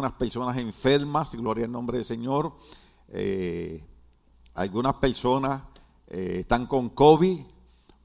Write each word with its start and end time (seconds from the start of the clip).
algunas 0.00 0.18
personas 0.18 0.56
enfermas, 0.56 1.34
gloria 1.34 1.66
al 1.66 1.72
nombre 1.72 1.98
del 1.98 2.06
Señor. 2.06 2.54
Eh, 3.08 3.84
algunas 4.54 4.94
personas 4.94 5.60
eh, 6.06 6.38
están 6.40 6.66
con 6.66 6.88
COVID, 6.88 7.40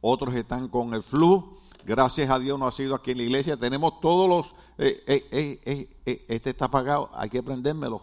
otros 0.02 0.36
están 0.36 0.68
con 0.68 0.94
el 0.94 1.04
flu. 1.04 1.58
Gracias 1.86 2.30
a 2.30 2.38
Dios 2.38 2.60
no 2.60 2.68
ha 2.68 2.74
sido 2.74 2.96
aquí 2.96 3.12
en 3.12 3.18
la 3.20 3.24
iglesia. 3.24 3.56
Tenemos 3.56 4.02
todos 4.02 4.28
los... 4.28 4.56
Eh, 4.78 5.88
este 6.28 6.50
está 6.50 6.70
pagado, 6.70 7.10
hay 7.14 7.30
que 7.30 7.42
prendérmelo. 7.42 8.02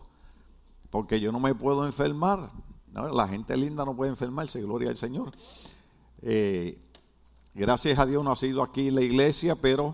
Porque 0.89 1.21
yo 1.21 1.31
no 1.31 1.39
me 1.39 1.55
puedo 1.55 1.85
enfermar. 1.85 2.51
La 2.95 3.29
gente 3.29 3.55
linda 3.59 3.85
no 3.85 3.95
puede 3.95 4.11
enfermarse, 4.11 4.63
gloria 4.63 4.89
al 4.89 4.97
Señor. 4.97 5.33
gracias 7.55 7.99
a 7.99 8.07
Dios 8.07 8.25
no 8.25 8.33
ha 8.33 8.37
sido 8.37 8.63
aquí 8.63 8.89
en 8.89 8.95
la 8.95 9.03
iglesia, 9.03 9.55
pero 9.55 9.93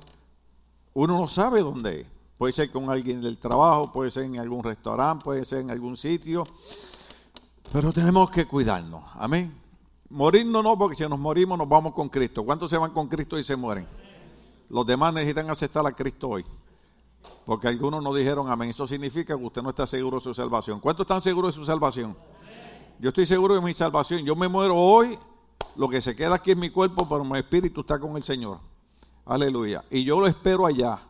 uno 0.95 1.19
no 1.19 1.27
sabe 1.27 1.63
dónde 1.63 2.03
es. 2.03 2.18
Puede 2.39 2.53
ser 2.53 2.71
con 2.71 2.89
alguien 2.89 3.21
del 3.21 3.37
trabajo, 3.37 3.93
puede 3.93 4.13
ser 4.13 4.23
en 4.23 4.39
algún 4.39 4.63
restaurante, 4.63 5.25
puede 5.25 5.45
ser 5.45 5.59
en 5.59 5.73
algún 5.73 5.97
sitio. 5.97 6.45
Pero 7.73 7.93
tenemos 7.93 8.31
que 8.31 8.47
cuidarnos. 8.47 9.03
Amén. 9.15 9.53
Morirnos 10.09 10.63
no, 10.63 10.79
porque 10.79 10.97
si 10.97 11.07
nos 11.07 11.19
morimos 11.19 11.59
nos 11.59 11.69
vamos 11.69 11.93
con 11.93 12.09
Cristo. 12.09 12.45
¿Cuántos 12.45 12.71
se 12.71 12.79
van 12.79 12.93
con 12.93 13.09
Cristo 13.09 13.39
y 13.39 13.45
se 13.45 13.57
mueren? 13.57 13.87
Los 14.71 14.87
demás 14.87 15.13
necesitan 15.13 15.51
aceptar 15.51 15.85
a 15.85 15.91
Cristo 15.93 16.29
hoy. 16.29 16.45
Porque 17.45 17.67
algunos 17.67 18.03
nos 18.05 18.15
dijeron 18.15 18.49
amén. 18.49 18.71
Eso 18.71 18.87
significa 18.87 19.37
que 19.37 19.45
usted 19.45 19.61
no 19.61 19.71
está 19.71 19.87
seguro 19.87 20.19
de 20.19 20.23
su 20.23 20.33
salvación. 20.33 20.79
¿Cuántos 20.79 21.05
están 21.05 21.21
seguros 21.21 21.55
de 21.55 21.61
su 21.61 21.67
salvación? 21.67 22.17
Yo 23.01 23.09
estoy 23.09 23.27
seguro 23.27 23.57
de 23.57 23.61
mi 23.61 23.75
salvación. 23.75 24.25
Yo 24.25 24.37
me 24.37 24.47
muero 24.47 24.77
hoy. 24.77 25.19
Lo 25.75 25.89
que 25.89 26.01
se 26.01 26.15
queda 26.15 26.37
aquí 26.37 26.53
en 26.53 26.61
mi 26.61 26.71
cuerpo, 26.71 27.09
pero 27.09 27.25
mi 27.25 27.39
espíritu 27.39 27.81
está 27.81 27.99
con 27.99 28.17
el 28.17 28.23
Señor. 28.23 28.61
Aleluya. 29.27 29.85
Y 29.91 30.05
yo 30.05 30.21
lo 30.21 30.27
espero 30.27 30.67
allá. 30.67 31.01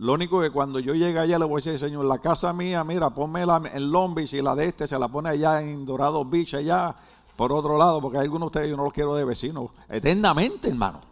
Lo 0.00 0.14
único 0.14 0.40
que 0.40 0.48
cuando 0.48 0.78
yo 0.78 0.94
llegue 0.94 1.18
allá 1.18 1.38
le 1.38 1.44
voy 1.44 1.60
a 1.60 1.62
decir, 1.62 1.78
Señor, 1.78 2.06
la 2.06 2.16
casa 2.16 2.54
mía, 2.54 2.82
mira, 2.84 3.10
ponme 3.10 3.42
en 3.42 3.92
Long 3.92 4.14
Beach 4.14 4.32
y 4.32 4.40
la 4.40 4.54
de 4.54 4.64
este 4.64 4.88
se 4.88 4.98
la 4.98 5.08
pone 5.08 5.28
allá 5.28 5.60
en 5.60 5.84
Dorado 5.84 6.24
Beach, 6.24 6.54
allá 6.54 6.96
por 7.36 7.52
otro 7.52 7.76
lado, 7.76 8.00
porque 8.00 8.16
hay 8.16 8.24
algunos 8.24 8.46
de 8.46 8.46
ustedes 8.46 8.70
yo 8.70 8.78
no 8.78 8.84
los 8.84 8.94
quiero 8.94 9.14
de 9.14 9.26
vecinos. 9.26 9.72
Eternamente, 9.90 10.70
hermano. 10.70 11.02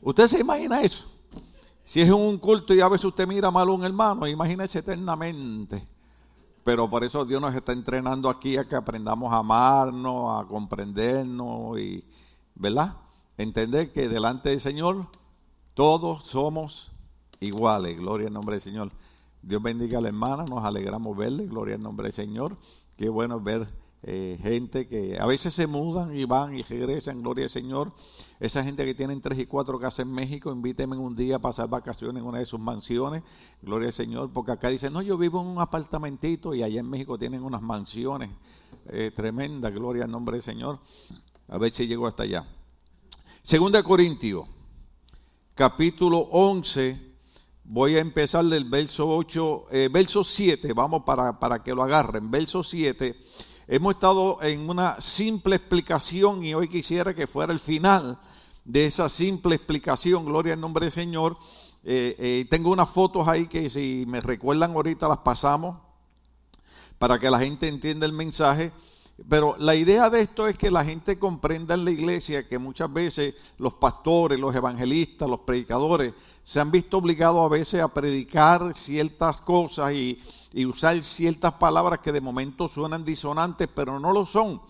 ¿Usted 0.00 0.26
se 0.26 0.40
imagina 0.40 0.80
eso? 0.80 1.04
Si 1.84 2.00
es 2.00 2.10
un 2.10 2.38
culto 2.38 2.74
y 2.74 2.80
a 2.80 2.88
veces 2.88 3.04
usted 3.04 3.24
mira 3.24 3.52
mal 3.52 3.68
a 3.68 3.70
un 3.70 3.84
hermano, 3.84 4.26
imagínese 4.26 4.80
eternamente. 4.80 5.86
Pero 6.64 6.90
por 6.90 7.04
eso 7.04 7.24
Dios 7.24 7.40
nos 7.40 7.54
está 7.54 7.70
entrenando 7.70 8.28
aquí 8.28 8.56
a 8.56 8.68
que 8.68 8.74
aprendamos 8.74 9.32
a 9.32 9.36
amarnos, 9.36 10.42
a 10.42 10.48
comprendernos 10.48 11.78
y, 11.78 12.04
¿verdad? 12.56 12.96
Entender 13.38 13.92
que 13.92 14.08
delante 14.08 14.48
del 14.48 14.58
Señor 14.58 15.06
todos 15.74 16.26
somos 16.26 16.91
iguales. 17.42 17.96
Gloria 17.96 18.28
al 18.28 18.32
nombre 18.32 18.56
del 18.56 18.62
Señor. 18.62 18.90
Dios 19.42 19.60
bendiga 19.60 19.98
a 19.98 20.00
la 20.00 20.08
hermana, 20.08 20.44
nos 20.44 20.64
alegramos 20.64 21.16
verle, 21.16 21.46
gloria 21.46 21.74
al 21.74 21.82
nombre 21.82 22.04
del 22.04 22.12
Señor. 22.12 22.56
Qué 22.96 23.08
bueno 23.08 23.40
ver 23.40 23.66
eh, 24.04 24.38
gente 24.40 24.86
que 24.86 25.18
a 25.18 25.26
veces 25.26 25.52
se 25.52 25.66
mudan 25.66 26.16
y 26.16 26.24
van 26.24 26.56
y 26.56 26.62
regresan, 26.62 27.22
gloria 27.22 27.44
al 27.44 27.50
Señor. 27.50 27.92
Esa 28.38 28.62
gente 28.62 28.84
que 28.84 28.94
tienen 28.94 29.20
tres 29.20 29.40
y 29.40 29.46
cuatro 29.46 29.80
casas 29.80 30.06
en 30.06 30.12
México, 30.12 30.52
invítenme 30.52 30.96
un 30.96 31.16
día 31.16 31.36
a 31.36 31.38
pasar 31.40 31.68
vacaciones 31.68 32.20
en 32.20 32.28
una 32.28 32.38
de 32.38 32.46
sus 32.46 32.60
mansiones, 32.60 33.24
gloria 33.62 33.88
al 33.88 33.94
Señor, 33.94 34.30
porque 34.32 34.52
acá 34.52 34.68
dicen, 34.68 34.92
no, 34.92 35.02
yo 35.02 35.18
vivo 35.18 35.40
en 35.40 35.48
un 35.48 35.60
apartamentito 35.60 36.54
y 36.54 36.62
allá 36.62 36.78
en 36.78 36.88
México 36.88 37.18
tienen 37.18 37.42
unas 37.42 37.62
mansiones 37.62 38.30
eh, 38.86 39.10
tremendas, 39.14 39.72
gloria 39.72 40.04
al 40.04 40.10
nombre 40.10 40.36
del 40.36 40.42
Señor. 40.42 40.78
A 41.48 41.58
ver 41.58 41.72
si 41.72 41.88
llego 41.88 42.06
hasta 42.06 42.22
allá. 42.22 42.44
Segunda 43.42 43.82
Corintios, 43.82 44.46
capítulo 45.56 46.18
11 46.30 47.11
Voy 47.64 47.96
a 47.96 48.00
empezar 48.00 48.44
del 48.44 48.64
verso 48.64 49.08
8, 49.08 49.66
eh, 49.70 49.88
verso 49.90 50.24
7, 50.24 50.72
vamos 50.72 51.04
para, 51.04 51.38
para 51.38 51.62
que 51.62 51.74
lo 51.74 51.84
agarren. 51.84 52.28
Verso 52.30 52.64
7, 52.64 53.16
hemos 53.68 53.94
estado 53.94 54.42
en 54.42 54.68
una 54.68 55.00
simple 55.00 55.56
explicación 55.56 56.44
y 56.44 56.54
hoy 56.54 56.68
quisiera 56.68 57.14
que 57.14 57.28
fuera 57.28 57.52
el 57.52 57.60
final 57.60 58.18
de 58.64 58.86
esa 58.86 59.08
simple 59.08 59.54
explicación. 59.54 60.24
Gloria 60.24 60.54
al 60.54 60.60
nombre 60.60 60.86
del 60.86 60.92
Señor. 60.92 61.36
Eh, 61.84 62.16
eh, 62.18 62.46
tengo 62.50 62.70
unas 62.70 62.90
fotos 62.90 63.28
ahí 63.28 63.46
que 63.46 63.70
si 63.70 64.04
me 64.08 64.20
recuerdan 64.20 64.72
ahorita 64.72 65.08
las 65.08 65.18
pasamos 65.18 65.78
para 66.98 67.18
que 67.18 67.30
la 67.30 67.38
gente 67.38 67.68
entienda 67.68 68.06
el 68.06 68.12
mensaje. 68.12 68.72
Pero 69.28 69.56
la 69.58 69.74
idea 69.74 70.10
de 70.10 70.22
esto 70.22 70.48
es 70.48 70.56
que 70.56 70.70
la 70.70 70.84
gente 70.84 71.18
comprenda 71.18 71.74
en 71.74 71.84
la 71.84 71.90
iglesia 71.90 72.48
que 72.48 72.58
muchas 72.58 72.92
veces 72.92 73.34
los 73.58 73.74
pastores, 73.74 74.40
los 74.40 74.54
evangelistas, 74.54 75.28
los 75.28 75.40
predicadores 75.40 76.14
se 76.42 76.60
han 76.60 76.70
visto 76.70 76.98
obligados 76.98 77.44
a 77.44 77.48
veces 77.48 77.80
a 77.80 77.88
predicar 77.88 78.74
ciertas 78.74 79.40
cosas 79.40 79.92
y, 79.92 80.18
usar 80.66 81.02
ciertas 81.02 81.52
palabras 81.54 82.00
que 82.00 82.12
de 82.12 82.20
momento 82.20 82.68
suenan 82.68 83.04
disonantes, 83.04 83.68
pero 83.74 84.00
no 84.00 84.12
lo 84.12 84.26
son. 84.26 84.60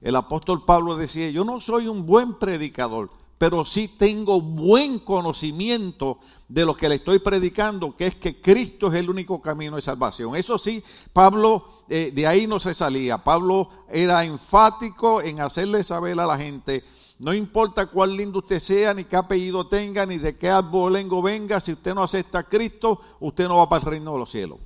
El 0.00 0.16
apóstol 0.16 0.64
Pablo 0.64 0.96
decía, 0.96 1.28
yo 1.30 1.44
no 1.44 1.60
soy 1.60 1.88
un 1.88 2.06
buen 2.06 2.34
predicador, 2.34 3.10
pero 3.38 3.64
sí 3.64 3.88
tengo 3.96 4.40
buen 4.40 4.98
conocimiento 4.98 6.18
de 6.48 6.64
lo 6.64 6.74
que 6.74 6.88
le 6.88 6.96
estoy 6.96 7.20
predicando, 7.20 7.94
que 7.94 8.06
es 8.06 8.16
que 8.16 8.40
Cristo 8.40 8.88
es 8.88 8.94
el 8.94 9.08
único 9.08 9.40
camino 9.40 9.76
de 9.76 9.82
salvación. 9.82 10.34
Eso 10.34 10.58
sí, 10.58 10.82
Pablo 11.12 11.84
eh, 11.88 12.10
de 12.12 12.26
ahí 12.26 12.46
no 12.46 12.58
se 12.58 12.74
salía. 12.74 13.18
Pablo 13.18 13.68
era 13.88 14.24
enfático 14.24 15.22
en 15.22 15.40
hacerle 15.40 15.84
saber 15.84 16.18
a 16.18 16.26
la 16.26 16.36
gente, 16.36 16.82
no 17.20 17.32
importa 17.32 17.86
cuál 17.86 18.16
lindo 18.16 18.40
usted 18.40 18.58
sea, 18.58 18.92
ni 18.92 19.04
qué 19.04 19.16
apellido 19.16 19.68
tenga, 19.68 20.04
ni 20.04 20.18
de 20.18 20.36
qué 20.36 20.50
abolengo 20.50 21.22
venga, 21.22 21.60
si 21.60 21.72
usted 21.72 21.94
no 21.94 22.02
acepta 22.02 22.40
a 22.40 22.48
Cristo, 22.48 23.00
usted 23.20 23.46
no 23.46 23.58
va 23.58 23.68
para 23.68 23.84
el 23.84 23.90
reino 23.90 24.12
de 24.12 24.18
los 24.18 24.30
cielos. 24.30 24.58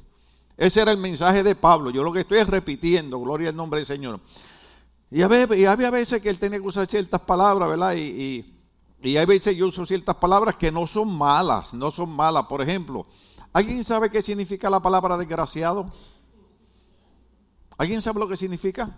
Ese 0.57 0.81
era 0.81 0.93
el 0.93 0.99
mensaje 0.99 1.43
de 1.43 1.57
Pablo. 1.57 1.91
Yo 1.91 2.03
lo 2.03 2.13
que 2.13 2.21
estoy 2.21 2.39
es 2.39 2.47
repitiendo, 2.47 3.19
gloria 3.19 3.49
al 3.51 3.57
nombre 3.57 3.81
del 3.81 3.87
Señor. 3.87 4.21
Y, 5.11 5.21
había, 5.23 5.91
veces 5.91 6.23
que 6.23 6.31
él 6.31 6.39
tenía 6.39 6.59
que 6.59 6.67
usar 6.67 6.87
ciertas 6.87 7.21
palabras, 7.21 7.69
¿verdad? 7.69 7.95
y 7.97 8.53
y 8.62 8.62
hay 9.05 9.27
veces 9.27 9.57
yo 9.57 9.67
uso 9.67 9.85
ciertas 9.85 10.17
palabras 10.17 10.57
que 10.57 10.71
no 10.71 10.87
son 10.87 11.17
malas, 11.17 11.75
no 11.75 11.91
son 11.91 12.11
malas. 12.11 12.45
Por 12.45 12.63
ejemplo, 12.63 13.07
¿alguien 13.53 13.83
sabe 13.83 14.11
qué 14.11 14.23
significa 14.23 14.71
la 14.71 14.81
palabra 14.81 15.17
desgraciado? 15.17 15.93
¿Alguien 17.77 18.01
sabe 18.01 18.21
lo 18.21 18.29
que 18.29 18.37
significa? 18.37 18.97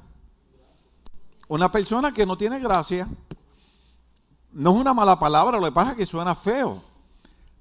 Una 1.48 1.72
persona 1.72 2.12
que 2.12 2.26
no 2.26 2.36
tiene 2.36 2.58
gracia. 2.58 3.08
No 4.52 4.74
es 4.74 4.76
una 4.76 4.94
mala 4.94 5.18
palabra, 5.18 5.58
lo 5.58 5.64
que 5.64 5.72
pasa 5.72 5.92
es 5.92 5.96
que 5.96 6.06
suena 6.06 6.34
feo. 6.34 6.82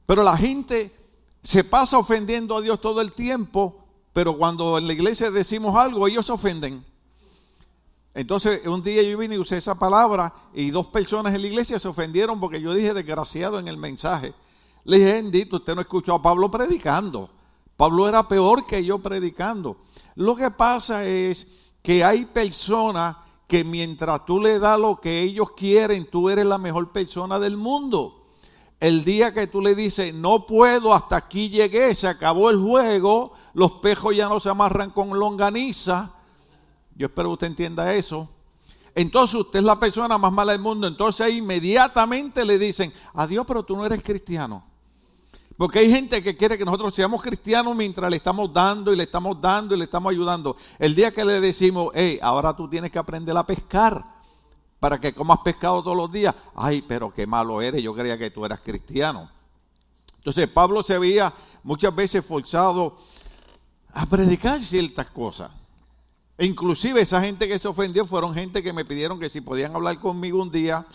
Pero 0.05 0.21
la 0.21 0.35
gente 0.37 0.93
se 1.41 1.63
pasa 1.63 1.97
ofendiendo 1.97 2.57
a 2.57 2.61
Dios 2.61 2.79
todo 2.81 3.01
el 3.01 3.13
tiempo, 3.13 3.85
pero 4.11 4.37
cuando 4.37 4.77
en 4.77 4.87
la 4.87 4.93
iglesia 4.93 5.31
decimos 5.31 5.75
algo, 5.75 6.07
ellos 6.07 6.25
se 6.25 6.33
ofenden. 6.33 6.85
Entonces, 8.13 8.65
un 8.67 8.83
día 8.83 9.01
yo 9.01 9.17
vine 9.17 9.35
y 9.35 9.39
usé 9.39 9.57
esa 9.57 9.75
palabra 9.75 10.33
y 10.53 10.69
dos 10.69 10.87
personas 10.87 11.33
en 11.33 11.41
la 11.41 11.47
iglesia 11.47 11.79
se 11.79 11.87
ofendieron 11.87 12.39
porque 12.39 12.61
yo 12.61 12.73
dije 12.73 12.93
desgraciado 12.93 13.57
en 13.57 13.67
el 13.67 13.77
mensaje. 13.77 14.33
Le 14.83 14.97
dije, 14.97 15.13
bendito, 15.13 15.55
usted 15.55 15.73
no 15.73 15.81
escuchó 15.81 16.13
a 16.13 16.21
Pablo 16.21 16.51
predicando. 16.51 17.29
Pablo 17.75 18.07
era 18.07 18.27
peor 18.27 18.67
que 18.67 18.85
yo 18.85 18.99
predicando. 18.99 19.77
Lo 20.15 20.35
que 20.35 20.51
pasa 20.51 21.05
es 21.05 21.47
que 21.81 22.03
hay 22.03 22.25
personas 22.25 23.17
que 23.47 23.63
mientras 23.63 24.25
tú 24.25 24.39
le 24.39 24.59
das 24.59 24.79
lo 24.79 24.99
que 24.99 25.21
ellos 25.21 25.51
quieren, 25.55 26.05
tú 26.09 26.29
eres 26.29 26.45
la 26.45 26.57
mejor 26.57 26.91
persona 26.91 27.39
del 27.39 27.57
mundo. 27.57 28.27
El 28.79 29.03
día 29.05 29.33
que 29.33 29.47
tú 29.47 29.61
le 29.61 29.75
dices, 29.75 30.13
no 30.13 30.45
puedo, 30.45 30.93
hasta 30.93 31.15
aquí 31.15 31.49
llegué, 31.49 31.95
se 31.95 32.07
acabó 32.07 32.49
el 32.49 32.59
juego, 32.59 33.33
los 33.53 33.73
pejos 33.73 34.15
ya 34.15 34.29
no 34.29 34.39
se 34.39 34.49
amarran 34.49 34.91
con 34.91 35.17
longaniza, 35.17 36.13
yo 36.95 37.07
espero 37.07 37.29
que 37.29 37.33
usted 37.33 37.47
entienda 37.47 37.93
eso. 37.93 38.29
Entonces 38.95 39.35
usted 39.35 39.59
es 39.59 39.65
la 39.65 39.79
persona 39.79 40.17
más 40.17 40.31
mala 40.31 40.51
del 40.51 40.61
mundo. 40.61 40.87
Entonces 40.87 41.33
inmediatamente 41.33 42.45
le 42.45 42.59
dicen, 42.59 42.93
adiós, 43.13 43.45
pero 43.47 43.63
tú 43.63 43.75
no 43.75 43.85
eres 43.85 44.03
cristiano. 44.03 44.63
Porque 45.57 45.79
hay 45.79 45.89
gente 45.89 46.21
que 46.23 46.35
quiere 46.35 46.57
que 46.57 46.65
nosotros 46.65 46.95
seamos 46.95 47.21
cristianos 47.21 47.75
mientras 47.75 48.09
le 48.09 48.17
estamos 48.17 48.51
dando 48.51 48.91
y 48.91 48.95
le 48.95 49.03
estamos 49.03 49.39
dando 49.39 49.75
y 49.75 49.77
le 49.77 49.83
estamos 49.85 50.11
ayudando. 50.11 50.57
El 50.79 50.95
día 50.95 51.11
que 51.11 51.23
le 51.23 51.39
decimos, 51.39 51.91
hey, 51.93 52.19
ahora 52.21 52.55
tú 52.55 52.67
tienes 52.67 52.91
que 52.91 52.99
aprender 52.99 53.35
a 53.37 53.45
pescar 53.45 54.03
para 54.79 54.99
que 54.99 55.13
comas 55.13 55.39
pescado 55.43 55.81
todos 55.83 55.95
los 55.95 56.11
días. 56.11 56.33
Ay, 56.55 56.81
pero 56.81 57.13
qué 57.13 57.27
malo 57.27 57.61
eres, 57.61 57.81
yo 57.81 57.93
creía 57.93 58.17
que 58.17 58.31
tú 58.31 58.45
eras 58.45 58.59
cristiano. 58.61 59.29
Entonces 60.17 60.47
Pablo 60.47 60.81
se 60.83 60.95
había 60.95 61.33
muchas 61.63 61.93
veces 61.95 62.25
forzado 62.25 62.97
a 63.93 64.05
predicar 64.05 64.61
ciertas 64.61 65.05
cosas. 65.07 65.51
E 66.37 66.45
inclusive 66.45 67.01
esa 67.01 67.21
gente 67.21 67.47
que 67.47 67.59
se 67.59 67.67
ofendió 67.67 68.05
fueron 68.05 68.33
gente 68.33 68.63
que 68.63 68.73
me 68.73 68.85
pidieron 68.85 69.19
que 69.19 69.29
si 69.29 69.41
podían 69.41 69.75
hablar 69.75 69.99
conmigo 69.99 70.41
un 70.41 70.51
día, 70.51 70.85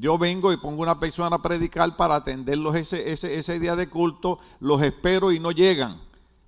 yo 0.00 0.18
vengo 0.18 0.52
y 0.52 0.56
pongo 0.56 0.82
una 0.82 0.98
persona 0.98 1.36
a 1.36 1.42
predicar 1.42 1.96
para 1.96 2.16
atenderlos 2.16 2.74
ese, 2.76 3.12
ese, 3.12 3.38
ese 3.38 3.58
día 3.58 3.76
de 3.76 3.88
culto, 3.88 4.38
los 4.60 4.80
espero 4.82 5.32
y 5.32 5.38
no 5.38 5.52
llegan. 5.52 6.00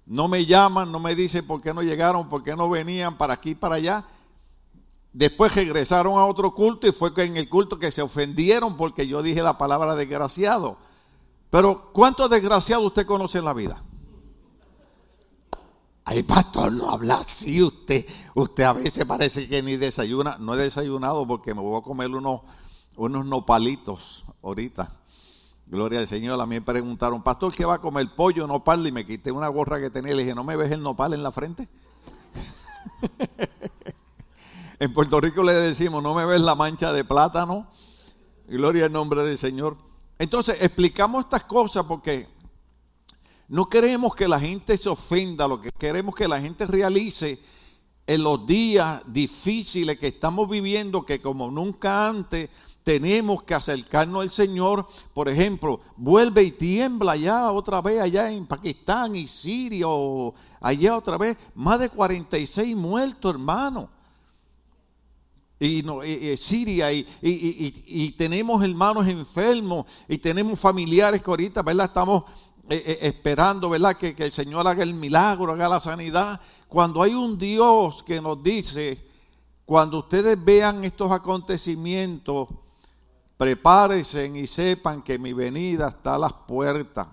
No 0.06 0.28
me 0.28 0.46
llaman, 0.46 0.90
no 0.90 0.98
me 0.98 1.14
dicen 1.14 1.46
por 1.46 1.60
qué 1.60 1.74
no 1.74 1.82
llegaron, 1.82 2.28
por 2.30 2.42
qué 2.42 2.56
no 2.56 2.70
venían 2.70 3.18
para 3.18 3.34
aquí, 3.34 3.54
para 3.54 3.74
allá. 3.74 4.04
Después 5.12 5.54
regresaron 5.54 6.14
a 6.14 6.24
otro 6.24 6.54
culto 6.54 6.86
y 6.86 6.92
fue 6.92 7.12
en 7.16 7.36
el 7.36 7.48
culto 7.48 7.78
que 7.78 7.90
se 7.90 8.00
ofendieron 8.00 8.76
porque 8.76 9.06
yo 9.06 9.22
dije 9.22 9.42
la 9.42 9.58
palabra 9.58 9.94
desgraciado. 9.94 10.78
Pero 11.50 11.90
¿cuántos 11.92 12.30
desgraciados 12.30 12.86
usted 12.86 13.06
conoce 13.06 13.38
en 13.38 13.44
la 13.44 13.52
vida? 13.52 13.82
Ay, 16.10 16.22
pastor, 16.22 16.72
no 16.72 16.88
habla 16.88 17.16
así 17.16 17.62
usted. 17.62 18.06
Usted 18.34 18.64
a 18.64 18.72
veces 18.72 19.04
parece 19.04 19.46
que 19.46 19.62
ni 19.62 19.76
desayuna. 19.76 20.38
No 20.38 20.54
he 20.54 20.56
desayunado 20.56 21.26
porque 21.26 21.52
me 21.52 21.60
voy 21.60 21.78
a 21.78 21.82
comer 21.82 22.08
unos, 22.08 22.40
unos 22.96 23.26
nopalitos 23.26 24.24
ahorita. 24.42 24.90
Gloria 25.66 25.98
al 25.98 26.08
Señor. 26.08 26.40
A 26.40 26.46
mí 26.46 26.54
me 26.54 26.62
preguntaron, 26.62 27.22
pastor, 27.22 27.52
¿qué 27.52 27.66
va 27.66 27.74
a 27.74 27.80
comer? 27.82 28.08
Pollo, 28.16 28.46
nopal. 28.46 28.86
Y 28.86 28.90
me 28.90 29.04
quité 29.04 29.30
una 29.30 29.48
gorra 29.48 29.78
que 29.78 29.90
tenía 29.90 30.14
y 30.14 30.16
le 30.16 30.22
dije, 30.22 30.34
¿no 30.34 30.44
me 30.44 30.56
ves 30.56 30.72
el 30.72 30.82
nopal 30.82 31.12
en 31.12 31.22
la 31.22 31.30
frente? 31.30 31.68
en 34.78 34.94
Puerto 34.94 35.20
Rico 35.20 35.42
le 35.42 35.52
decimos, 35.52 36.02
¿no 36.02 36.14
me 36.14 36.24
ves 36.24 36.40
la 36.40 36.54
mancha 36.54 36.90
de 36.90 37.04
plátano? 37.04 37.66
Gloria 38.46 38.86
al 38.86 38.92
nombre 38.92 39.24
del 39.24 39.36
Señor. 39.36 39.76
Entonces, 40.18 40.56
explicamos 40.62 41.24
estas 41.24 41.44
cosas 41.44 41.84
porque 41.84 42.30
no 43.48 43.64
queremos 43.66 44.14
que 44.14 44.28
la 44.28 44.38
gente 44.38 44.76
se 44.76 44.88
ofenda, 44.88 45.48
lo 45.48 45.60
que 45.60 45.70
queremos 45.70 46.14
que 46.14 46.28
la 46.28 46.40
gente 46.40 46.66
realice 46.66 47.40
en 48.06 48.22
los 48.22 48.46
días 48.46 49.02
difíciles 49.06 49.98
que 49.98 50.08
estamos 50.08 50.48
viviendo, 50.48 51.04
que 51.04 51.20
como 51.20 51.50
nunca 51.50 52.08
antes 52.08 52.50
tenemos 52.82 53.42
que 53.42 53.54
acercarnos 53.54 54.22
al 54.22 54.30
Señor. 54.30 54.86
Por 55.12 55.28
ejemplo, 55.28 55.80
vuelve 55.96 56.42
y 56.42 56.52
tiembla 56.52 57.16
ya 57.16 57.50
otra 57.50 57.82
vez 57.82 58.00
allá 58.00 58.30
en 58.30 58.46
Pakistán 58.46 59.14
y 59.14 59.26
Siria 59.26 59.86
o 59.88 60.34
allá 60.60 60.96
otra 60.96 61.18
vez. 61.18 61.36
Más 61.54 61.80
de 61.80 61.90
46 61.90 62.74
muertos, 62.74 63.34
hermano. 63.34 63.90
Y, 65.60 65.82
Siria 66.36 66.92
y, 66.92 67.06
y, 67.20 68.12
tenemos 68.12 68.62
hermanos 68.62 69.08
enfermos 69.08 69.86
y 70.08 70.16
tenemos 70.16 70.58
familiares 70.58 71.20
que 71.20 71.28
ahorita, 71.28 71.62
¿verdad? 71.62 71.86
Estamos 71.86 72.22
eh, 72.70 72.82
eh, 72.86 72.98
esperando, 73.02 73.70
¿verdad? 73.70 73.96
Que, 73.96 74.14
que 74.14 74.24
el 74.24 74.32
Señor 74.32 74.66
haga 74.66 74.82
el 74.82 74.94
milagro, 74.94 75.52
haga 75.52 75.68
la 75.68 75.80
sanidad. 75.80 76.40
Cuando 76.68 77.02
hay 77.02 77.14
un 77.14 77.38
Dios 77.38 78.02
que 78.02 78.20
nos 78.20 78.42
dice, 78.42 79.02
cuando 79.64 79.98
ustedes 79.98 80.42
vean 80.42 80.84
estos 80.84 81.10
acontecimientos, 81.10 82.48
prepárense 83.38 84.26
y 84.34 84.46
sepan 84.46 85.02
que 85.02 85.18
mi 85.18 85.32
venida 85.32 85.88
está 85.88 86.16
a 86.16 86.18
las 86.18 86.32
puertas. 86.32 87.06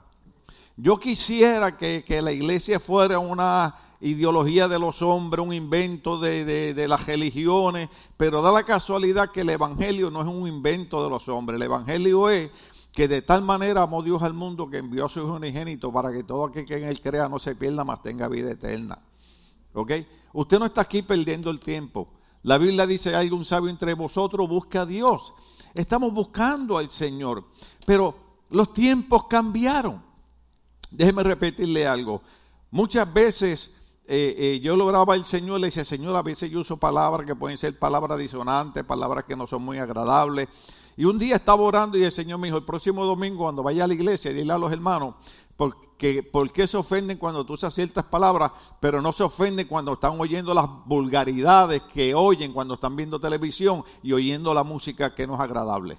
Yo 0.76 1.00
quisiera 1.00 1.78
que, 1.78 2.04
la 2.22 2.34
iglesia 2.34 2.80
fuera 2.80 3.20
una 3.20 3.76
ideología 4.02 4.68
de 4.68 4.78
los 4.78 5.02
hombres, 5.02 5.46
un 5.46 5.54
invento 5.54 6.18
de, 6.18 6.74
de, 6.74 6.88
las 6.88 7.06
religiones, 7.06 7.88
pero 8.18 8.42
da 8.42 8.52
la 8.52 8.64
casualidad 8.64 9.32
que 9.32 9.42
el 9.42 9.52
Evangelio 9.52 10.12
no 10.12 10.22
es 10.22 10.28
un 10.28 10.48
invento 10.48 11.02
de 11.02 11.10
los 11.10 11.30
hombres, 11.30 11.56
el 11.56 11.64
Evangelio 11.64 12.30
es 12.30 12.52
que 12.96 13.10
de 13.10 13.22
tal 13.22 13.42
manera 13.44 13.82
amó 13.82 14.02
Dios 14.02 14.24
al 14.24 14.34
mundo 14.34 14.70
que 14.70 14.78
envió 14.78 15.06
a 15.06 15.10
su 15.10 15.20
Hijo 15.20 15.34
unigénito 15.34 15.92
para 15.92 16.14
que 16.14 16.24
todo 16.24 16.46
aquel 16.46 16.66
que 16.66 16.78
en 16.78 16.86
él 16.86 17.02
crea 17.02 17.28
no 17.28 17.40
se 17.40 17.54
pierda, 17.54 17.84
mas 17.84 18.02
tenga 18.02 18.30
vida 18.30 18.52
eterna. 18.52 18.98
¿Ok? 19.74 19.92
Usted 20.32 20.60
no 20.60 20.66
está 20.66 20.82
aquí 20.82 21.02
perdiendo 21.02 21.52
el 21.52 21.60
tiempo. 21.60 22.08
La 22.44 22.58
Biblia 22.58 22.88
dice, 22.88 23.14
hay 23.14 23.30
un 23.32 23.44
sabio 23.44 23.70
entre 23.70 23.94
vosotros, 23.96 24.48
busca 24.48 24.84
a 24.84 24.86
Dios. 24.86 25.34
Estamos 25.74 26.14
buscando 26.14 26.78
al 26.78 26.90
Señor, 26.90 27.44
pero 27.86 28.16
los 28.50 28.72
tiempos 28.72 29.26
cambiaron. 29.28 30.02
Déjeme 30.90 31.24
repetirle 31.24 31.86
algo. 31.86 32.22
Muchas 32.72 33.12
veces 33.14 33.74
eh, 34.08 34.36
eh, 34.38 34.60
yo 34.62 34.78
lograba 34.78 35.16
el 35.16 35.26
Señor, 35.26 35.60
le 35.60 35.68
decía, 35.68 35.84
Señor, 35.84 36.16
a 36.16 36.22
veces 36.22 36.50
yo 36.50 36.62
uso 36.62 36.78
palabras 36.78 37.28
que 37.28 37.36
pueden 37.36 37.58
ser 37.58 37.78
palabras 37.78 38.18
disonantes, 38.20 38.86
palabras 38.86 39.26
que 39.26 39.36
no 39.36 39.48
son 39.48 39.64
muy 39.64 39.80
agradables. 39.80 40.48
Y 40.98 41.06
un 41.06 41.20
día 41.20 41.36
estaba 41.36 41.62
orando 41.62 41.98
y 41.98 42.04
el 42.04 42.12
Señor 42.12 42.40
me 42.40 42.48
dijo, 42.48 42.58
el 42.58 42.64
próximo 42.64 43.04
domingo 43.06 43.44
cuando 43.44 43.64
vaya 43.64 43.84
a 43.84 43.88
la 43.88 43.94
iglesia, 43.94 44.32
dile 44.32 44.54
a 44.54 44.58
los 44.58 44.72
hermanos, 44.72 45.16
porque, 45.58 46.24
¿por 46.24 46.52
qué 46.52 46.68
se 46.68 46.78
ofenden 46.78 47.18
cuando 47.18 47.46
tú 47.46 47.54
usas 47.54 47.74
ciertas 47.74 48.06
palabras, 48.06 48.52
pero 48.80 49.02
no 49.02 49.12
se 49.12 49.24
ofenden 49.24 49.68
cuando 49.68 49.94
están 49.94 50.20
oyendo 50.20 50.54
las 50.54 50.68
vulgaridades 50.86 51.82
que 51.94 52.16
oyen 52.16 52.54
cuando 52.54 52.76
están 52.76 52.96
viendo 52.96 53.20
televisión 53.20 53.84
y 54.04 54.14
oyendo 54.14 54.54
la 54.54 54.64
música 54.64 55.14
que 55.14 55.28
no 55.28 55.34
es 55.34 55.40
agradable? 55.40 55.98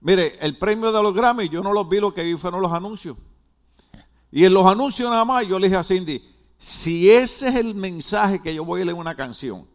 Mire, 0.00 0.36
el 0.40 0.58
premio 0.58 0.92
de 0.92 1.02
los 1.02 1.14
Grammy, 1.14 1.48
yo 1.48 1.62
no 1.62 1.72
los 1.72 1.88
vi, 1.88 1.98
lo 1.98 2.12
que 2.12 2.22
vi 2.22 2.36
fueron 2.36 2.60
los 2.60 2.72
anuncios. 2.72 3.16
Y 4.30 4.44
en 4.44 4.52
los 4.52 4.66
anuncios 4.66 5.08
nada 5.08 5.24
más 5.24 5.46
yo 5.46 5.58
le 5.58 5.68
dije 5.68 5.78
a 5.78 5.84
Cindy, 5.84 6.22
si 6.58 7.10
ese 7.10 7.48
es 7.48 7.54
el 7.54 7.74
mensaje 7.74 8.42
que 8.42 8.54
yo 8.54 8.64
voy 8.64 8.82
a 8.82 8.84
leer 8.84 8.98
una 8.98 9.14
canción, 9.14 9.66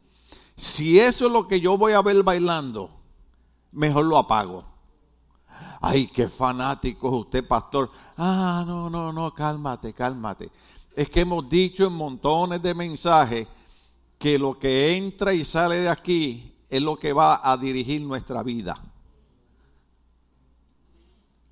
si 0.60 1.00
eso 1.00 1.28
es 1.28 1.32
lo 1.32 1.48
que 1.48 1.62
yo 1.62 1.78
voy 1.78 1.94
a 1.94 2.02
ver 2.02 2.22
bailando, 2.22 2.90
mejor 3.72 4.06
lo 4.06 4.18
apago. 4.18 4.64
Ay, 5.80 6.08
qué 6.08 6.28
fanático 6.28 7.08
es 7.08 7.14
usted, 7.14 7.48
pastor. 7.48 7.90
Ah, 8.18 8.66
no, 8.68 8.90
no, 8.90 9.14
no, 9.14 9.34
cálmate, 9.34 9.94
cálmate. 9.94 10.52
Es 10.94 11.10
que 11.10 11.22
hemos 11.22 11.50
dicho 11.50 11.88
en 11.88 11.94
montones 11.94 12.62
de 12.62 12.74
mensajes 12.74 13.48
que 14.18 14.38
lo 14.38 14.60
que 14.60 14.98
entra 14.98 15.34
y 15.34 15.46
sale 15.46 15.78
de 15.78 15.88
aquí 15.88 16.54
es 16.70 16.82
lo 16.82 17.00
que 17.00 17.14
va 17.14 17.40
a 17.42 17.56
dirigir 17.56 18.02
nuestra 18.02 18.44
vida. 18.44 18.78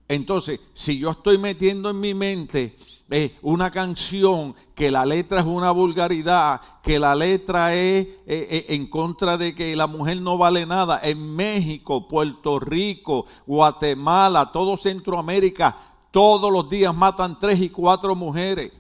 Entonces, 0.10 0.60
si 0.74 1.00
yo 1.00 1.12
estoy 1.12 1.38
metiendo 1.38 1.90
en 1.90 2.00
mi 2.00 2.14
mente 2.14 2.76
eh, 3.10 3.38
una 3.42 3.72
canción 3.72 4.54
que 4.76 4.92
la 4.92 5.06
letra 5.06 5.40
es 5.40 5.46
una 5.46 5.72
vulgaridad, 5.72 6.60
que 6.84 7.00
la 7.00 7.16
letra 7.16 7.74
es 7.74 8.06
eh, 8.06 8.18
eh, 8.28 8.66
en 8.70 8.88
contra 8.88 9.38
de 9.38 9.56
que 9.56 9.76
la 9.78 9.88
mujer 9.88 10.22
no 10.22 10.38
vale 10.38 10.66
nada, 10.66 11.00
en 11.02 11.36
México, 11.36 12.08
Puerto 12.08 12.60
Rico, 12.60 13.26
Guatemala, 13.46 14.52
todo 14.52 14.78
Centroamérica, 14.78 15.78
todos 16.12 16.52
los 16.52 16.70
días 16.70 16.94
matan 16.94 17.40
tres 17.40 17.62
y 17.62 17.70
cuatro 17.70 18.14
mujeres. 18.14 18.74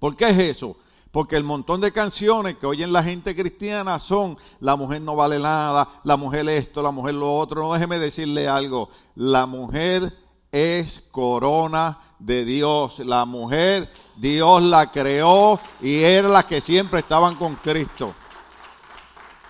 ¿Por 0.00 0.16
qué 0.16 0.30
es 0.30 0.38
eso? 0.38 0.76
Porque 1.12 1.36
el 1.36 1.44
montón 1.44 1.80
de 1.80 1.92
canciones 1.92 2.56
que 2.56 2.66
oyen 2.66 2.92
la 2.92 3.04
gente 3.04 3.36
cristiana 3.36 4.00
son 4.00 4.36
la 4.58 4.74
mujer 4.74 5.02
no 5.02 5.14
vale 5.14 5.38
nada, 5.38 5.86
la 6.02 6.16
mujer 6.16 6.48
esto, 6.48 6.82
la 6.82 6.90
mujer 6.90 7.14
lo 7.14 7.36
otro. 7.36 7.62
No 7.62 7.74
déjeme 7.74 7.98
decirle 7.98 8.48
algo. 8.48 8.88
La 9.14 9.44
mujer 9.44 10.12
es 10.52 11.02
corona 11.10 11.98
de 12.18 12.44
Dios. 12.44 13.00
La 13.00 13.24
mujer, 13.24 13.90
Dios 14.16 14.62
la 14.62 14.92
creó 14.92 15.58
y 15.80 15.96
era 15.96 16.28
la 16.28 16.46
que 16.46 16.60
siempre 16.60 17.00
estaban 17.00 17.34
con 17.34 17.56
Cristo. 17.56 18.14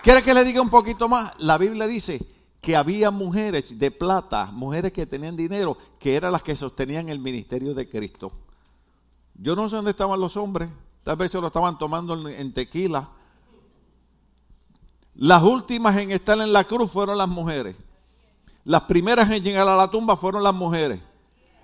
¿Quiere 0.03 0.23
que 0.23 0.33
le 0.33 0.45
diga 0.45 0.63
un 0.63 0.71
poquito 0.71 1.09
más? 1.09 1.33
La 1.39 1.59
Biblia 1.59 1.87
dice 1.87 2.25
que 2.61 2.77
había 2.77 3.11
mujeres 3.11 3.79
de 3.79 3.91
plata, 3.91 4.47
mujeres 4.53 4.93
que 4.93 5.05
tenían 5.05 5.37
dinero, 5.37 5.77
que 5.99 6.15
eran 6.15 6.33
las 6.33 6.43
que 6.43 6.57
sostenían 6.57 7.09
el 7.09 7.19
ministerio 7.19 7.75
de 7.75 7.89
Cristo. 7.89 8.33
Yo 9.35 9.57
no 9.57 9.69
sé 9.69 9.77
dónde 9.77 9.91
estaban 9.91 10.21
los 10.21 10.37
hombres. 10.37 10.71
Tal 11.03 11.17
vez 11.17 11.33
se 11.33 11.41
lo 11.41 11.49
estaban 11.49 11.77
tomando 11.77 12.29
en 12.29 12.53
tequila. 12.53 13.09
Las 15.15 15.43
últimas 15.43 15.97
en 15.97 16.13
estar 16.13 16.39
en 16.39 16.53
la 16.53 16.65
cruz 16.65 16.91
fueron 16.91 17.19
las 17.19 17.29
mujeres. 17.29 17.77
Las 18.65 18.83
primeras 18.83 19.31
en 19.31 19.43
llegar 19.43 19.67
a 19.67 19.77
la 19.77 19.91
tumba 19.91 20.17
fueron 20.17 20.43
las 20.43 20.55
mujeres. 20.55 21.01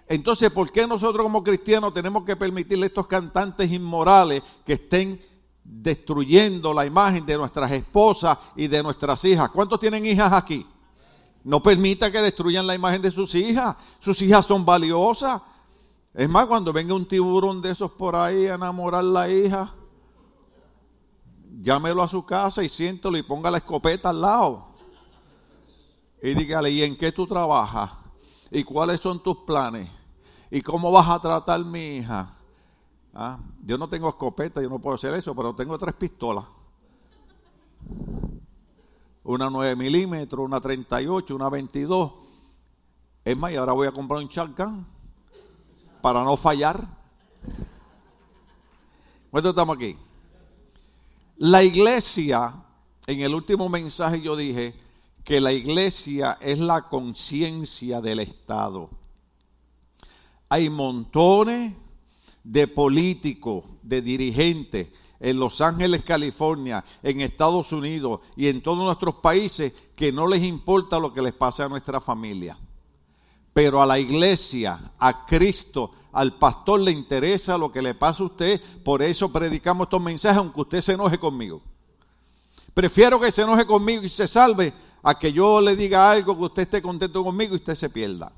Entonces, 0.08 0.50
¿por 0.50 0.72
qué 0.72 0.86
nosotros 0.86 1.22
como 1.22 1.44
cristianos 1.44 1.92
tenemos 1.92 2.24
que 2.24 2.34
permitirle 2.34 2.86
a 2.86 2.88
estos 2.88 3.06
cantantes 3.06 3.70
inmorales 3.70 4.42
que 4.64 4.72
estén 4.72 5.20
destruyendo 5.62 6.72
la 6.72 6.86
imagen 6.86 7.26
de 7.26 7.36
nuestras 7.36 7.70
esposas 7.72 8.38
y 8.56 8.66
de 8.68 8.82
nuestras 8.82 9.22
hijas? 9.26 9.50
¿Cuántos 9.50 9.78
tienen 9.78 10.06
hijas 10.06 10.32
aquí? 10.32 10.66
No 11.44 11.62
permita 11.62 12.10
que 12.10 12.20
destruyan 12.20 12.66
la 12.66 12.74
imagen 12.74 13.02
de 13.02 13.10
sus 13.10 13.34
hijas. 13.34 13.76
Sus 14.00 14.20
hijas 14.22 14.46
son 14.46 14.64
valiosas. 14.64 15.40
Es 16.14 16.28
más, 16.28 16.46
cuando 16.46 16.72
venga 16.72 16.94
un 16.94 17.06
tiburón 17.06 17.60
de 17.60 17.70
esos 17.70 17.90
por 17.90 18.16
ahí 18.16 18.46
a 18.46 18.54
enamorar 18.54 19.00
a 19.00 19.02
la 19.04 19.30
hija, 19.30 19.74
llámelo 21.60 22.02
a 22.02 22.08
su 22.08 22.24
casa 22.24 22.64
y 22.64 22.68
siéntelo 22.68 23.16
y 23.18 23.22
ponga 23.22 23.50
la 23.50 23.58
escopeta 23.58 24.08
al 24.08 24.20
lado. 24.22 24.67
Y 26.22 26.34
dígale, 26.34 26.70
¿y 26.70 26.82
en 26.82 26.96
qué 26.96 27.12
tú 27.12 27.26
trabajas? 27.26 27.92
¿Y 28.50 28.64
cuáles 28.64 29.00
son 29.00 29.22
tus 29.22 29.38
planes? 29.38 29.88
¿Y 30.50 30.60
cómo 30.62 30.90
vas 30.90 31.08
a 31.08 31.20
tratar 31.20 31.64
mi 31.64 31.98
hija? 31.98 32.34
¿Ah? 33.14 33.38
Yo 33.64 33.78
no 33.78 33.88
tengo 33.88 34.08
escopeta, 34.08 34.60
yo 34.60 34.68
no 34.68 34.78
puedo 34.78 34.96
hacer 34.96 35.14
eso, 35.14 35.34
pero 35.34 35.54
tengo 35.54 35.78
tres 35.78 35.94
pistolas. 35.94 36.44
Una 39.22 39.50
9 39.50 39.76
milímetros, 39.76 40.44
una 40.44 40.60
38, 40.60 41.34
una 41.34 41.48
22. 41.48 42.12
Es 43.24 43.36
más, 43.36 43.52
y 43.52 43.56
ahora 43.56 43.72
voy 43.72 43.86
a 43.86 43.92
comprar 43.92 44.20
un 44.20 44.28
shotgun 44.28 44.86
para 46.00 46.24
no 46.24 46.36
fallar. 46.36 46.86
¿Cuántos 49.30 49.50
estamos 49.50 49.76
aquí? 49.76 49.96
La 51.36 51.62
iglesia, 51.62 52.54
en 53.06 53.20
el 53.20 53.34
último 53.34 53.68
mensaje 53.68 54.20
yo 54.20 54.34
dije 54.34 54.87
que 55.28 55.42
la 55.42 55.52
iglesia 55.52 56.38
es 56.40 56.58
la 56.58 56.88
conciencia 56.88 58.00
del 58.00 58.20
Estado. 58.20 58.88
Hay 60.48 60.70
montones 60.70 61.74
de 62.42 62.66
políticos, 62.66 63.62
de 63.82 64.00
dirigentes 64.00 64.88
en 65.20 65.38
Los 65.38 65.60
Ángeles, 65.60 66.02
California, 66.02 66.82
en 67.02 67.20
Estados 67.20 67.72
Unidos 67.72 68.20
y 68.36 68.48
en 68.48 68.62
todos 68.62 68.82
nuestros 68.82 69.16
países 69.16 69.74
que 69.94 70.10
no 70.10 70.26
les 70.26 70.42
importa 70.42 70.98
lo 70.98 71.12
que 71.12 71.20
les 71.20 71.34
pase 71.34 71.62
a 71.62 71.68
nuestra 71.68 72.00
familia. 72.00 72.56
Pero 73.52 73.82
a 73.82 73.86
la 73.86 73.98
iglesia, 73.98 74.80
a 74.98 75.26
Cristo, 75.26 75.90
al 76.10 76.38
pastor 76.38 76.80
le 76.80 76.90
interesa 76.90 77.58
lo 77.58 77.70
que 77.70 77.82
le 77.82 77.94
pasa 77.94 78.22
a 78.22 78.26
usted, 78.28 78.62
por 78.82 79.02
eso 79.02 79.30
predicamos 79.30 79.88
estos 79.88 80.00
mensajes, 80.00 80.38
aunque 80.38 80.62
usted 80.62 80.80
se 80.80 80.94
enoje 80.94 81.18
conmigo. 81.18 81.60
Prefiero 82.72 83.20
que 83.20 83.30
se 83.30 83.42
enoje 83.42 83.66
conmigo 83.66 84.04
y 84.04 84.08
se 84.08 84.26
salve 84.26 84.72
a 85.02 85.18
que 85.18 85.32
yo 85.32 85.60
le 85.60 85.76
diga 85.76 86.10
algo 86.10 86.36
que 86.36 86.44
usted 86.44 86.62
esté 86.62 86.82
contento 86.82 87.22
conmigo 87.22 87.54
y 87.54 87.56
usted 87.56 87.74
se 87.74 87.88
pierda. 87.88 88.32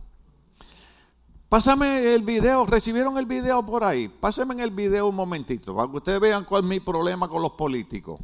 Pásame 1.49 2.14
el 2.14 2.23
video, 2.23 2.64
recibieron 2.64 3.19
el 3.19 3.26
video 3.26 3.64
por 3.64 3.83
ahí. 3.83 4.09
Pásame 4.09 4.55
en 4.55 4.61
el 4.61 4.71
video 4.71 5.09
un 5.09 5.17
momentito, 5.17 5.75
para 5.75 5.90
que 5.90 5.97
ustedes 5.97 6.21
vean 6.21 6.45
cuál 6.45 6.62
es 6.62 6.69
mi 6.69 6.81
problema 6.81 7.29
con 7.29 7.43
los 7.43 7.52
políticos. 7.52 8.21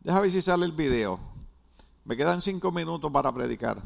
Déjame 0.00 0.22
ver 0.22 0.32
si 0.32 0.40
sale 0.40 0.64
el 0.64 0.72
video. 0.72 1.20
Me 2.04 2.16
quedan 2.16 2.40
cinco 2.40 2.72
minutos 2.72 3.10
para 3.12 3.32
predicar. 3.32 3.82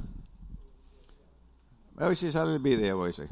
A 1.97 2.07
ver 2.07 2.17
si 2.17 2.31
sale 2.31 2.53
el 2.53 2.61
video 2.61 3.07
ese. 3.07 3.29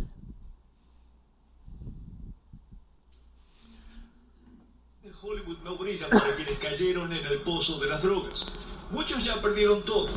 Hollywood 5.21 5.59
no 5.65 5.77
brilla 5.77 6.09
para 6.09 6.37
quienes 6.37 6.59
cayeron 6.59 7.12
en 7.12 7.27
el 7.27 7.41
pozo 7.43 7.79
de 7.79 7.87
las 7.87 8.03
drogas. 8.03 8.47
Muchos 8.90 9.23
ya 9.23 9.40
perdieron 9.40 9.83
todo. 9.83 10.09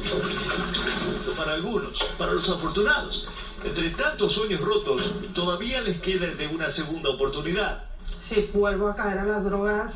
Para 1.38 1.54
algunos, 1.54 2.02
para 2.18 2.32
los 2.32 2.50
afortunados. 2.50 3.28
Entre 3.64 3.90
tantos 3.92 4.32
sueños 4.32 4.62
rotos, 4.62 5.12
todavía 5.34 5.82
les 5.82 6.00
queda 6.00 6.26
el 6.26 6.38
de 6.38 6.48
una 6.48 6.70
segunda 6.70 7.10
oportunidad. 7.10 7.84
Si 8.22 8.50
vuelvo 8.54 8.90
a 8.90 8.96
caer 8.96 9.20
a 9.20 9.26
las 9.26 9.44
drogas, 9.44 9.94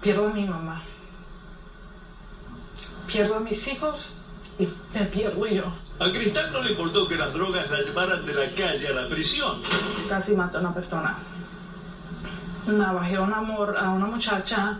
pierdo 0.00 0.26
a 0.26 0.30
mi 0.30 0.46
mamá. 0.46 0.82
Pierdo 3.06 3.36
a 3.36 3.40
mis 3.40 3.66
hijos 3.68 4.06
y 4.58 4.68
me 4.92 5.06
pierdo 5.06 5.46
yo. 5.46 5.64
A 6.00 6.10
Cristal 6.10 6.52
no 6.52 6.62
le 6.62 6.72
importó 6.72 7.06
que 7.06 7.16
las 7.16 7.32
drogas 7.32 7.70
la 7.70 7.82
llevaran 7.82 8.26
de 8.26 8.34
la 8.34 8.50
calle 8.54 8.88
a 8.88 8.92
la 8.92 9.08
prisión. 9.08 9.62
Casi 10.08 10.32
mato 10.34 10.58
a 10.58 10.60
una 10.60 10.74
persona. 10.74 11.18
Navajé 12.66 13.18
un 13.18 13.32
amor 13.32 13.76
a 13.76 13.90
una 13.90 14.06
muchacha. 14.06 14.78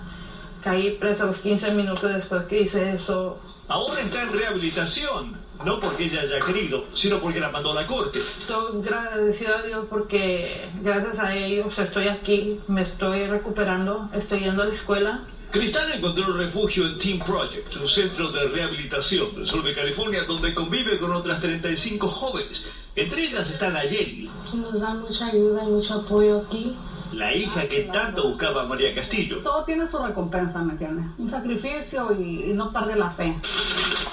Caí 0.63 0.93
presa 0.93 1.25
los 1.25 1.39
15 1.39 1.71
minutos 1.73 2.13
después 2.13 2.45
que 2.47 2.63
hice 2.63 2.95
eso. 2.95 3.39
Ahora 3.69 4.01
está 4.01 4.23
en 4.23 4.33
rehabilitación. 4.33 5.51
No 5.65 5.79
porque 5.79 6.05
ella 6.05 6.23
haya 6.23 6.41
querido, 6.41 6.87
sino 6.95 7.21
porque 7.21 7.39
la 7.39 7.51
mandó 7.51 7.73
a 7.73 7.75
la 7.75 7.87
corte. 7.87 8.19
Estoy 8.19 8.81
agradecida 8.89 9.59
a 9.59 9.63
Dios 9.63 9.87
porque 9.91 10.71
gracias 10.81 11.19
a 11.19 11.35
ellos 11.35 11.79
estoy 11.79 12.09
aquí, 12.09 12.59
me 12.67 12.81
estoy 12.81 13.27
recuperando, 13.27 14.09
estoy 14.15 14.41
yendo 14.41 14.63
a 14.63 14.67
la 14.67 14.73
escuela. 14.73 15.27
Cristal 15.51 15.93
encontró 15.93 16.33
refugio 16.33 16.87
en 16.87 16.99
Team 16.99 17.19
Project, 17.19 17.77
un 17.77 17.89
centro 17.89 18.31
de 18.31 18.49
rehabilitación 18.49 19.35
del 19.35 19.47
sur 19.47 19.63
de 19.65 19.75
California 19.75 20.23
donde 20.23 20.55
convive 20.55 20.99
con 20.99 21.13
otras 21.13 21.41
35 21.41 22.07
jóvenes. 22.07 22.71
Entre 22.95 23.25
ellas 23.25 23.51
está 23.51 23.69
Nayeli, 23.69 24.31
Nos 24.55 24.81
dan 24.81 25.01
mucha 25.01 25.27
ayuda 25.27 25.65
y 25.65 25.67
mucho 25.67 25.95
apoyo 25.95 26.43
aquí. 26.43 26.77
La 27.13 27.35
hija 27.35 27.69
que 27.69 27.83
tanto 27.93 28.29
buscaba 28.29 28.67
María 28.67 28.95
Castillo. 28.95 29.39
todo 29.43 29.65
tiene 29.65 29.91
su 29.91 29.99
recompensa, 29.99 30.59
¿me 30.61 30.73
entiendes? 30.73 31.07
Un 31.19 31.31
sacrificio 31.31 32.13
y, 32.19 32.51
y 32.51 32.53
no 32.53 32.73
perder 32.73 32.99
la 32.99 33.11
fe. 33.11 33.37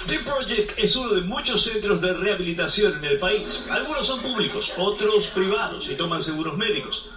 Team 0.07 0.23
Project 0.23 0.77
es 0.77 0.95
uno 0.95 1.13
de 1.13 1.21
muchos 1.21 1.63
centros 1.63 2.01
de 2.01 2.13
rehabilitación 2.13 2.97
en 2.97 3.05
el 3.05 3.19
país. 3.19 3.65
Algunos 3.69 4.07
son 4.07 4.21
públicos, 4.21 4.73
otros 4.77 5.27
privados 5.27 5.89
y 5.89 5.95
toman 5.95 6.21
seguros 6.21 6.57
médicos. 6.57 7.09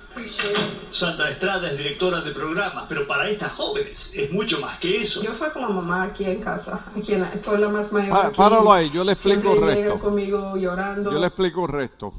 Sandra 0.91 1.31
Estrada 1.31 1.71
es 1.71 1.79
directora 1.79 2.21
de 2.21 2.33
programas, 2.33 2.87
pero 2.89 3.07
para 3.07 3.31
estas 3.31 3.53
jóvenes 3.53 4.13
es 4.15 4.31
mucho 4.33 4.61
más 4.61 4.79
que 4.79 5.03
eso. 5.03 5.23
Yo 5.23 5.33
fui 5.35 5.49
con 5.51 5.63
la 5.63 5.69
mamá 5.69 6.03
aquí 6.05 6.25
en 6.25 6.43
casa, 6.43 6.85
aquí 6.97 7.15
en 7.15 7.21
la, 7.21 7.33
fue 7.43 7.59
la 7.59 7.69
más 7.69 7.93
mayor. 7.93 8.17
Aquí. 8.17 8.37
páralo 8.37 8.73
ahí, 8.73 8.91
yo 8.91 9.05
le 9.05 9.13
explico 9.13 9.53
el 9.53 9.63
resto. 9.63 9.99
conmigo 10.01 10.57
llorando. 10.57 11.13
Yo 11.13 11.19
le 11.19 11.27
explico 11.27 11.65
el 11.67 11.73
resto. 11.73 12.13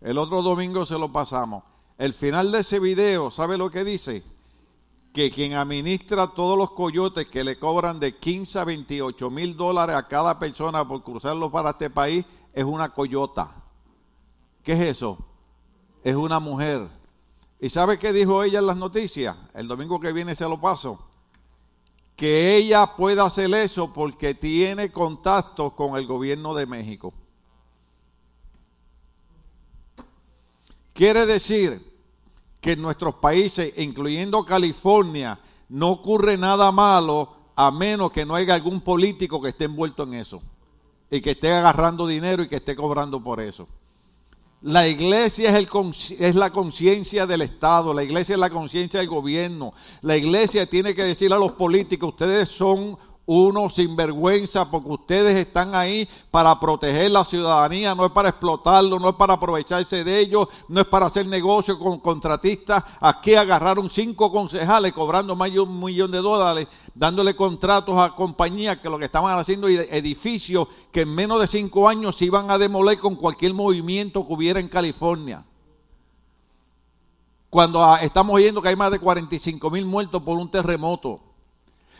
El 0.00 0.18
otro 0.18 0.40
domingo 0.40 0.86
se 0.86 0.98
lo 0.98 1.10
pasamos. 1.10 1.64
El 1.98 2.12
final 2.12 2.52
de 2.52 2.60
ese 2.60 2.78
video, 2.78 3.30
¿sabe 3.30 3.56
lo 3.56 3.70
que 3.70 3.82
dice? 3.82 4.22
Que 5.14 5.30
quien 5.30 5.54
administra 5.54 6.26
todos 6.26 6.58
los 6.58 6.72
coyotes 6.72 7.26
que 7.26 7.42
le 7.42 7.58
cobran 7.58 7.98
de 7.98 8.16
15 8.16 8.58
a 8.58 8.64
28 8.64 9.30
mil 9.30 9.56
dólares 9.56 9.96
a 9.96 10.06
cada 10.06 10.38
persona 10.38 10.86
por 10.86 11.02
cruzarlo 11.02 11.50
para 11.50 11.70
este 11.70 11.88
país 11.88 12.26
es 12.52 12.64
una 12.64 12.92
coyota. 12.92 13.54
¿Qué 14.62 14.72
es 14.72 14.80
eso? 14.80 15.18
Es 16.04 16.14
una 16.14 16.38
mujer. 16.38 16.86
¿Y 17.58 17.70
sabe 17.70 17.98
qué 17.98 18.12
dijo 18.12 18.42
ella 18.42 18.58
en 18.58 18.66
las 18.66 18.76
noticias? 18.76 19.34
El 19.54 19.66
domingo 19.66 19.98
que 19.98 20.12
viene 20.12 20.34
se 20.34 20.46
lo 20.46 20.60
paso. 20.60 20.98
Que 22.14 22.56
ella 22.56 22.94
pueda 22.94 23.24
hacer 23.24 23.52
eso 23.54 23.94
porque 23.94 24.34
tiene 24.34 24.92
contacto 24.92 25.74
con 25.74 25.96
el 25.96 26.06
gobierno 26.06 26.54
de 26.54 26.66
México. 26.66 27.14
Quiere 30.96 31.26
decir 31.26 31.92
que 32.58 32.72
en 32.72 32.80
nuestros 32.80 33.16
países, 33.16 33.74
incluyendo 33.76 34.46
California, 34.46 35.38
no 35.68 35.90
ocurre 35.90 36.38
nada 36.38 36.72
malo 36.72 37.36
a 37.54 37.70
menos 37.70 38.10
que 38.10 38.24
no 38.24 38.34
haya 38.34 38.54
algún 38.54 38.80
político 38.80 39.42
que 39.42 39.50
esté 39.50 39.66
envuelto 39.66 40.04
en 40.04 40.14
eso 40.14 40.40
y 41.10 41.20
que 41.20 41.32
esté 41.32 41.52
agarrando 41.52 42.06
dinero 42.06 42.42
y 42.42 42.48
que 42.48 42.56
esté 42.56 42.74
cobrando 42.74 43.22
por 43.22 43.40
eso. 43.40 43.68
La 44.62 44.88
iglesia 44.88 45.56
es, 45.58 46.34
la 46.34 46.50
conciencia 46.50 47.26
del 47.26 47.42
Estado, 47.42 47.92
la 47.92 48.02
iglesia 48.02 48.32
es 48.32 48.40
la 48.40 48.48
conciencia 48.48 49.00
del 49.00 49.08
gobierno. 49.10 49.74
La 50.00 50.16
iglesia 50.16 50.64
tiene 50.64 50.94
que 50.94 51.04
decirle 51.04 51.36
a 51.36 51.38
los 51.38 51.52
políticos, 51.52 52.08
ustedes 52.08 52.48
son 52.48 52.96
unos 53.26 53.74
sinvergüenza 53.74 54.70
porque 54.70 54.88
ustedes 54.88 55.34
están 55.36 55.74
ahí 55.74 56.08
para 56.30 56.58
proteger 56.60 57.10
la 57.10 57.24
ciudadanía, 57.24 57.92
no 57.94 58.04
es 58.06 58.12
para 58.12 58.28
explotarlo, 58.28 59.00
no 59.00 59.08
es 59.08 59.16
para 59.16 59.34
aprovecharse 59.34 60.04
de 60.04 60.20
ellos, 60.20 60.46
no 60.68 60.80
es 60.80 60.86
para 60.86 61.06
hacer 61.06 61.26
negocio 61.26 61.76
con 61.78 61.98
contratistas. 61.98 62.84
Aquí 63.00 63.34
agarraron 63.34 63.90
cinco 63.90 64.30
concejales 64.30 64.92
cobrando 64.92 65.34
más 65.34 65.52
de 65.52 65.58
un 65.58 65.82
millón 65.82 66.12
de 66.12 66.18
dólares, 66.18 66.68
dándole 66.94 67.34
contratos 67.34 67.98
a 67.98 68.14
compañías 68.14 68.78
que 68.78 68.88
lo 68.88 68.98
que 68.98 69.06
estaban 69.06 69.36
haciendo 69.36 69.66
ed- 69.68 69.88
edificios 69.90 70.68
que 70.92 71.00
en 71.00 71.12
menos 71.12 71.40
de 71.40 71.48
cinco 71.48 71.88
años 71.88 72.16
se 72.16 72.26
iban 72.26 72.50
a 72.50 72.58
demoler 72.58 72.98
con 72.98 73.16
cualquier 73.16 73.54
movimiento 73.54 74.24
que 74.26 74.32
hubiera 74.34 74.60
en 74.60 74.68
California. 74.68 75.44
Cuando 77.50 77.82
ah, 77.84 77.98
estamos 78.02 78.34
oyendo 78.36 78.62
que 78.62 78.68
hay 78.68 78.76
más 78.76 78.90
de 78.92 78.98
45 79.00 79.70
mil 79.70 79.84
muertos 79.84 80.22
por 80.22 80.38
un 80.38 80.50
terremoto. 80.50 81.25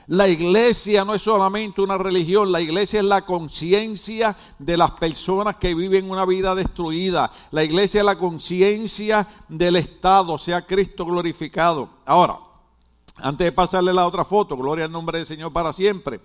La 0.09 0.29
iglesia 0.29 1.05
no 1.05 1.15
es 1.15 1.23
solamente 1.23 1.81
una 1.81 1.99
religión, 1.99 2.53
la 2.53 2.61
iglesia 2.61 3.01
es 3.01 3.07
la 3.07 3.23
conciencia 3.23 4.37
de 4.57 4.77
las 4.77 4.93
personas 4.93 5.57
que 5.57 5.75
viven 5.75 6.09
una 6.09 6.25
vida 6.25 6.55
destruida. 6.55 7.33
La 7.51 7.65
iglesia 7.65 8.01
es 8.01 8.05
la 8.05 8.17
conciencia 8.17 9.27
del 9.49 9.75
Estado, 9.75 10.39
sea 10.39 10.65
Cristo 10.65 11.05
glorificado. 11.05 11.91
Ahora, 12.05 12.39
antes 13.17 13.47
de 13.47 13.53
pasarle 13.53 13.93
la 13.93 14.07
otra 14.07 14.25
foto, 14.25 14.57
gloria 14.57 14.85
al 14.85 14.93
nombre 14.93 15.19
del 15.19 15.27
Señor 15.27 15.53
para 15.53 15.73
siempre, 15.73 16.21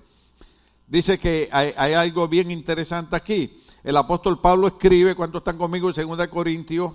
dice 0.86 1.18
que 1.18 1.50
hay, 1.52 1.94
algo 1.94 2.28
bien 2.28 2.52
interesante 2.52 3.16
aquí. 3.16 3.64
El 3.84 3.98
apóstol 3.98 4.40
Pablo 4.40 4.68
escribe, 4.68 5.16
¿cuántos 5.16 5.40
están 5.40 5.58
conmigo? 5.58 5.90
En 5.90 6.08
2 6.08 6.28
Corintios, 6.28 6.92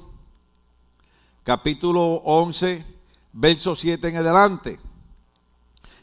capítulo 1.42 2.22
11, 2.24 2.86
verso 3.32 3.74
7 3.74 4.06
en 4.06 4.16
adelante 4.18 4.85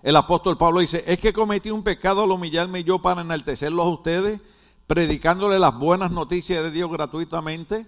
el 0.03 0.17
apóstol 0.17 0.57
Pablo 0.57 0.81
dice, 0.81 1.01
es 1.07 1.17
que 1.17 1.31
cometí 1.31 1.71
un 1.71 1.81
pecado 1.81 2.23
al 2.23 2.31
humillarme 2.31 2.83
yo 2.83 2.99
para 2.99 3.21
enaltecerlos 3.21 3.85
a 3.85 3.89
ustedes, 3.89 4.41
predicándole 4.85 5.57
las 5.57 5.77
buenas 5.79 6.11
noticias 6.11 6.61
de 6.61 6.71
Dios 6.71 6.91
gratuitamente. 6.91 7.87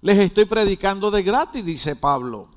Les 0.00 0.18
estoy 0.18 0.46
predicando 0.46 1.12
de 1.12 1.22
gratis, 1.22 1.64
dice 1.64 1.94
Pablo. 1.94 2.48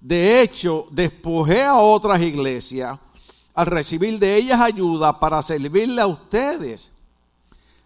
De 0.00 0.42
hecho, 0.42 0.88
despojé 0.90 1.62
a 1.62 1.76
otras 1.76 2.20
iglesias 2.20 2.98
al 3.54 3.66
recibir 3.66 4.18
de 4.18 4.34
ellas 4.34 4.60
ayuda 4.60 5.20
para 5.20 5.40
servirle 5.40 6.02
a 6.02 6.08
ustedes. 6.08 6.90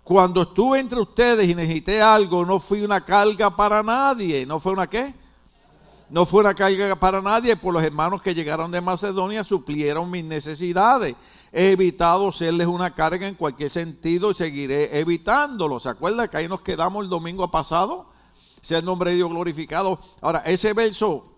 Cuando 0.03 0.41
estuve 0.41 0.81
entre 0.81 1.01
ustedes 1.01 1.47
y 1.47 1.55
necesité 1.55 2.01
algo, 2.01 2.47
no 2.47 2.59
fui 2.59 2.81
una 2.81 3.05
carga 3.05 3.55
para 3.55 3.83
nadie. 3.83 4.47
¿No 4.47 4.59
fue 4.59 4.73
una 4.73 4.89
qué? 4.89 5.15
No 6.11 6.25
fue 6.25 6.41
una 6.41 6.55
carga 6.55 6.97
para 6.97 7.21
nadie, 7.21 7.57
por 7.57 7.75
los 7.75 7.83
hermanos 7.83 8.23
que 8.23 8.35
llegaron 8.35 8.71
de 8.71 8.81
Macedonia 8.81 9.45
suplieron 9.45 10.11
mis 10.11 10.25
necesidades. 10.25 11.15
He 11.53 11.73
evitado 11.73 12.33
serles 12.33 12.67
una 12.67 12.95
carga 12.95 13.27
en 13.27 13.35
cualquier 13.35 13.71
sentido 13.71 14.31
y 14.31 14.35
seguiré 14.35 14.99
evitándolo. 14.99 15.79
¿Se 15.79 15.91
acuerda 15.91 16.29
que 16.29 16.39
ahí 16.39 16.49
nos 16.49 16.63
quedamos 16.63 17.05
el 17.05 17.11
domingo 17.11 17.51
pasado? 17.51 18.07
Sea 18.63 18.79
el 18.79 18.87
nombre 18.87 19.11
de 19.11 19.17
Dios 19.17 19.29
glorificado. 19.29 20.01
Ahora, 20.23 20.41
ese 20.41 20.73
verso 20.73 21.31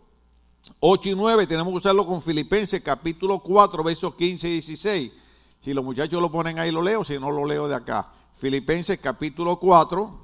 8 0.78 1.08
y 1.10 1.14
9 1.16 1.46
tenemos 1.48 1.72
que 1.72 1.78
usarlo 1.78 2.06
con 2.06 2.22
Filipenses 2.22 2.80
capítulo 2.80 3.40
4, 3.40 3.82
versos 3.82 4.14
15 4.14 4.48
y 4.48 4.52
16. 4.52 5.12
Si 5.60 5.74
los 5.74 5.84
muchachos 5.84 6.22
lo 6.22 6.30
ponen 6.30 6.60
ahí 6.60 6.70
lo 6.70 6.80
leo, 6.80 7.04
si 7.04 7.18
no 7.18 7.30
lo 7.32 7.44
leo 7.44 7.66
de 7.66 7.74
acá. 7.74 8.08
Filipenses 8.34 8.98
capítulo 8.98 9.56
4, 9.58 10.20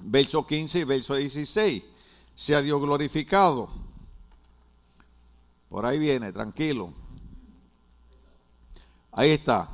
verso 0.00 0.44
15 0.44 0.80
y 0.80 0.84
verso 0.84 1.14
16 1.14 1.93
sea 2.34 2.62
Dios 2.62 2.80
glorificado. 2.80 3.68
Por 5.68 5.86
ahí 5.86 5.98
viene, 5.98 6.32
tranquilo. 6.32 6.92
Ahí 9.12 9.30
está. 9.30 9.68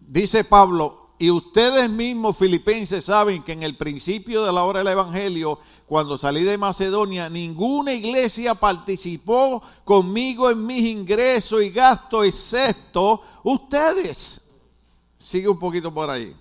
Dice 0.00 0.44
Pablo, 0.44 1.08
y 1.18 1.30
ustedes 1.30 1.90
mismos, 1.90 2.36
filipenses, 2.36 3.04
saben 3.04 3.42
que 3.42 3.52
en 3.52 3.64
el 3.64 3.76
principio 3.76 4.44
de 4.44 4.52
la 4.52 4.62
hora 4.62 4.78
del 4.78 4.88
Evangelio, 4.88 5.58
cuando 5.86 6.16
salí 6.16 6.44
de 6.44 6.56
Macedonia, 6.56 7.28
ninguna 7.28 7.92
iglesia 7.92 8.54
participó 8.54 9.60
conmigo 9.84 10.48
en 10.48 10.64
mis 10.64 10.86
ingresos 10.86 11.62
y 11.62 11.70
gastos, 11.70 12.24
excepto 12.24 13.20
ustedes. 13.42 14.40
Sigue 15.18 15.48
un 15.48 15.58
poquito 15.58 15.92
por 15.92 16.08
ahí. 16.08 16.36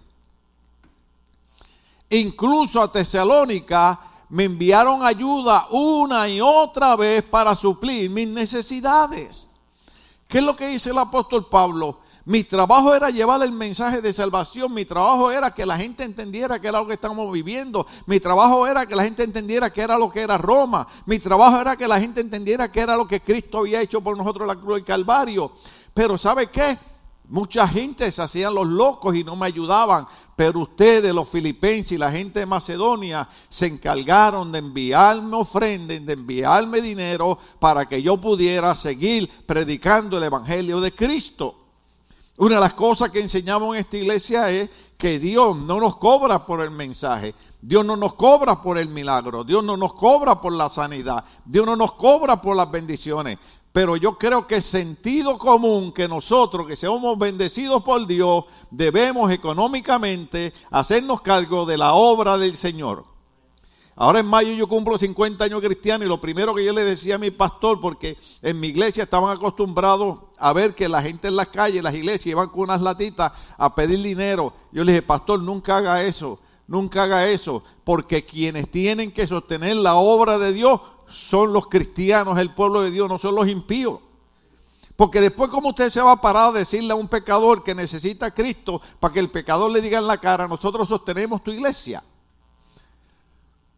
Incluso 2.10 2.82
a 2.82 2.92
Tesalónica 2.92 4.00
me 4.30 4.46
enviaron 4.46 5.04
ayuda 5.04 5.68
una 5.72 6.28
y 6.28 6.42
otra 6.42 6.96
vez 6.96 7.24
para 7.24 7.56
suplir 7.56 8.10
mis 8.10 8.28
necesidades. 8.28 9.48
¿Qué 10.28 10.40
es 10.40 10.44
lo 10.44 10.56
que 10.56 10.68
dice 10.68 10.90
el 10.90 10.98
apóstol 10.98 11.48
Pablo? 11.48 12.00
Mi 12.26 12.44
trabajo 12.44 12.94
era 12.94 13.10
llevar 13.10 13.42
el 13.42 13.54
mensaje 13.54 14.02
de 14.02 14.12
salvación. 14.12 14.74
Mi 14.74 14.84
trabajo 14.84 15.32
era 15.32 15.54
que 15.54 15.66
la 15.66 15.78
gente 15.78 16.04
entendiera 16.04 16.60
que 16.60 16.68
era 16.68 16.80
lo 16.80 16.88
que 16.88 16.96
estamos 16.96 17.32
viviendo. 17.32 17.88
Mi 18.06 18.20
trabajo 18.20 18.68
era 18.68 18.86
que 18.86 18.98
la 18.98 19.06
gente 19.06 19.24
entendiera 19.24 19.72
que 19.72 19.82
era 19.82 19.98
lo 19.98 20.12
que 20.12 20.20
era 20.20 20.38
Roma. 20.38 20.86
Mi 21.06 21.20
trabajo 21.20 21.62
era 21.62 21.78
que 21.78 21.88
la 21.88 22.02
gente 22.02 22.20
entendiera 22.20 22.70
que 22.70 22.82
era 22.82 22.98
lo 22.98 23.08
que 23.08 23.22
Cristo 23.22 23.60
había 23.60 23.80
hecho 23.80 24.02
por 24.02 24.18
nosotros 24.18 24.42
en 24.42 24.48
la 24.48 24.62
cruz 24.62 24.76
del 24.76 24.84
Calvario. 24.84 25.54
Pero 25.94 26.18
¿sabe 26.18 26.48
qué? 26.48 26.78
Mucha 27.30 27.68
gente 27.68 28.10
se 28.10 28.22
hacían 28.22 28.56
los 28.56 28.66
locos 28.66 29.14
y 29.14 29.24
no 29.24 29.36
me 29.36 29.48
ayudaban, 29.48 30.08
pero 30.36 30.62
ustedes, 30.62 31.14
los 31.14 31.28
filipenses 31.28 31.92
y 31.92 31.98
la 31.98 32.10
gente 32.10 32.40
de 32.40 32.46
Macedonia, 32.46 33.28
se 33.50 33.66
encargaron 33.66 34.50
de 34.52 34.60
enviarme 34.60 35.36
ofrendas, 35.36 36.06
de 36.06 36.14
enviarme 36.14 36.80
dinero 36.80 37.38
para 37.60 37.86
que 37.86 38.02
yo 38.02 38.16
pudiera 38.16 38.74
seguir 38.78 39.30
predicando 39.46 40.18
el 40.18 40.24
Evangelio 40.24 40.80
de 40.80 40.96
Cristo. 40.96 41.56
Una 42.38 42.56
de 42.56 42.62
las 42.62 42.76
cosas 42.76 43.10
que 43.10 43.20
enseñamos 43.20 43.76
en 43.76 43.82
esta 43.82 43.98
iglesia 43.98 44.50
es 44.50 44.70
que 44.96 45.20
Dios 45.20 45.58
no 45.58 45.80
nos 45.80 45.98
cobra 45.98 46.46
por 46.46 46.62
el 46.62 46.72
mensaje, 46.72 47.36
Dios 47.62 47.84
no 47.84 47.98
nos 47.98 48.14
cobra 48.14 48.62
por 48.62 48.78
el 48.78 48.88
milagro, 48.88 49.44
Dios 49.44 49.64
no 49.64 49.76
nos 49.76 49.94
cobra 49.94 50.40
por 50.40 50.54
la 50.54 50.70
sanidad, 50.70 51.26
Dios 51.44 51.66
no 51.66 51.76
nos 51.76 51.94
cobra 51.94 52.42
por 52.42 52.56
las 52.56 52.70
bendiciones. 52.70 53.40
Pero 53.78 53.96
yo 53.96 54.18
creo 54.18 54.48
que 54.48 54.56
es 54.56 54.66
sentido 54.66 55.38
común 55.38 55.92
que 55.92 56.08
nosotros 56.08 56.66
que 56.66 56.76
somos 56.76 57.16
bendecidos 57.16 57.84
por 57.84 58.08
Dios 58.08 58.46
debemos 58.72 59.32
económicamente 59.32 60.52
hacernos 60.72 61.22
cargo 61.22 61.64
de 61.64 61.78
la 61.78 61.94
obra 61.94 62.40
del 62.40 62.58
Señor. 62.58 63.04
Ahora 63.96 64.22
en 64.22 64.26
mayo 64.26 64.52
yo 64.54 64.68
cumplo 64.68 64.98
50 64.98 65.44
años 65.44 65.62
cristiano 65.62 66.04
y 66.04 66.08
lo 66.08 66.20
primero 66.20 66.56
que 66.56 66.66
yo 66.66 66.74
le 66.74 66.84
decía 66.84 67.14
a 67.14 67.18
mi 67.20 67.30
pastor, 67.30 67.80
porque 67.80 68.18
en 68.42 68.60
mi 68.60 68.70
iglesia 68.70 69.04
estaban 69.04 69.38
acostumbrados 69.38 70.22
a 70.40 70.54
ver 70.54 70.74
que 70.74 70.90
la 70.90 71.04
gente 71.04 71.28
en 71.28 71.36
las 71.36 71.50
calles, 71.50 71.84
las 71.84 71.94
iglesias, 71.94 72.26
iban 72.26 72.50
con 72.50 72.62
unas 72.62 72.82
latitas 72.82 73.32
a 73.60 73.76
pedir 73.76 74.02
dinero. 74.02 74.54
Yo 74.72 74.84
le 74.84 74.94
dije, 74.94 75.04
pastor, 75.04 75.40
nunca 75.40 75.78
haga 75.78 76.02
eso, 76.02 76.40
nunca 76.66 77.04
haga 77.04 77.30
eso, 77.30 77.64
porque 77.84 78.26
quienes 78.26 78.72
tienen 78.72 79.12
que 79.12 79.28
sostener 79.28 79.76
la 79.76 79.94
obra 79.94 80.40
de 80.40 80.52
Dios 80.52 80.82
son 81.08 81.54
los 81.54 81.68
cristianos, 81.68 82.38
el 82.38 82.54
pueblo 82.54 82.82
de 82.82 82.92
Dios, 82.92 83.08
no 83.10 83.18
son 83.18 83.36
los 83.36 83.48
impíos. 83.48 84.00
Porque 84.96 85.22
después, 85.22 85.52
como 85.52 85.70
usted 85.70 85.92
se 85.92 86.02
va 86.02 86.14
a 86.14 86.22
parar 86.22 86.50
a 86.50 86.60
decirle 86.60 86.92
a 86.92 86.96
un 86.96 87.08
pecador 87.08 87.64
que 87.64 87.76
necesita 87.76 88.34
Cristo 88.34 88.82
para 89.00 89.14
que 89.14 89.20
el 89.20 89.30
pecador 89.30 89.72
le 89.72 89.80
diga 89.80 90.00
en 90.00 90.08
la 90.08 90.20
cara, 90.20 90.48
nosotros 90.48 90.90
sostenemos 90.90 91.44
tu 91.44 91.52
iglesia? 91.52 92.04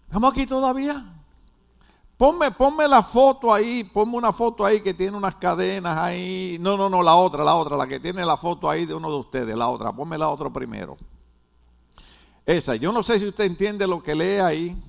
¿Estamos 0.08 0.32
aquí 0.32 0.46
todavía? 0.46 1.06
Ponme, 2.18 2.52
ponme 2.52 2.88
la 2.88 3.04
foto 3.04 3.54
ahí, 3.54 3.84
ponme 3.84 4.18
una 4.18 4.34
foto 4.34 4.66
ahí 4.66 4.82
que 4.82 4.94
tiene 4.94 5.16
unas 5.16 5.36
cadenas 5.36 5.98
ahí. 5.98 6.58
No, 6.60 6.76
no, 6.78 6.90
no, 6.90 7.04
la 7.04 7.16
otra, 7.16 7.44
la 7.44 7.56
otra, 7.56 7.78
la 7.78 7.86
que 7.86 8.00
tiene 8.00 8.26
la 8.26 8.36
foto 8.36 8.70
ahí 8.70 8.86
de 8.86 8.94
uno 8.94 9.10
de 9.10 9.18
ustedes, 9.18 9.58
la 9.58 9.68
otra. 9.68 9.94
Ponme 9.94 10.18
la 10.18 10.30
otra 10.30 10.50
primero. 10.50 10.98
Esa, 12.46 12.76
yo 12.76 12.92
no 12.92 13.04
sé 13.04 13.20
si 13.20 13.28
usted 13.28 13.44
entiende 13.44 13.86
lo 13.86 14.02
que 14.02 14.16
lee 14.16 14.40
ahí. 14.40 14.84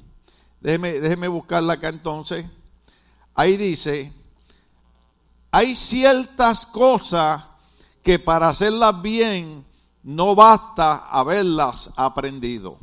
Déjeme, 0.61 0.93
déjeme 1.01 1.29
buscarla 1.29 1.75
acá 1.75 1.89
entonces. 1.89 2.45
Ahí 3.35 3.57
dice, 3.57 4.13
hay 5.51 5.75
ciertas 5.75 6.67
cosas 6.67 7.43
que 8.03 8.19
para 8.19 8.49
hacerlas 8.49 9.01
bien 9.03 9.65
no 10.03 10.35
basta 10.35 11.09
haberlas 11.11 11.91
aprendido. 11.97 12.79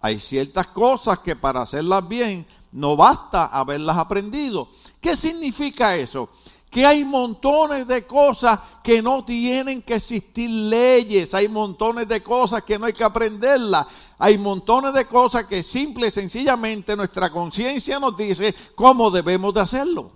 Hay 0.00 0.18
ciertas 0.18 0.68
cosas 0.68 1.20
que 1.20 1.36
para 1.36 1.62
hacerlas 1.62 2.06
bien 2.08 2.46
no 2.72 2.96
basta 2.96 3.46
haberlas 3.46 3.96
aprendido. 3.96 4.68
¿Qué 5.00 5.16
significa 5.16 5.96
eso? 5.96 6.30
Que 6.72 6.86
hay 6.86 7.04
montones 7.04 7.86
de 7.86 8.06
cosas 8.06 8.58
que 8.82 9.02
no 9.02 9.22
tienen 9.26 9.82
que 9.82 9.96
existir 9.96 10.48
leyes, 10.48 11.34
hay 11.34 11.46
montones 11.46 12.08
de 12.08 12.22
cosas 12.22 12.62
que 12.62 12.78
no 12.78 12.86
hay 12.86 12.94
que 12.94 13.04
aprenderlas, 13.04 13.86
hay 14.18 14.38
montones 14.38 14.94
de 14.94 15.04
cosas 15.04 15.44
que 15.44 15.62
simple 15.62 16.06
y 16.06 16.10
sencillamente 16.10 16.96
nuestra 16.96 17.30
conciencia 17.30 18.00
nos 18.00 18.16
dice 18.16 18.54
cómo 18.74 19.10
debemos 19.10 19.52
de 19.52 19.60
hacerlo. 19.60 20.12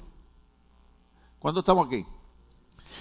¿Cuándo 1.38 1.60
estamos 1.60 1.88
aquí? 1.88 2.06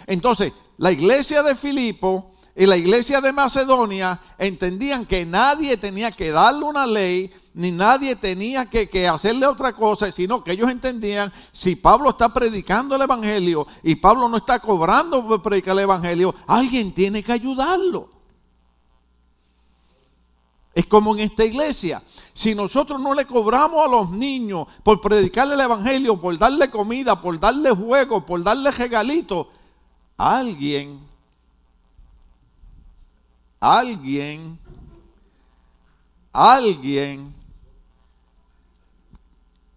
Entonces, 0.06 0.52
la 0.78 0.91
iglesia 0.91 1.41
de 1.41 1.56
Filipo 1.56 2.34
y 2.56 2.65
la 2.65 2.76
iglesia 2.76 3.22
de 3.22 3.32
Macedonia 3.32 4.20
entendían 4.38 5.06
que 5.06 5.26
nadie 5.26 5.78
tenía 5.78 6.12
que 6.12 6.32
darle 6.32 6.65
una 6.65 6.86
ley, 6.86 7.34
ni 7.56 7.72
nadie 7.72 8.15
tenía 8.15 8.70
que, 8.70 9.08
hacerle 9.08 9.48
otra 9.48 9.74
cosa, 9.74 10.12
sino 10.12 10.44
que 10.44 10.52
ellos 10.52 10.70
entendían, 10.70 11.34
si 11.52 11.76
Pablo 11.76 12.12
está 12.12 12.32
predicando 12.32 12.96
el 12.96 13.02
Evangelio 13.02 13.65
y 13.82 13.96
Pablo 13.96 14.30
no 14.30 14.38
está 14.38 14.60
cobrando 14.60 15.28
por 15.28 15.41
predicar 15.41 15.74
el 15.74 15.84
Evangelio, 15.84 16.36
alguien 16.46 16.94
tiene 16.94 17.24
que 17.24 17.32
ayudarlo. 17.32 18.10
Es 20.74 20.86
como 20.86 21.15
en 21.15 21.22
esta 21.22 21.46
iglesia. 21.46 22.04
Si 22.34 22.54
nosotros 22.54 23.00
no 23.00 23.13
le 23.13 23.26
cobramos 23.26 23.84
a 23.84 23.88
los 23.88 24.12
niños 24.12 24.68
por 24.84 25.00
predicarle 25.02 25.56
el 25.56 25.62
Evangelio, 25.62 26.20
por 26.20 26.38
darle 26.38 26.70
comida, 26.70 27.20
por 27.20 27.39
darle 27.39 27.72
juego, 27.72 28.26
por 28.26 28.44
darle 28.44 28.70
regalitos, 28.72 29.48
alguien 30.18 31.15
alguien, 33.65 34.60
alguien 36.32 37.34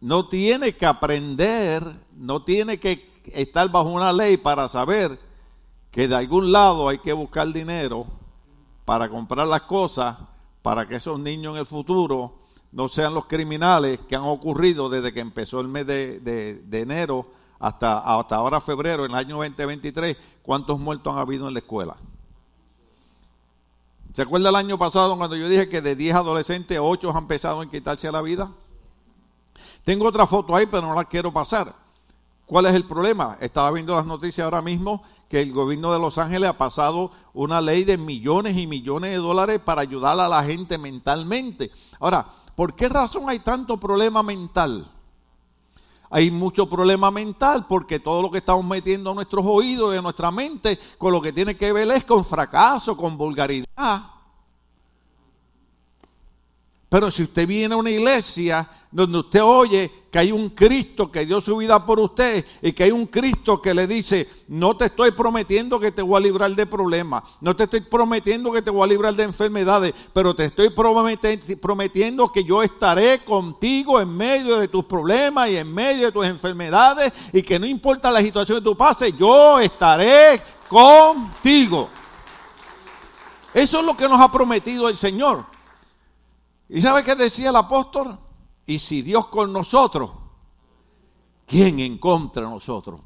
no 0.00 0.28
tiene 0.28 0.74
que 0.76 0.86
aprender, 0.86 1.82
no 2.16 2.42
tiene 2.42 2.78
que 2.78 3.22
estar 3.32 3.70
bajo 3.70 3.88
una 3.88 4.12
ley 4.12 4.36
para 4.36 4.68
saber 4.68 5.18
que 5.90 6.08
de 6.08 6.14
algún 6.14 6.52
lado 6.52 6.88
hay 6.88 6.98
que 6.98 7.12
buscar 7.12 7.52
dinero 7.52 8.06
para 8.84 9.08
comprar 9.08 9.46
las 9.46 9.62
cosas 9.62 10.16
para 10.62 10.86
que 10.86 10.96
esos 10.96 11.18
niños 11.18 11.54
en 11.54 11.60
el 11.60 11.66
futuro 11.66 12.38
no 12.72 12.88
sean 12.88 13.14
los 13.14 13.26
criminales 13.26 14.00
que 14.08 14.16
han 14.16 14.22
ocurrido 14.22 14.88
desde 14.88 15.12
que 15.12 15.20
empezó 15.20 15.60
el 15.60 15.68
mes 15.68 15.86
de, 15.86 16.62
enero 16.72 17.26
hasta, 17.58 17.98
hasta 17.98 18.36
ahora 18.36 18.60
febrero, 18.60 19.04
en 19.04 19.12
el 19.12 19.16
año 19.16 19.36
2023, 19.36 20.16
cuántos 20.42 20.78
muertos 20.78 21.12
han 21.12 21.20
habido 21.20 21.48
en 21.48 21.54
la 21.54 21.60
escuela. 21.60 21.96
¿Se 24.12 24.22
acuerda 24.22 24.50
el 24.50 24.56
año 24.56 24.78
pasado 24.78 25.16
cuando 25.16 25.36
yo 25.36 25.48
dije 25.48 25.68
que 25.68 25.80
de 25.80 25.96
10 25.96 26.16
adolescentes, 26.16 26.78
8 26.80 27.10
han 27.10 27.16
empezado 27.16 27.62
en 27.62 27.70
quitarse 27.70 28.10
la 28.12 28.22
vida? 28.22 28.52
Tengo 29.88 30.06
otra 30.06 30.26
foto 30.26 30.54
ahí, 30.54 30.66
pero 30.66 30.86
no 30.86 30.94
la 30.94 31.06
quiero 31.06 31.32
pasar. 31.32 31.74
¿Cuál 32.44 32.66
es 32.66 32.74
el 32.74 32.84
problema? 32.84 33.38
Estaba 33.40 33.70
viendo 33.70 33.94
las 33.94 34.04
noticias 34.04 34.44
ahora 34.44 34.60
mismo 34.60 35.02
que 35.30 35.40
el 35.40 35.50
gobierno 35.50 35.90
de 35.90 35.98
Los 35.98 36.18
Ángeles 36.18 36.50
ha 36.50 36.58
pasado 36.58 37.10
una 37.32 37.62
ley 37.62 37.84
de 37.84 37.96
millones 37.96 38.54
y 38.58 38.66
millones 38.66 39.12
de 39.12 39.16
dólares 39.16 39.60
para 39.64 39.80
ayudar 39.80 40.20
a 40.20 40.28
la 40.28 40.44
gente 40.44 40.76
mentalmente. 40.76 41.70
Ahora, 42.00 42.26
¿por 42.54 42.74
qué 42.74 42.90
razón 42.90 43.30
hay 43.30 43.38
tanto 43.38 43.78
problema 43.78 44.22
mental? 44.22 44.86
Hay 46.10 46.30
mucho 46.30 46.68
problema 46.68 47.10
mental 47.10 47.64
porque 47.66 47.98
todo 47.98 48.20
lo 48.20 48.30
que 48.30 48.38
estamos 48.38 48.66
metiendo 48.66 49.12
a 49.12 49.14
nuestros 49.14 49.42
oídos 49.46 49.94
y 49.94 49.96
a 49.96 50.02
nuestra 50.02 50.30
mente 50.30 50.78
con 50.98 51.14
lo 51.14 51.22
que 51.22 51.32
tiene 51.32 51.56
que 51.56 51.72
ver 51.72 51.90
es 51.92 52.04
con 52.04 52.26
fracaso, 52.26 52.94
con 52.94 53.16
vulgaridad. 53.16 54.17
Pero 56.88 57.10
si 57.10 57.24
usted 57.24 57.46
viene 57.46 57.74
a 57.74 57.78
una 57.78 57.90
iglesia 57.90 58.68
donde 58.90 59.18
usted 59.18 59.42
oye 59.42 59.92
que 60.10 60.18
hay 60.18 60.32
un 60.32 60.48
Cristo 60.48 61.10
que 61.10 61.26
dio 61.26 61.38
su 61.42 61.58
vida 61.58 61.84
por 61.84 62.00
usted 62.00 62.46
y 62.62 62.72
que 62.72 62.84
hay 62.84 62.90
un 62.90 63.04
Cristo 63.06 63.60
que 63.60 63.74
le 63.74 63.86
dice, 63.86 64.26
no 64.48 64.74
te 64.74 64.86
estoy 64.86 65.10
prometiendo 65.10 65.78
que 65.78 65.92
te 65.92 66.00
voy 66.00 66.16
a 66.16 66.20
librar 66.20 66.54
de 66.54 66.64
problemas, 66.64 67.24
no 67.42 67.54
te 67.54 67.64
estoy 67.64 67.82
prometiendo 67.82 68.50
que 68.50 68.62
te 68.62 68.70
voy 68.70 68.84
a 68.84 68.86
librar 68.86 69.14
de 69.14 69.24
enfermedades, 69.24 69.92
pero 70.14 70.34
te 70.34 70.46
estoy 70.46 70.70
prometiendo 70.70 72.32
que 72.32 72.42
yo 72.42 72.62
estaré 72.62 73.22
contigo 73.22 74.00
en 74.00 74.16
medio 74.16 74.58
de 74.58 74.68
tus 74.68 74.84
problemas 74.84 75.50
y 75.50 75.58
en 75.58 75.72
medio 75.72 76.06
de 76.06 76.12
tus 76.12 76.26
enfermedades 76.26 77.12
y 77.34 77.42
que 77.42 77.58
no 77.58 77.66
importa 77.66 78.10
la 78.10 78.22
situación 78.22 78.58
que 78.60 78.64
tú 78.64 78.76
pases, 78.76 79.12
yo 79.18 79.60
estaré 79.60 80.40
contigo. 80.68 81.90
Eso 83.52 83.80
es 83.80 83.84
lo 83.84 83.94
que 83.94 84.08
nos 84.08 84.18
ha 84.18 84.32
prometido 84.32 84.88
el 84.88 84.96
Señor. 84.96 85.57
¿Y 86.68 86.80
sabe 86.80 87.02
qué 87.02 87.14
decía 87.14 87.50
el 87.50 87.56
apóstol? 87.56 88.18
Y 88.66 88.78
si 88.78 89.02
Dios 89.02 89.28
con 89.28 89.52
nosotros, 89.52 90.10
¿quién 91.46 91.80
en 91.80 91.98
contra 91.98 92.42
de 92.42 92.50
nosotros? 92.50 93.00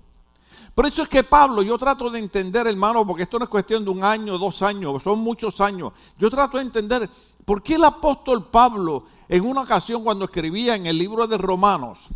Por 0.74 0.86
eso 0.86 1.02
es 1.02 1.08
que 1.08 1.22
Pablo, 1.22 1.62
yo 1.62 1.76
trato 1.76 2.10
de 2.10 2.18
entender, 2.18 2.66
hermano, 2.66 3.06
porque 3.06 3.24
esto 3.24 3.38
no 3.38 3.44
es 3.44 3.50
cuestión 3.50 3.84
de 3.84 3.90
un 3.90 4.02
año, 4.02 4.38
dos 4.38 4.62
años, 4.62 5.02
son 5.02 5.20
muchos 5.20 5.60
años. 5.60 5.92
Yo 6.18 6.30
trato 6.30 6.56
de 6.56 6.64
entender 6.64 7.08
por 7.44 7.62
qué 7.62 7.74
el 7.74 7.84
apóstol 7.84 8.48
Pablo, 8.48 9.04
en 9.28 9.46
una 9.46 9.62
ocasión 9.62 10.02
cuando 10.02 10.24
escribía 10.24 10.74
en 10.74 10.86
el 10.86 10.96
libro 10.96 11.26
de 11.26 11.36
Romanos, 11.36 12.08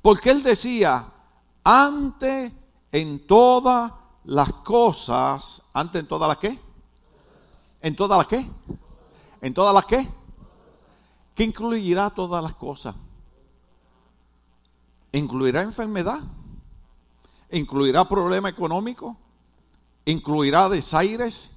porque 0.00 0.30
él 0.30 0.42
decía, 0.42 1.06
ante 1.64 2.52
en 2.92 3.26
todas 3.26 3.92
las 4.24 4.52
cosas, 4.52 5.62
ante 5.72 5.98
en 5.98 6.06
todas 6.06 6.28
las 6.28 6.38
qué? 6.38 6.58
¿En 7.80 7.96
todas 7.96 8.18
las 8.18 8.28
qué? 8.28 8.46
¿En 9.40 9.52
todas 9.52 9.74
las 9.74 9.84
qué? 9.86 10.08
¿Qué 11.34 11.44
incluirá 11.44 12.10
todas 12.10 12.42
las 12.42 12.54
cosas? 12.54 12.94
¿Incluirá 15.12 15.62
enfermedad? 15.62 16.20
¿Incluirá 17.50 18.08
problema 18.08 18.48
económico? 18.48 19.16
¿Incluirá 20.04 20.68
desaires? 20.68 21.50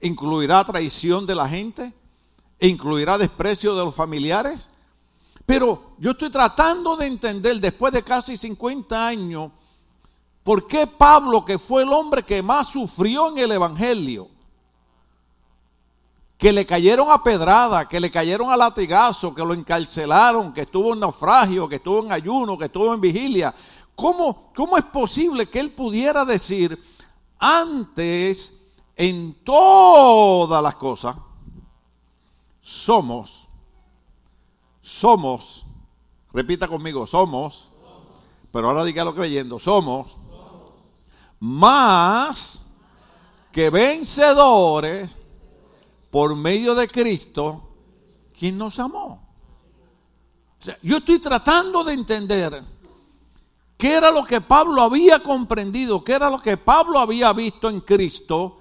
¿Incluirá 0.00 0.64
traición 0.64 1.26
de 1.26 1.34
la 1.34 1.48
gente? 1.48 1.92
¿Incluirá 2.58 3.16
desprecio 3.16 3.74
de 3.74 3.84
los 3.84 3.94
familiares? 3.94 4.68
Pero 5.46 5.94
yo 5.98 6.12
estoy 6.12 6.30
tratando 6.30 6.96
de 6.96 7.06
entender 7.06 7.58
después 7.58 7.92
de 7.92 8.02
casi 8.02 8.36
50 8.36 9.06
años 9.06 9.50
por 10.42 10.66
qué 10.66 10.86
Pablo, 10.86 11.44
que 11.44 11.58
fue 11.58 11.82
el 11.82 11.92
hombre 11.92 12.22
que 12.22 12.42
más 12.42 12.68
sufrió 12.68 13.28
en 13.30 13.38
el 13.38 13.52
Evangelio, 13.52 14.28
que 16.40 16.54
le 16.54 16.64
cayeron 16.64 17.10
a 17.10 17.22
pedrada, 17.22 17.86
que 17.86 18.00
le 18.00 18.10
cayeron 18.10 18.50
a 18.50 18.56
latigazo, 18.56 19.34
que 19.34 19.44
lo 19.44 19.52
encarcelaron, 19.52 20.54
que 20.54 20.62
estuvo 20.62 20.94
en 20.94 21.00
naufragio, 21.00 21.68
que 21.68 21.76
estuvo 21.76 22.02
en 22.02 22.12
ayuno, 22.12 22.56
que 22.56 22.64
estuvo 22.64 22.94
en 22.94 23.00
vigilia. 23.00 23.54
¿Cómo, 23.94 24.50
cómo 24.56 24.78
es 24.78 24.84
posible 24.84 25.50
que 25.50 25.60
él 25.60 25.70
pudiera 25.72 26.24
decir 26.24 26.82
antes 27.38 28.54
en 28.96 29.34
todas 29.44 30.62
las 30.62 30.76
cosas 30.76 31.14
somos, 32.62 33.46
somos, 34.80 35.66
repita 36.32 36.68
conmigo, 36.68 37.06
somos, 37.06 37.68
pero 38.50 38.68
ahora 38.68 38.84
dígalo 38.84 39.14
creyendo, 39.14 39.58
somos 39.58 40.16
más 41.38 42.64
que 43.52 43.68
vencedores 43.68 45.19
por 46.10 46.34
medio 46.34 46.74
de 46.74 46.88
Cristo, 46.88 47.68
quien 48.36 48.58
nos 48.58 48.78
amó. 48.78 49.28
yo 50.82 50.98
estoy 50.98 51.18
tratando 51.18 51.84
de 51.84 51.94
entender 51.94 52.62
qué 53.78 53.94
era 53.94 54.10
lo 54.10 54.24
que 54.24 54.40
Pablo 54.40 54.82
había 54.82 55.22
comprendido, 55.22 56.04
qué 56.04 56.12
era 56.12 56.28
lo 56.28 56.40
que 56.40 56.56
Pablo 56.56 56.98
había 56.98 57.32
visto 57.32 57.68
en 57.68 57.80
Cristo, 57.80 58.58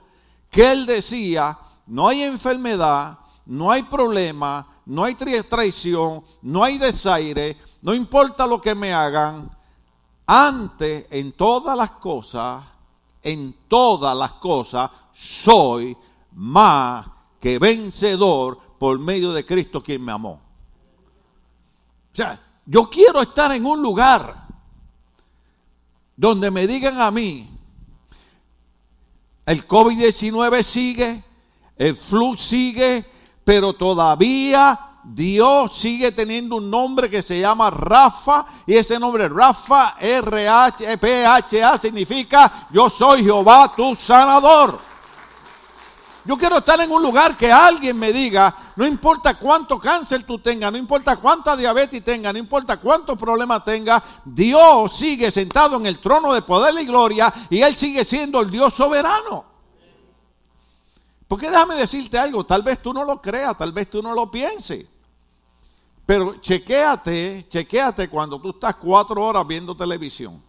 que 0.50 0.72
él 0.72 0.86
decía, 0.86 1.58
no 1.88 2.08
hay 2.08 2.24
enfermedad, 2.24 3.20
no 3.46 3.72
hay 3.72 3.84
problema, 3.84 4.68
no 4.86 5.04
hay 5.04 5.16
traición, 5.16 6.24
no 6.42 6.64
hay 6.64 6.78
desaire, 6.78 7.58
no 7.82 7.94
importa 7.94 8.48
lo 8.48 8.62
que 8.62 8.76
me 8.76 8.94
hagan, 8.94 9.50
antes 10.26 11.08
en 11.10 11.32
todas 11.32 11.76
las 11.76 11.92
cosas, 11.92 12.64
en 13.24 13.56
todas 13.68 14.16
las 14.16 14.34
cosas, 14.34 14.90
soy 15.12 15.98
más 16.32 17.19
que 17.40 17.60
vencedor 17.60 18.60
por 18.78 19.00
medio 19.00 19.32
de 19.32 19.46
Cristo 19.46 19.84
quien 19.84 20.04
me 20.04 20.12
amó. 20.12 20.42
O 22.12 22.16
sea, 22.16 22.42
yo 22.66 22.90
quiero 22.90 23.22
estar 23.22 23.52
en 23.52 23.66
un 23.66 23.82
lugar 23.82 24.48
donde 26.16 26.52
me 26.52 26.68
digan 26.68 27.00
a 27.00 27.12
mí, 27.12 27.50
el 29.46 29.68
COVID-19 29.68 30.62
sigue, 30.64 31.24
el 31.78 31.96
flu 31.96 32.38
sigue, 32.38 33.06
pero 33.44 33.74
todavía 33.74 34.80
Dios 35.04 35.76
sigue 35.76 36.12
teniendo 36.12 36.58
un 36.58 36.70
nombre 36.70 37.10
que 37.10 37.22
se 37.22 37.40
llama 37.40 37.70
Rafa 37.70 38.46
y 38.68 38.76
ese 38.76 39.00
nombre 39.00 39.28
Rafa, 39.30 39.96
R-H-P-H-A 40.00 41.78
significa 41.80 42.68
yo 42.72 42.90
soy 42.90 43.24
Jehová 43.24 43.74
tu 43.76 43.96
sanador. 43.96 44.89
Yo 46.30 46.38
quiero 46.38 46.60
estar 46.60 46.80
en 46.80 46.92
un 46.92 47.02
lugar 47.02 47.36
que 47.36 47.52
alguien 47.52 47.98
me 47.98 48.14
diga, 48.14 48.56
no 48.76 48.86
importa 48.86 49.34
cuánto 49.34 49.80
cáncer 49.80 50.22
tú 50.26 50.38
tengas, 50.38 50.72
no 50.72 50.78
importa 50.78 51.18
cuánta 51.18 51.58
diabetes 51.58 52.04
tengas, 52.04 52.32
no 52.32 52.38
importa 52.38 52.78
cuántos 52.78 53.18
problemas 53.18 53.66
tengas, 53.66 54.04
Dios 54.24 54.96
sigue 54.96 55.32
sentado 55.32 55.78
en 55.78 55.88
el 55.88 56.00
trono 56.00 56.32
de 56.32 56.44
poder 56.44 56.80
y 56.80 56.86
gloria 56.86 57.34
y 57.50 57.64
Él 57.64 57.76
sigue 57.76 58.06
siendo 58.06 58.42
el 58.42 58.52
Dios 58.52 58.76
soberano. 58.76 59.44
Porque 61.28 61.50
déjame 61.50 61.74
decirte 61.74 62.20
algo, 62.20 62.46
tal 62.46 62.62
vez 62.62 62.80
tú 62.80 62.94
no 62.94 63.04
lo 63.04 63.20
creas, 63.20 63.58
tal 63.58 63.72
vez 63.72 63.90
tú 63.90 64.04
no 64.04 64.14
lo 64.14 64.30
pienses. 64.30 64.86
Pero 66.06 66.36
chequéate, 66.40 67.48
chequéate 67.50 68.08
cuando 68.08 68.40
tú 68.40 68.52
estás 68.52 68.76
cuatro 68.76 69.26
horas 69.26 69.48
viendo 69.48 69.76
televisión. 69.76 70.44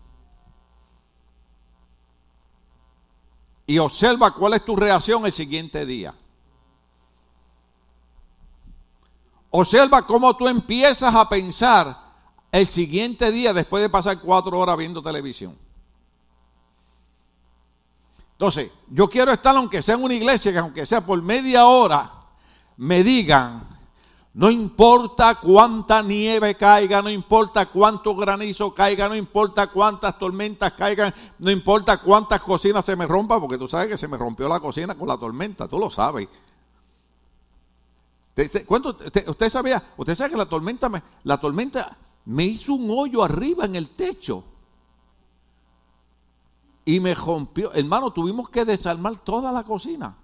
Y 3.70 3.78
observa 3.78 4.34
cuál 4.34 4.54
es 4.54 4.64
tu 4.64 4.74
reacción 4.74 5.24
el 5.24 5.32
siguiente 5.32 5.86
día. 5.86 6.12
Observa 9.50 10.04
cómo 10.04 10.36
tú 10.36 10.48
empiezas 10.48 11.14
a 11.14 11.28
pensar 11.28 11.96
el 12.50 12.66
siguiente 12.66 13.30
día 13.30 13.52
después 13.52 13.80
de 13.80 13.88
pasar 13.88 14.20
cuatro 14.20 14.58
horas 14.58 14.76
viendo 14.76 15.00
televisión. 15.00 15.56
Entonces, 18.32 18.72
yo 18.88 19.08
quiero 19.08 19.30
estar, 19.30 19.54
aunque 19.54 19.82
sea 19.82 19.94
en 19.94 20.02
una 20.02 20.14
iglesia, 20.14 20.50
que 20.50 20.58
aunque 20.58 20.84
sea 20.84 21.06
por 21.06 21.22
media 21.22 21.64
hora, 21.66 22.12
me 22.76 23.04
digan, 23.04 23.68
no 24.32 24.48
importa 24.50 25.40
cuánta 25.40 26.02
nieve 26.02 26.56
caiga, 26.56 27.02
no 27.02 27.10
importa 27.10 27.66
cuánto 27.66 28.14
granizo 28.14 28.72
caiga, 28.72 29.08
no 29.08 29.16
importa 29.16 29.66
cuántas 29.66 30.16
tormentas 30.18 30.72
caigan, 30.72 31.12
no 31.38 31.50
importa 31.50 32.00
cuántas 32.00 32.40
cocinas 32.40 32.84
se 32.84 32.94
me 32.94 33.06
rompan, 33.06 33.40
porque 33.40 33.58
tú 33.58 33.66
sabes 33.66 33.88
que 33.88 33.98
se 33.98 34.06
me 34.06 34.16
rompió 34.16 34.48
la 34.48 34.60
cocina 34.60 34.94
con 34.94 35.08
la 35.08 35.18
tormenta, 35.18 35.66
tú 35.66 35.78
lo 35.78 35.90
sabes. 35.90 36.28
Usted, 38.36 39.50
sabía, 39.50 39.82
usted 39.96 40.14
sabe 40.14 40.30
que 40.30 40.36
la 40.36 40.48
tormenta, 40.48 40.88
me, 40.88 41.02
la 41.24 41.38
tormenta 41.38 41.96
me 42.24 42.44
hizo 42.44 42.74
un 42.74 42.88
hoyo 42.88 43.24
arriba 43.24 43.64
en 43.64 43.74
el 43.74 43.90
techo 43.90 44.44
y 46.84 47.00
me 47.00 47.14
rompió. 47.14 47.72
Hermano, 47.72 48.12
tuvimos 48.12 48.48
que 48.48 48.64
desarmar 48.64 49.18
toda 49.18 49.50
la 49.50 49.64
cocina. 49.64 50.16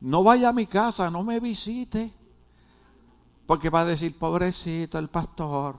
No 0.00 0.22
vaya 0.22 0.50
a 0.50 0.52
mi 0.52 0.66
casa, 0.66 1.10
no 1.10 1.24
me 1.24 1.40
visite. 1.40 2.12
Porque 3.48 3.70
va 3.70 3.80
a 3.80 3.84
decir, 3.86 4.14
pobrecito 4.18 4.98
el 4.98 5.08
pastor. 5.08 5.76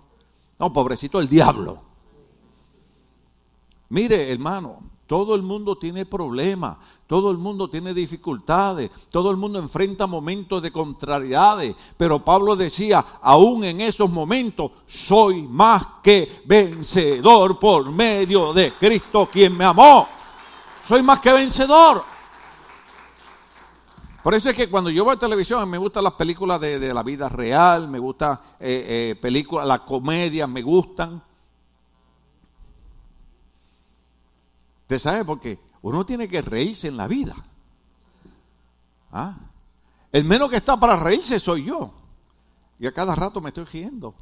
No, 0.58 0.74
pobrecito 0.74 1.20
el 1.20 1.30
diablo. 1.30 1.80
Mire, 3.90 4.32
hermano, 4.32 4.80
todo 5.06 5.36
el 5.36 5.44
mundo 5.44 5.78
tiene 5.78 6.08
problemas, 6.08 6.78
todo 7.06 7.30
el 7.30 7.38
mundo 7.38 7.70
tiene 7.70 7.94
dificultades, 7.94 8.90
todo 9.12 9.30
el 9.30 9.38
mundo 9.38 9.60
enfrenta 9.60 10.08
momentos 10.08 10.64
de 10.64 10.72
contrariedades, 10.72 11.76
pero 11.96 12.26
Pablo 12.26 12.56
decía, 12.56 13.06
aún 13.22 13.64
en 13.64 13.82
esos 13.82 14.10
momentos 14.10 14.72
soy 14.88 15.44
más 15.44 15.84
que 16.02 16.42
vencedor 16.46 17.60
por 17.60 17.92
medio 17.92 18.52
de 18.52 18.74
Cristo 18.74 19.30
quien 19.32 19.56
me 19.56 19.66
amó. 19.66 20.08
Soy 20.84 21.04
más 21.04 21.22
que 21.22 21.32
vencedor. 21.34 22.04
Por 24.24 24.34
eso 24.34 24.50
es 24.50 24.56
que 24.56 24.70
cuando 24.70 24.90
yo 24.90 25.06
voy 25.06 25.16
a 25.16 25.20
televisión 25.20 25.70
me 25.70 25.78
gustan 25.78 26.04
las 26.04 26.14
películas 26.14 26.60
de, 26.60 26.94
la 26.94 27.04
vida 27.04 27.30
real, 27.30 27.88
me 27.88 28.00
gustan 28.00 28.40
eh, 28.60 29.12
eh, 29.12 29.16
películas, 29.22 29.68
las 29.68 29.82
comedias 29.82 30.50
me 30.50 30.62
gustan. 30.62 31.22
¿Usted 34.82 35.00
sabe 35.00 35.24
por 35.24 35.40
qué? 35.40 35.60
Uno 35.82 36.06
tiene 36.06 36.28
que 36.28 36.42
reírse 36.42 36.88
en 36.88 36.98
la 36.98 37.08
vida. 37.08 37.36
¿Ah? 39.12 39.38
El 40.12 40.26
menos 40.26 40.50
que 40.50 40.58
está 40.58 40.80
para 40.80 40.96
reírse 40.96 41.40
soy 41.40 41.66
yo. 41.66 41.94
Y 42.80 42.88
a 42.88 42.92
cada 42.92 43.16
rato 43.16 43.42
me 43.42 43.50
estoy 43.50 43.66
riendo. 43.66 44.16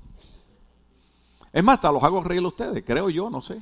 Es 1.51 1.63
más, 1.63 1.75
hasta 1.75 1.91
los 1.91 2.03
hago 2.03 2.23
reír 2.23 2.43
a 2.43 2.47
ustedes, 2.47 2.83
creo 2.85 3.09
yo, 3.09 3.29
no 3.29 3.41
sé. 3.41 3.61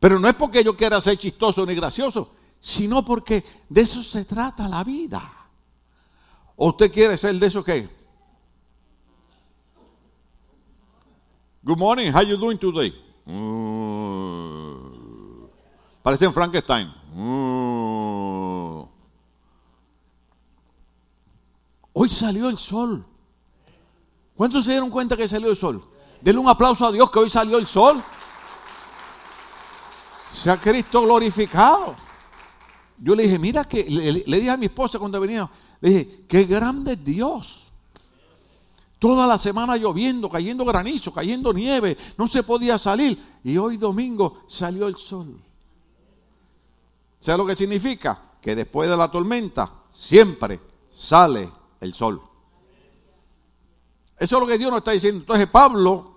Pero 0.00 0.18
no 0.18 0.28
es 0.28 0.34
porque 0.34 0.62
yo 0.62 0.76
quiera 0.76 1.00
ser 1.00 1.16
chistoso 1.16 1.64
ni 1.64 1.74
gracioso, 1.74 2.30
sino 2.60 3.04
porque 3.04 3.44
de 3.68 3.80
eso 3.82 4.02
se 4.02 4.24
trata 4.24 4.68
la 4.68 4.82
vida. 4.84 5.32
¿O 6.56 6.68
usted 6.68 6.92
quiere 6.92 7.16
ser 7.16 7.34
de 7.36 7.46
eso 7.46 7.62
qué? 7.62 7.88
Good 11.62 11.78
morning, 11.78 12.10
how 12.12 12.22
you 12.22 12.36
doing 12.36 12.58
today? 12.58 12.92
Mm. 13.26 14.68
Parece 16.02 16.24
en 16.24 16.32
Frankenstein. 16.32 16.88
Mm. 17.14 18.82
Hoy 21.92 22.10
salió 22.10 22.48
el 22.48 22.56
sol. 22.58 23.04
¿Cuántos 24.36 24.64
se 24.64 24.70
dieron 24.70 24.88
cuenta 24.88 25.16
que 25.16 25.26
salió 25.28 25.50
el 25.50 25.56
sol? 25.56 25.82
Denle 26.20 26.40
un 26.40 26.48
aplauso 26.48 26.86
a 26.86 26.92
Dios 26.92 27.10
que 27.10 27.18
hoy 27.18 27.28
salió 27.28 27.58
el 27.58 27.66
sol. 27.66 28.02
sea 30.30 30.56
Cristo 30.56 31.02
glorificado. 31.02 32.07
Yo 33.00 33.14
le 33.14 33.24
dije, 33.24 33.38
mira 33.38 33.64
que, 33.64 33.84
le, 33.84 34.36
dije 34.36 34.50
a 34.50 34.56
mi 34.56 34.66
esposa 34.66 34.98
cuando 34.98 35.20
venía, 35.20 35.48
le 35.80 35.88
dije, 35.88 36.24
qué 36.28 36.44
grande 36.44 36.92
es 36.92 37.04
Dios. 37.04 37.68
Toda 38.98 39.26
la 39.26 39.38
semana 39.38 39.76
lloviendo, 39.76 40.28
cayendo 40.28 40.64
granizo, 40.64 41.12
cayendo 41.12 41.52
nieve, 41.52 41.96
no 42.16 42.26
se 42.26 42.42
podía 42.42 42.78
salir. 42.78 43.16
Y 43.44 43.56
hoy 43.56 43.76
domingo 43.76 44.42
salió 44.48 44.88
el 44.88 44.96
sol. 44.96 45.40
¿Sabe 47.20 47.38
lo 47.38 47.46
que 47.46 47.54
significa? 47.54 48.20
Que 48.40 48.56
después 48.56 48.90
de 48.90 48.96
la 48.96 49.10
tormenta 49.10 49.72
siempre 49.92 50.60
sale 50.90 51.48
el 51.80 51.94
sol. 51.94 52.20
Eso 54.18 54.36
es 54.36 54.40
lo 54.40 54.46
que 54.48 54.58
Dios 54.58 54.70
nos 54.70 54.78
está 54.78 54.90
diciendo. 54.90 55.20
Entonces 55.20 55.46
Pablo, 55.46 56.16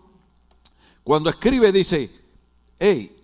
cuando 1.04 1.30
escribe, 1.30 1.72
dice, 1.72 2.12
hey, 2.80 3.21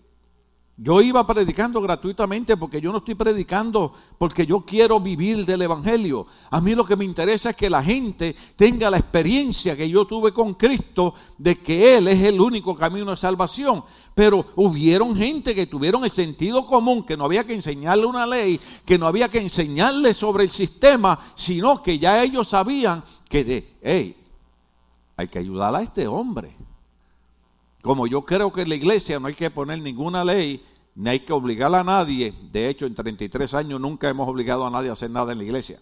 yo 0.80 1.02
iba 1.02 1.26
predicando 1.26 1.82
gratuitamente 1.82 2.56
porque 2.56 2.80
yo 2.80 2.92
no 2.92 3.00
estoy 3.00 3.16
predicando 3.16 3.92
porque 4.20 4.46
yo 4.46 4.62
quiero 4.62 5.00
vivir 5.00 5.44
del 5.44 5.64
Evangelio. 5.64 6.28
A 6.52 6.62
mí 6.62 6.76
lo 6.76 6.86
que 6.86 6.96
me 6.96 7.04
interesa 7.04 7.50
es 7.50 7.56
que 7.56 7.68
la 7.68 7.82
gente 7.82 8.36
tenga 8.56 8.92
la 8.92 9.00
experiencia 9.00 9.76
que 9.76 9.90
yo 9.90 10.06
tuve 10.06 10.32
con 10.32 10.54
Cristo 10.54 11.16
de 11.36 11.58
que 11.58 11.98
Él 11.98 12.08
es 12.10 12.22
el 12.22 12.40
único 12.40 12.76
camino 12.76 13.10
de 13.10 13.18
salvación. 13.18 13.84
Pero 14.14 14.46
hubieron 14.56 15.16
gente 15.16 15.56
que 15.56 15.66
tuvieron 15.66 16.06
el 16.06 16.12
sentido 16.12 16.68
común, 16.68 17.04
que 17.04 17.18
no 17.18 17.26
había 17.26 17.44
que 17.44 17.56
enseñarle 17.56 18.06
una 18.06 18.28
ley, 18.28 18.60
que 18.86 19.00
no 19.00 19.08
había 19.08 19.30
que 19.30 19.40
enseñarle 19.40 20.14
sobre 20.14 20.44
el 20.44 20.52
sistema, 20.52 21.18
sino 21.34 21.82
que 21.82 21.98
ya 21.98 22.22
ellos 22.22 22.50
sabían 22.50 23.04
que 23.28 23.44
de, 23.44 23.78
hey, 23.82 24.16
hay 25.16 25.28
que 25.28 25.40
ayudar 25.40 25.74
a 25.74 25.82
este 25.82 26.06
hombre. 26.06 26.56
Como 27.82 28.08
yo 28.08 28.26
creo 28.26 28.52
que 28.52 28.62
en 28.62 28.70
la 28.70 28.76
iglesia 28.76 29.20
no 29.20 29.28
hay 29.28 29.34
que 29.34 29.50
poner 29.50 29.80
ninguna 29.80 30.24
ley, 30.24 30.64
ni 30.96 31.10
hay 31.10 31.20
que 31.20 31.34
obligar 31.34 31.74
a 31.76 31.84
nadie. 31.84 32.34
De 32.52 32.70
hecho, 32.70 32.86
en 32.86 32.96
33 32.96 33.54
años 33.54 33.80
nunca 33.80 34.10
hemos 34.10 34.28
obligado 34.28 34.66
a 34.66 34.70
nadie 34.70 34.90
a 34.90 34.94
hacer 34.94 35.12
nada 35.12 35.32
en 35.32 35.38
la 35.38 35.44
iglesia. 35.44 35.80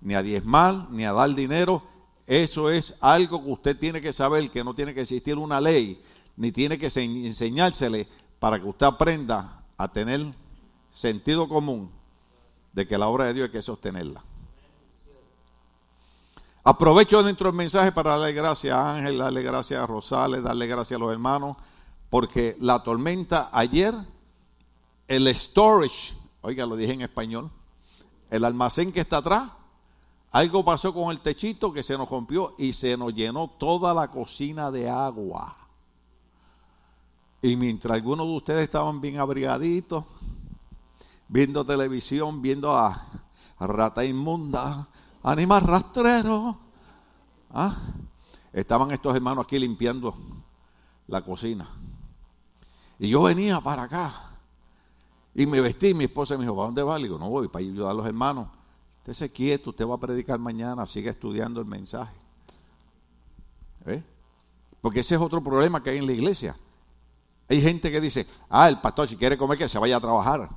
Ni 0.00 0.14
a 0.14 0.22
diezmar, 0.22 0.88
ni 0.90 1.04
a 1.04 1.12
dar 1.12 1.34
dinero. 1.34 1.82
Eso 2.26 2.70
es 2.70 2.94
algo 3.00 3.42
que 3.42 3.50
usted 3.50 3.76
tiene 3.76 4.00
que 4.00 4.12
saber, 4.12 4.50
que 4.50 4.62
no 4.62 4.72
tiene 4.72 4.94
que 4.94 5.00
existir 5.00 5.36
una 5.36 5.60
ley, 5.60 6.00
ni 6.36 6.52
tiene 6.52 6.78
que 6.78 6.86
enseñársele 6.86 8.06
para 8.38 8.60
que 8.60 8.66
usted 8.66 8.86
aprenda 8.86 9.64
a 9.76 9.92
tener 9.92 10.32
sentido 10.94 11.48
común 11.48 11.90
de 12.72 12.86
que 12.86 12.96
la 12.96 13.08
obra 13.08 13.24
de 13.24 13.34
Dios 13.34 13.48
hay 13.48 13.52
que 13.52 13.62
sostenerla. 13.62 14.22
Aprovecho 16.62 17.22
dentro 17.22 17.48
del 17.48 17.56
mensaje 17.56 17.90
para 17.90 18.10
darle 18.10 18.32
gracias 18.32 18.74
a 18.74 18.94
Ángel, 18.94 19.16
darle 19.16 19.42
gracias 19.42 19.82
a 19.82 19.86
Rosales, 19.86 20.42
darle 20.42 20.66
gracias 20.66 20.98
a 20.98 21.00
los 21.00 21.10
hermanos, 21.10 21.56
porque 22.10 22.56
la 22.60 22.82
tormenta 22.82 23.48
ayer, 23.52 23.94
el 25.08 25.34
storage, 25.34 26.14
oiga, 26.42 26.66
lo 26.66 26.76
dije 26.76 26.92
en 26.92 27.00
español, 27.00 27.50
el 28.30 28.44
almacén 28.44 28.92
que 28.92 29.00
está 29.00 29.18
atrás, 29.18 29.50
algo 30.32 30.64
pasó 30.64 30.94
con 30.94 31.10
el 31.10 31.20
techito 31.20 31.72
que 31.72 31.82
se 31.82 31.96
nos 31.96 32.08
rompió 32.08 32.54
y 32.58 32.72
se 32.72 32.96
nos 32.96 33.14
llenó 33.14 33.48
toda 33.48 33.92
la 33.94 34.10
cocina 34.10 34.70
de 34.70 34.88
agua. 34.88 35.56
Y 37.42 37.56
mientras 37.56 37.94
algunos 37.96 38.26
de 38.26 38.32
ustedes 38.34 38.62
estaban 38.62 39.00
bien 39.00 39.18
abrigaditos, 39.18 40.04
viendo 41.26 41.64
televisión, 41.64 42.42
viendo 42.42 42.70
a, 42.76 43.06
rata 43.58 44.04
inmunda, 44.04 44.88
animal 45.22 45.62
rastrero. 45.62 46.58
¿Ah? 47.50 47.76
Estaban 48.52 48.90
estos 48.90 49.14
hermanos 49.14 49.44
aquí 49.44 49.58
limpiando 49.58 50.14
la 51.06 51.22
cocina. 51.22 51.68
Y 52.98 53.08
yo 53.08 53.22
venía 53.22 53.60
para 53.60 53.84
acá. 53.84 54.30
Y 55.34 55.46
me 55.46 55.60
vestí, 55.60 55.94
mi 55.94 56.04
esposa 56.04 56.36
me 56.36 56.42
dijo, 56.42 56.54
¿para 56.54 56.66
dónde 56.66 56.82
va? 56.82 56.98
Le 56.98 57.04
digo, 57.04 57.18
no 57.18 57.28
voy 57.28 57.48
para 57.48 57.64
ayudar 57.64 57.92
a 57.92 57.94
los 57.94 58.06
hermanos. 58.06 58.48
Usted 58.98 59.14
se 59.14 59.30
quieto, 59.30 59.70
usted 59.70 59.86
va 59.86 59.94
a 59.94 60.00
predicar 60.00 60.38
mañana, 60.38 60.86
sigue 60.86 61.10
estudiando 61.10 61.60
el 61.60 61.66
mensaje. 61.66 62.14
¿Eh? 63.86 64.02
Porque 64.80 65.00
ese 65.00 65.14
es 65.14 65.20
otro 65.20 65.42
problema 65.42 65.82
que 65.82 65.90
hay 65.90 65.98
en 65.98 66.06
la 66.06 66.12
iglesia. 66.12 66.56
Hay 67.48 67.60
gente 67.60 67.90
que 67.90 68.00
dice, 68.00 68.26
ah, 68.48 68.68
el 68.68 68.80
pastor 68.80 69.08
si 69.08 69.16
quiere 69.16 69.36
comer 69.36 69.58
que 69.58 69.68
se 69.68 69.78
vaya 69.78 69.96
a 69.96 70.00
trabajar. 70.00 70.48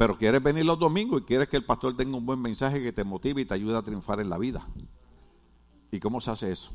Pero 0.00 0.16
quieres 0.16 0.42
venir 0.42 0.64
los 0.64 0.78
domingos 0.78 1.20
y 1.20 1.24
quieres 1.24 1.46
que 1.46 1.58
el 1.58 1.64
pastor 1.66 1.94
tenga 1.94 2.16
un 2.16 2.24
buen 2.24 2.40
mensaje 2.40 2.82
que 2.82 2.90
te 2.90 3.04
motive 3.04 3.42
y 3.42 3.44
te 3.44 3.52
ayude 3.52 3.76
a 3.76 3.82
triunfar 3.82 4.18
en 4.18 4.30
la 4.30 4.38
vida. 4.38 4.66
¿Y 5.90 6.00
cómo 6.00 6.22
se 6.22 6.30
hace 6.30 6.50
eso? 6.50 6.70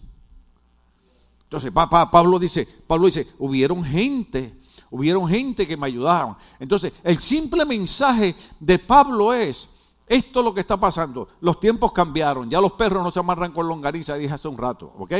Entonces, 1.45 1.71
Pablo 1.71 2.37
dice, 2.37 2.67
Pablo 2.85 3.07
dice, 3.07 3.27
hubieron 3.39 3.83
gente, 3.83 4.61
hubieron 4.91 5.27
gente 5.27 5.67
que 5.67 5.75
me 5.75 5.87
ayudaron. 5.87 6.37
Entonces, 6.59 6.93
el 7.03 7.17
simple 7.17 7.65
mensaje 7.65 8.35
de 8.59 8.77
Pablo 8.77 9.33
es, 9.33 9.71
esto 10.05 10.39
es 10.41 10.45
lo 10.45 10.53
que 10.53 10.61
está 10.61 10.79
pasando. 10.79 11.27
Los 11.41 11.59
tiempos 11.59 11.93
cambiaron, 11.93 12.47
ya 12.47 12.61
los 12.61 12.73
perros 12.73 13.03
no 13.03 13.09
se 13.09 13.21
amarran 13.21 13.53
con 13.53 13.67
longaniza, 13.67 14.17
dije 14.17 14.35
hace 14.35 14.47
un 14.47 14.57
rato, 14.59 14.93
¿ok? 14.99 15.13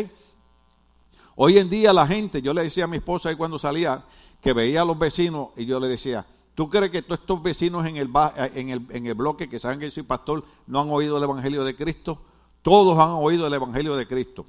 Hoy 1.37 1.57
en 1.57 1.71
día 1.71 1.91
la 1.91 2.05
gente, 2.05 2.39
yo 2.39 2.53
le 2.53 2.61
decía 2.61 2.83
a 2.83 2.87
mi 2.87 2.97
esposa 2.97 3.29
ahí 3.29 3.35
cuando 3.35 3.57
salía, 3.57 4.05
que 4.39 4.53
veía 4.53 4.83
a 4.83 4.85
los 4.85 4.99
vecinos 4.99 5.47
y 5.57 5.65
yo 5.65 5.79
le 5.79 5.87
decía, 5.87 6.23
¿Tú 6.55 6.69
crees 6.69 6.89
que 6.89 7.01
todos 7.01 7.19
estos 7.19 7.43
vecinos 7.43 7.85
en 7.85 7.97
el, 7.97 8.09
en, 8.55 8.69
el, 8.69 8.87
en 8.89 9.05
el 9.05 9.13
bloque 9.13 9.49
que 9.49 9.59
saben 9.59 9.79
que 9.79 9.91
soy 9.91 10.03
pastor 10.03 10.43
no 10.67 10.79
han 10.79 10.89
oído 10.89 11.17
el 11.17 11.23
Evangelio 11.23 11.65
de 11.65 11.75
Cristo? 11.75 12.21
Todos 12.61 12.97
han 12.97 13.11
oído 13.11 13.45
el 13.45 13.53
Evangelio 13.53 13.95
de 13.95 14.07
Cristo. 14.07 14.45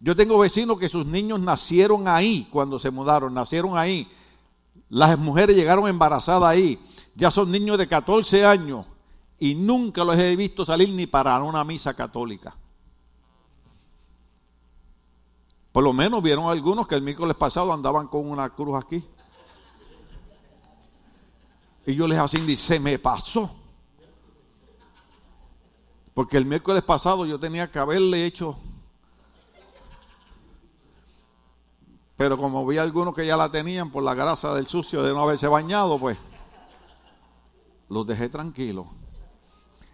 Yo 0.00 0.14
tengo 0.16 0.38
vecinos 0.38 0.78
que 0.78 0.88
sus 0.88 1.06
niños 1.06 1.40
nacieron 1.40 2.08
ahí 2.08 2.48
cuando 2.50 2.78
se 2.80 2.90
mudaron, 2.90 3.32
nacieron 3.32 3.78
ahí. 3.78 4.08
Las 4.88 5.16
mujeres 5.18 5.56
llegaron 5.56 5.88
embarazadas 5.88 6.50
ahí. 6.50 6.78
Ya 7.14 7.30
son 7.30 7.50
niños 7.50 7.78
de 7.78 7.88
14 7.88 8.44
años 8.44 8.86
y 9.38 9.54
nunca 9.54 10.04
los 10.04 10.18
he 10.18 10.34
visto 10.36 10.64
salir 10.64 10.90
ni 10.90 11.06
para 11.06 11.40
una 11.42 11.64
misa 11.64 11.94
católica. 11.94 12.56
Por 15.72 15.84
lo 15.84 15.92
menos 15.92 16.22
vieron 16.22 16.46
algunos 16.50 16.88
que 16.88 16.94
el 16.94 17.02
miércoles 17.02 17.36
pasado 17.36 17.72
andaban 17.72 18.08
con 18.08 18.28
una 18.28 18.50
cruz 18.50 18.82
aquí. 18.82 19.04
Y 21.86 21.94
yo 21.94 22.08
les 22.08 22.18
así, 22.18 22.56
se 22.56 22.80
me 22.80 22.98
pasó. 22.98 23.48
Porque 26.12 26.36
el 26.36 26.44
miércoles 26.44 26.82
pasado 26.82 27.24
yo 27.24 27.38
tenía 27.38 27.70
que 27.70 27.78
haberle 27.78 28.26
hecho. 28.26 28.58
Pero 32.16 32.36
como 32.36 32.66
vi 32.66 32.78
algunos 32.78 33.14
que 33.14 33.24
ya 33.24 33.36
la 33.36 33.50
tenían 33.50 33.90
por 33.90 34.02
la 34.02 34.14
grasa 34.14 34.52
del 34.54 34.66
sucio 34.66 35.02
de 35.02 35.12
no 35.12 35.20
haberse 35.20 35.46
bañado, 35.46 35.98
pues 35.98 36.18
los 37.88 38.06
dejé 38.06 38.28
tranquilos. 38.30 38.86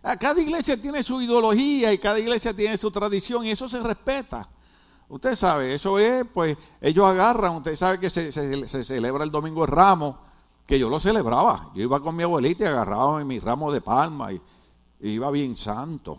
Ah, 0.02 0.16
cada 0.16 0.40
iglesia 0.40 0.80
tiene 0.80 1.02
su 1.02 1.20
ideología 1.20 1.92
y 1.92 1.98
cada 1.98 2.18
iglesia 2.18 2.54
tiene 2.54 2.76
su 2.78 2.90
tradición 2.90 3.44
y 3.44 3.50
eso 3.50 3.68
se 3.68 3.80
respeta. 3.80 4.48
Usted 5.08 5.36
sabe, 5.36 5.74
eso 5.74 5.98
es, 5.98 6.24
pues 6.32 6.56
ellos 6.80 7.04
agarran, 7.04 7.56
usted 7.56 7.76
sabe 7.76 8.00
que 8.00 8.08
se, 8.08 8.32
se 8.32 8.84
celebra 8.84 9.24
el 9.24 9.30
domingo 9.30 9.66
Ramos 9.66 10.16
que 10.66 10.78
yo 10.78 10.88
lo 10.88 11.00
celebraba. 11.00 11.70
Yo 11.74 11.82
iba 11.82 12.00
con 12.00 12.16
mi 12.16 12.22
abuelita 12.22 12.64
y 12.64 12.68
agarraba 12.68 13.22
mi 13.24 13.38
ramo 13.38 13.72
de 13.72 13.80
palma 13.80 14.32
y, 14.32 14.40
iba 15.00 15.30
bien 15.30 15.56
santo. 15.56 16.18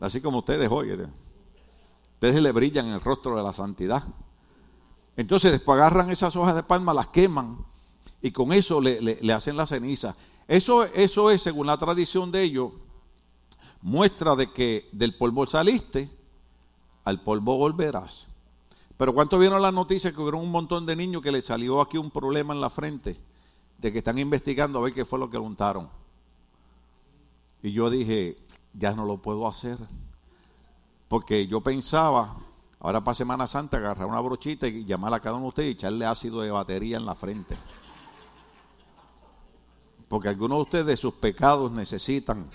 Así 0.00 0.20
como 0.20 0.38
ustedes 0.38 0.68
hoy. 0.70 0.92
Ustedes 2.14 2.40
le 2.40 2.52
brillan 2.52 2.86
el 2.88 3.00
rostro 3.00 3.36
de 3.36 3.42
la 3.42 3.52
santidad. 3.52 4.04
Entonces 5.16 5.50
después 5.50 5.76
agarran 5.78 6.10
esas 6.10 6.36
hojas 6.36 6.54
de 6.54 6.62
palma, 6.62 6.94
las 6.94 7.08
queman 7.08 7.64
y 8.22 8.30
con 8.30 8.52
eso 8.52 8.80
le, 8.80 9.32
hacen 9.32 9.56
la 9.56 9.66
ceniza. 9.66 10.16
Eso, 10.46 10.84
eso 10.84 11.30
es, 11.30 11.42
según 11.42 11.66
la 11.66 11.76
tradición 11.76 12.30
de 12.30 12.42
ellos, 12.42 12.72
muestra 13.80 14.36
de 14.36 14.52
que 14.52 14.88
del 14.92 15.16
polvo 15.16 15.46
saliste, 15.46 16.10
al 17.04 17.22
polvo 17.22 17.56
volverás. 17.56 18.28
Pero 18.96 19.12
¿cuánto 19.12 19.38
vieron 19.38 19.60
la 19.60 19.72
noticia 19.72 20.12
que 20.12 20.20
hubo 20.20 20.38
un 20.38 20.50
montón 20.50 20.86
de 20.86 20.96
niños 20.96 21.22
que 21.22 21.30
le 21.30 21.42
salió 21.42 21.80
aquí 21.80 21.98
un 21.98 22.10
problema 22.10 22.54
en 22.54 22.60
la 22.60 22.70
frente? 22.70 23.20
De 23.78 23.92
que 23.92 23.98
están 23.98 24.18
investigando 24.18 24.78
a 24.78 24.82
ver 24.82 24.94
qué 24.94 25.04
fue 25.04 25.18
lo 25.18 25.28
que 25.28 25.36
untaron. 25.36 25.88
Y 27.62 27.72
yo 27.72 27.90
dije, 27.90 28.36
ya 28.72 28.94
no 28.94 29.04
lo 29.04 29.18
puedo 29.18 29.46
hacer. 29.46 29.78
Porque 31.08 31.46
yo 31.46 31.60
pensaba, 31.60 32.36
ahora 32.80 33.04
para 33.04 33.14
Semana 33.14 33.46
Santa, 33.46 33.76
agarrar 33.76 34.06
una 34.06 34.20
brochita 34.20 34.66
y 34.66 34.84
llamar 34.84 35.12
a 35.12 35.20
cada 35.20 35.36
uno 35.36 35.44
de 35.44 35.48
ustedes 35.48 35.68
y 35.68 35.72
echarle 35.72 36.06
ácido 36.06 36.40
de 36.40 36.50
batería 36.50 36.96
en 36.96 37.04
la 37.04 37.14
frente. 37.14 37.56
Porque 40.08 40.28
algunos 40.28 40.58
de 40.58 40.62
ustedes 40.62 40.86
de 40.86 40.96
sus 40.96 41.14
pecados 41.14 41.70
necesitan 41.70 42.48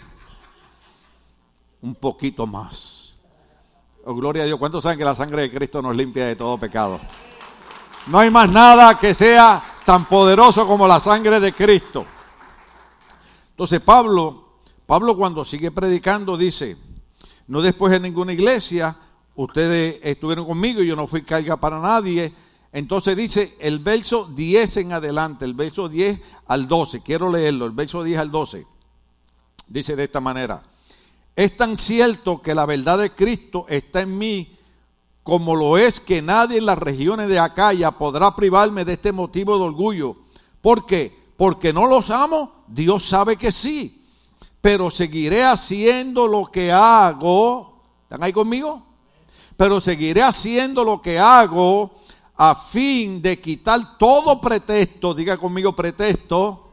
un 1.82 1.96
poquito 1.96 2.48
más. 2.48 3.11
Oh, 4.04 4.16
gloria 4.16 4.44
a 4.44 4.46
Dios. 4.48 4.58
¿Cuántos 4.58 4.84
saben 4.84 4.98
que 4.98 5.06
la 5.06 5.14
sangre 5.14 5.44
de 5.44 5.52
Cristo 5.52 5.80
nos 5.82 5.96
limpia 5.96 6.26
de 6.26 6.36
todo 6.36 6.58
pecado? 6.58 7.00
No 8.08 8.18
hay 8.18 8.32
más 8.32 8.50
nada 8.50 8.98
que 8.98 9.14
sea 9.14 9.64
tan 9.86 10.08
poderoso 10.08 10.66
como 10.66 10.88
la 10.88 11.00
sangre 11.00 11.40
de 11.40 11.54
Cristo. 11.54 12.06
Entonces 13.52 13.80
Pablo, 13.80 14.58
Pablo 14.88 15.16
cuando 15.16 15.46
sigue 15.46 15.70
predicando 15.70 16.36
dice, 16.36 16.78
no 17.46 17.62
después 17.62 17.92
de 17.92 18.00
ninguna 18.00 18.34
iglesia, 18.34 18.98
ustedes 19.36 20.00
estuvieron 20.02 20.46
conmigo 20.46 20.82
y 20.82 20.88
yo 20.88 20.96
no 20.96 21.06
fui 21.06 21.22
carga 21.22 21.58
para 21.58 21.80
nadie. 21.80 22.34
Entonces 22.72 23.16
dice 23.16 23.56
el 23.60 23.78
verso 23.78 24.26
10 24.34 24.78
en 24.78 24.94
adelante, 24.94 25.46
el 25.46 25.54
verso 25.54 25.88
10 25.88 26.20
al 26.48 26.68
12, 26.68 27.04
quiero 27.04 27.32
leerlo, 27.32 27.66
el 27.66 27.72
verso 27.72 28.04
10 28.04 28.20
al 28.20 28.32
12. 28.32 28.66
Dice 29.68 29.96
de 29.96 30.06
esta 30.06 30.20
manera, 30.20 30.64
es 31.36 31.56
tan 31.56 31.78
cierto 31.78 32.42
que 32.42 32.54
la 32.54 32.66
verdad 32.66 33.00
de 33.00 33.12
Cristo 33.12 33.66
está 33.70 34.02
en 34.02 34.18
mí 34.18 34.58
como 35.24 35.56
lo 35.56 35.78
es 35.78 36.00
que 36.00 36.22
nadie 36.22 36.58
en 36.58 36.66
las 36.66 36.78
regiones 36.78 37.30
de 37.30 37.40
Acaya 37.40 37.92
podrá 37.92 38.36
privarme 38.36 38.86
de 38.86 38.94
este 38.94 39.12
motivo 39.12 39.58
de 39.58 39.64
orgullo. 39.64 40.16
¿Por 40.62 40.86
qué? 40.86 41.16
Porque 41.38 41.74
no 41.74 41.88
los 41.88 42.10
amo, 42.10 42.64
Dios 42.68 43.06
sabe 43.06 43.38
que 43.38 43.52
sí, 43.52 44.04
pero 44.62 44.90
seguiré 44.92 45.44
haciendo 45.44 46.28
lo 46.28 46.46
que 46.48 46.72
hago. 46.72 47.82
¿Están 48.04 48.24
ahí 48.24 48.34
conmigo? 48.34 48.84
Pero 49.58 49.80
seguiré 49.80 50.24
haciendo 50.24 50.84
lo 50.84 51.02
que 51.02 51.20
hago 51.20 51.92
a 52.36 52.56
fin 52.56 53.22
de 53.22 53.40
quitar 53.40 53.98
todo 53.98 54.42
pretexto, 54.42 55.14
diga 55.14 55.38
conmigo 55.38 55.76
pretexto, 55.76 56.72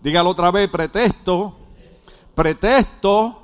dígalo 0.00 0.30
otra 0.30 0.52
vez, 0.52 0.68
pretexto, 0.68 1.56
pretexto. 2.34 3.41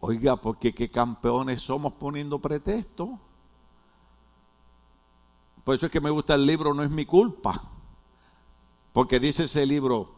Oiga, 0.00 0.36
porque 0.36 0.74
qué 0.74 0.90
campeones 0.90 1.60
somos 1.60 1.92
poniendo 1.94 2.38
pretexto. 2.38 3.18
Por 5.64 5.74
eso 5.74 5.86
es 5.86 5.92
que 5.92 6.00
me 6.00 6.10
gusta 6.10 6.34
el 6.34 6.46
libro, 6.46 6.72
no 6.72 6.82
es 6.82 6.90
mi 6.90 7.04
culpa. 7.04 7.62
Porque 8.92 9.20
dice 9.20 9.44
ese 9.44 9.66
libro, 9.66 10.14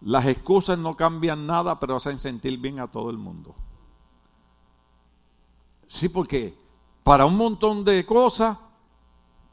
las 0.00 0.26
excusas 0.26 0.78
no 0.78 0.96
cambian 0.96 1.46
nada, 1.46 1.78
pero 1.80 1.96
hacen 1.96 2.18
sentir 2.18 2.58
bien 2.58 2.80
a 2.80 2.90
todo 2.90 3.10
el 3.10 3.18
mundo. 3.18 3.54
Sí, 5.86 6.08
porque 6.08 6.56
para 7.02 7.26
un 7.26 7.36
montón 7.36 7.84
de 7.84 8.06
cosas 8.06 8.56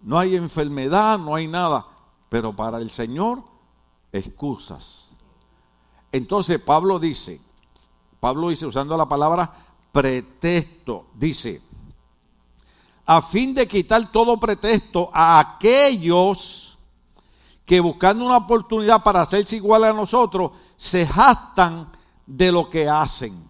no 0.02 0.20
hay 0.20 0.36
enfermedad, 0.36 1.18
no 1.18 1.34
hay 1.34 1.48
nada, 1.48 1.88
pero 2.30 2.56
para 2.56 2.78
el 2.78 2.92
Señor, 2.92 3.44
excusas. 4.12 5.14
Entonces 6.12 6.60
Pablo 6.60 7.00
dice, 7.00 7.42
Pablo 8.26 8.50
dice 8.50 8.66
usando 8.66 8.98
la 8.98 9.08
palabra 9.08 9.54
pretexto, 9.92 11.10
dice, 11.14 11.62
a 13.06 13.22
fin 13.22 13.54
de 13.54 13.68
quitar 13.68 14.12
todo 14.12 14.40
pretexto 14.40 15.12
a 15.14 15.40
aquellos 15.40 16.76
que 17.64 17.80
buscando 17.80 18.26
una 18.26 18.38
oportunidad 18.38 19.04
para 19.04 19.22
hacerse 19.22 19.58
igual 19.58 19.84
a 19.84 19.94
nosotros, 19.94 20.54
se 20.76 21.06
jactan 21.06 21.92
de 22.26 22.52
lo 22.52 22.68
que 22.68 22.90
hacen. 22.90 23.48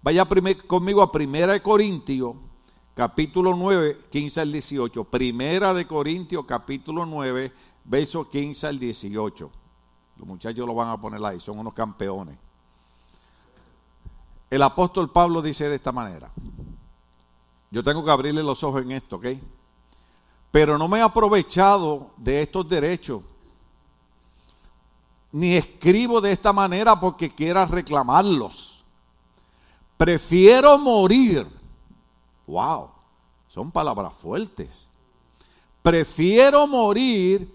Vaya 0.00 0.24
conmigo 0.68 1.02
a 1.02 1.10
Primera 1.10 1.54
de 1.54 1.60
Corintios, 1.60 2.36
capítulo 2.94 3.56
9, 3.56 4.02
15 4.08 4.40
al 4.40 4.52
18. 4.52 5.02
Primera 5.02 5.74
de 5.74 5.84
Corintios, 5.84 6.44
capítulo 6.46 7.04
9, 7.04 7.52
versos 7.82 8.28
15 8.28 8.68
al 8.68 8.78
18. 8.78 9.50
Los 10.18 10.28
muchachos 10.28 10.64
lo 10.64 10.76
van 10.76 10.90
a 10.90 11.00
poner 11.00 11.24
ahí, 11.24 11.40
son 11.40 11.58
unos 11.58 11.74
campeones. 11.74 12.45
El 14.50 14.62
apóstol 14.62 15.10
Pablo 15.10 15.42
dice 15.42 15.68
de 15.68 15.76
esta 15.76 15.92
manera. 15.92 16.30
Yo 17.70 17.82
tengo 17.82 18.04
que 18.04 18.10
abrirle 18.10 18.42
los 18.42 18.62
ojos 18.62 18.82
en 18.82 18.92
esto, 18.92 19.16
¿ok? 19.16 19.26
Pero 20.50 20.78
no 20.78 20.88
me 20.88 20.98
he 20.98 21.02
aprovechado 21.02 22.10
de 22.16 22.42
estos 22.42 22.68
derechos. 22.68 23.22
Ni 25.32 25.56
escribo 25.56 26.20
de 26.20 26.32
esta 26.32 26.52
manera 26.52 26.98
porque 26.98 27.34
quiera 27.34 27.66
reclamarlos. 27.66 28.84
Prefiero 29.96 30.78
morir. 30.78 31.46
Wow, 32.46 32.90
son 33.48 33.72
palabras 33.72 34.14
fuertes. 34.14 34.86
Prefiero 35.82 36.66
morir 36.66 37.52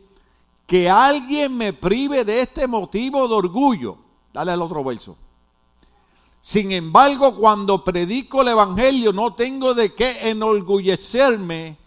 que 0.68 0.90
alguien 0.90 1.58
me 1.58 1.74
prive 1.74 2.24
de 2.24 2.42
este 2.42 2.68
motivo 2.68 3.28
de 3.28 3.34
orgullo. 3.34 3.98
Dale 4.34 4.52
al 4.52 4.62
otro 4.62 4.84
verso. 4.84 5.18
Sin 6.42 6.72
embargo, 6.72 7.36
cuando 7.36 7.84
predico 7.84 8.42
el 8.42 8.48
Evangelio 8.48 9.14
no 9.14 9.36
tengo 9.36 9.76
de 9.76 9.94
qué 9.94 10.28
enorgullecerme, 10.28 11.78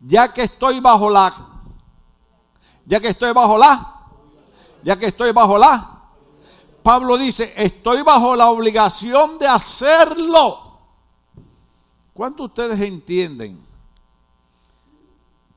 ya 0.00 0.34
que 0.34 0.42
estoy 0.42 0.80
bajo 0.80 1.08
la, 1.08 1.34
ya 2.84 3.00
que 3.00 3.08
estoy 3.08 3.32
bajo 3.32 3.56
la, 3.56 4.02
ya 4.84 4.98
que 4.98 5.06
estoy 5.06 5.32
bajo 5.32 5.56
la. 5.56 5.88
Pablo 6.82 7.16
dice, 7.16 7.54
estoy 7.56 8.02
bajo 8.02 8.36
la 8.36 8.50
obligación 8.50 9.38
de 9.38 9.48
hacerlo. 9.48 10.78
¿Cuántos 12.12 12.48
ustedes 12.48 12.78
entienden? 12.80 13.64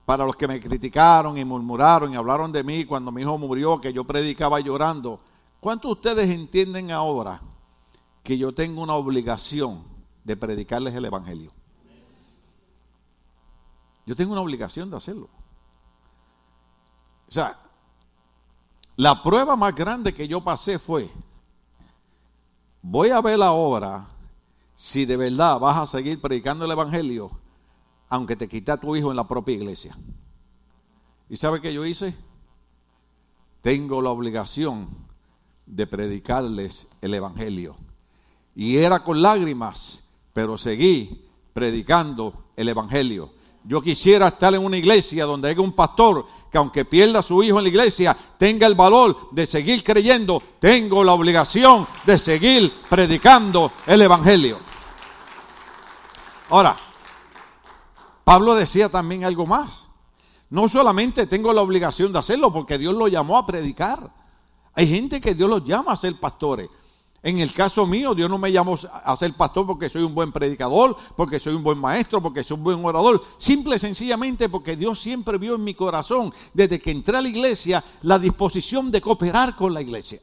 Para 0.06 0.24
los 0.24 0.38
que 0.38 0.48
me 0.48 0.62
criticaron 0.62 1.38
y 1.38 1.44
murmuraron 1.44 2.14
y 2.14 2.16
hablaron 2.16 2.54
de 2.54 2.64
mí 2.64 2.86
cuando 2.86 3.12
mi 3.12 3.24
hijo 3.24 3.38
murió, 3.38 3.82
que 3.82 3.92
yo 3.92 4.06
predicaba 4.06 4.62
llorando, 4.62 5.20
¿cuántos 5.60 5.92
ustedes 5.92 6.30
entienden 6.30 6.92
ahora? 6.92 7.42
Que 8.26 8.40
yo 8.40 8.56
tengo 8.56 8.82
una 8.82 8.96
obligación 8.96 9.84
de 10.24 10.36
predicarles 10.36 10.96
el 10.96 11.06
Evangelio. 11.06 11.52
Yo 14.08 14.16
tengo 14.16 14.32
una 14.32 14.42
obligación 14.42 14.90
de 14.90 14.98
hacerlo. 14.98 15.30
O 17.30 17.32
sea, 17.32 17.60
la 18.96 19.22
prueba 19.22 19.56
más 19.56 19.76
grande 19.76 20.12
que 20.12 20.28
yo 20.28 20.44
pasé 20.44 20.80
fue, 20.80 21.08
voy 22.82 23.12
a 23.12 23.22
ver 23.22 23.44
ahora 23.44 24.08
si 24.74 25.06
de 25.06 25.18
verdad 25.18 25.60
vas 25.60 25.78
a 25.78 25.86
seguir 25.86 26.20
predicando 26.20 26.66
el 26.66 26.72
Evangelio, 26.72 27.30
aunque 28.10 28.36
te 28.36 28.50
quita 28.50 28.78
tu 28.78 28.96
hijo 28.96 29.12
en 29.12 29.18
la 29.18 29.28
propia 29.28 29.54
iglesia. 29.54 29.96
¿Y 31.30 31.36
sabe 31.36 31.62
qué 31.62 31.72
yo 31.72 31.86
hice? 31.86 32.18
Tengo 33.62 34.02
la 34.02 34.10
obligación 34.10 34.90
de 35.68 35.86
predicarles 35.86 36.88
el 37.02 37.14
Evangelio 37.14 37.76
y 38.56 38.78
era 38.78 39.04
con 39.04 39.22
lágrimas, 39.22 40.04
pero 40.34 40.58
seguí 40.58 41.26
predicando 41.54 42.46
el 42.56 42.70
Evangelio. 42.70 43.32
Yo 43.68 43.82
quisiera 43.82 44.28
estar 44.28 44.54
en 44.54 44.64
una 44.64 44.78
iglesia 44.78 45.26
donde 45.26 45.50
haya 45.50 45.62
un 45.62 45.74
pastor 45.74 46.26
que 46.52 46.58
aunque 46.58 46.86
pierda 46.86 47.20
a 47.20 47.24
su 47.24 47.42
hijo 47.42 47.58
en 47.58 47.64
la 47.64 47.70
iglesia, 47.70 48.16
tenga 48.38 48.68
el 48.68 48.76
valor 48.76 49.30
de 49.32 49.48
seguir 49.48 49.84
creyendo. 49.84 50.42
Tengo 50.60 51.04
la 51.04 51.14
obligación 51.14 51.88
de 52.06 52.18
seguir 52.20 52.72
predicando 52.88 53.72
el 53.88 54.04
Evangelio. 54.04 54.60
Ahora, 56.50 56.78
Pablo 58.24 58.54
decía 58.54 58.90
también 58.90 59.24
algo 59.24 59.48
más. 59.48 59.88
No 60.52 60.70
solamente 60.70 61.26
tengo 61.26 61.52
la 61.52 61.62
obligación 61.62 62.14
de 62.14 62.20
hacerlo 62.20 62.54
porque 62.54 62.78
Dios 62.78 62.94
lo 62.94 63.08
llamó 63.08 63.38
a 63.38 63.48
predicar. 63.48 64.12
Hay 64.76 64.88
gente 64.88 65.20
que 65.20 65.34
Dios 65.34 65.50
los 65.50 65.64
llama 65.64 65.94
a 65.94 65.96
ser 65.96 66.20
pastores. 66.20 66.70
En 67.26 67.40
el 67.40 67.52
caso 67.52 67.88
mío, 67.88 68.14
Dios 68.14 68.30
no 68.30 68.38
me 68.38 68.52
llamó 68.52 68.78
a 69.04 69.18
ser 69.18 69.34
pastor 69.34 69.66
porque 69.66 69.90
soy 69.90 70.04
un 70.04 70.14
buen 70.14 70.32
predicador, 70.32 70.96
porque 71.18 71.40
soy 71.40 71.56
un 71.56 71.64
buen 71.64 71.80
maestro, 71.80 72.22
porque 72.22 72.44
soy 72.44 72.56
un 72.56 72.64
buen 72.64 72.86
orador. 72.86 73.20
Simple 73.40 73.78
y 73.78 73.80
sencillamente 73.80 74.48
porque 74.48 74.76
Dios 74.76 75.00
siempre 75.00 75.40
vio 75.40 75.56
en 75.56 75.64
mi 75.64 75.74
corazón, 75.74 76.32
desde 76.54 76.78
que 76.78 76.92
entré 76.92 77.18
a 77.18 77.22
la 77.24 77.28
iglesia, 77.28 77.84
la 78.04 78.20
disposición 78.20 78.92
de 78.92 79.02
cooperar 79.02 79.56
con 79.56 79.74
la 79.74 79.82
iglesia. 79.82 80.20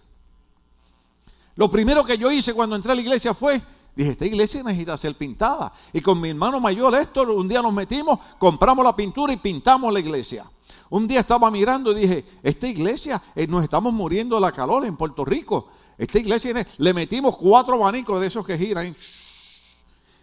Lo 1.56 1.68
primero 1.68 2.04
que 2.04 2.16
yo 2.16 2.30
hice 2.30 2.54
cuando 2.54 2.76
entré 2.76 2.92
a 2.92 2.94
la 2.94 3.00
iglesia 3.00 3.34
fue, 3.34 3.60
dije, 3.96 4.10
esta 4.10 4.24
iglesia 4.24 4.62
necesita 4.62 4.96
ser 4.96 5.16
pintada. 5.16 5.72
Y 5.92 6.00
con 6.00 6.20
mi 6.20 6.28
hermano 6.28 6.60
mayor 6.60 6.94
Héctor, 6.94 7.30
un 7.30 7.48
día 7.48 7.62
nos 7.62 7.72
metimos, 7.72 8.16
compramos 8.38 8.84
la 8.84 8.94
pintura 8.94 9.32
y 9.32 9.38
pintamos 9.38 9.92
la 9.92 9.98
iglesia. 9.98 10.46
Un 10.90 11.08
día 11.08 11.18
estaba 11.18 11.50
mirando 11.50 11.90
y 11.90 12.02
dije, 12.02 12.24
esta 12.44 12.68
iglesia, 12.68 13.20
eh, 13.34 13.48
nos 13.48 13.64
estamos 13.64 13.92
muriendo 13.92 14.36
de 14.36 14.42
la 14.42 14.52
calor 14.52 14.86
en 14.86 14.96
Puerto 14.96 15.24
Rico. 15.24 15.66
Esta 16.02 16.18
iglesia 16.18 16.66
le 16.78 16.92
metimos 16.92 17.38
cuatro 17.38 17.76
abanicos 17.76 18.20
de 18.20 18.26
esos 18.26 18.44
que 18.44 18.58
giran. 18.58 18.92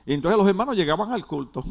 Y 0.06 0.14
entonces 0.14 0.38
los 0.38 0.46
hermanos 0.46 0.76
llegaban 0.76 1.10
al 1.10 1.26
culto. 1.26 1.64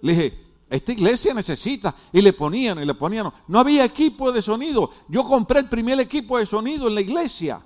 Le 0.00 0.12
dije, 0.14 0.38
esta 0.70 0.92
iglesia 0.92 1.34
necesita. 1.34 1.94
Y 2.10 2.22
le 2.22 2.32
ponían 2.32 2.82
y 2.82 2.86
le 2.86 2.94
ponían. 2.94 3.30
No 3.48 3.58
había 3.60 3.84
equipo 3.84 4.32
de 4.32 4.40
sonido. 4.40 4.90
Yo 5.08 5.24
compré 5.24 5.58
el 5.58 5.68
primer 5.68 6.00
equipo 6.00 6.38
de 6.38 6.46
sonido 6.46 6.88
en 6.88 6.94
la 6.94 7.02
iglesia. 7.02 7.60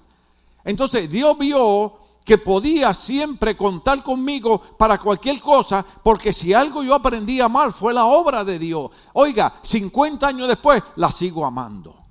Entonces 0.64 1.08
Dios 1.08 1.38
vio 1.38 1.96
que 2.24 2.36
podía 2.36 2.92
siempre 2.92 3.56
contar 3.56 4.02
conmigo 4.02 4.60
para 4.76 4.98
cualquier 4.98 5.40
cosa, 5.40 5.86
porque 6.02 6.32
si 6.32 6.52
algo 6.52 6.82
yo 6.82 6.92
aprendía 6.92 7.48
mal 7.48 7.72
fue 7.72 7.94
la 7.94 8.04
obra 8.04 8.42
de 8.42 8.58
Dios. 8.58 8.90
Oiga, 9.12 9.60
50 9.62 10.26
años 10.26 10.48
después 10.48 10.82
la 10.96 11.12
sigo 11.12 11.46
amando. 11.46 12.07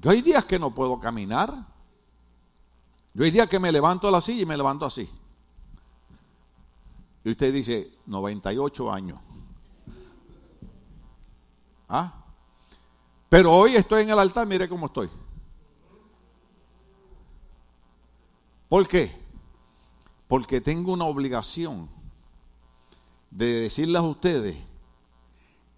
Yo 0.00 0.10
hay 0.10 0.22
días 0.22 0.44
que 0.46 0.58
no 0.58 0.74
puedo 0.74 0.98
caminar. 0.98 1.66
Yo 3.12 3.24
hay 3.24 3.30
días 3.30 3.48
que 3.48 3.58
me 3.58 3.70
levanto 3.70 4.08
a 4.08 4.10
la 4.10 4.20
silla 4.20 4.42
y 4.42 4.46
me 4.46 4.56
levanto 4.56 4.86
así. 4.86 5.10
Y 7.22 7.30
usted 7.32 7.52
dice, 7.52 7.92
98 8.06 8.90
años. 8.90 9.20
¿Ah? 11.86 12.24
Pero 13.28 13.52
hoy 13.52 13.76
estoy 13.76 14.02
en 14.02 14.10
el 14.10 14.18
altar, 14.18 14.46
mire 14.46 14.68
cómo 14.68 14.86
estoy. 14.86 15.10
¿Por 18.70 18.88
qué? 18.88 19.14
Porque 20.28 20.60
tengo 20.60 20.92
una 20.92 21.04
obligación 21.04 21.90
de 23.30 23.62
decirles 23.62 24.00
a 24.00 24.04
ustedes 24.04 24.56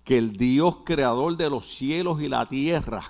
que 0.04 0.18
el 0.18 0.36
Dios 0.36 0.78
creador 0.84 1.36
de 1.36 1.48
los 1.48 1.74
cielos 1.74 2.20
y 2.20 2.28
la 2.28 2.48
tierra, 2.48 3.02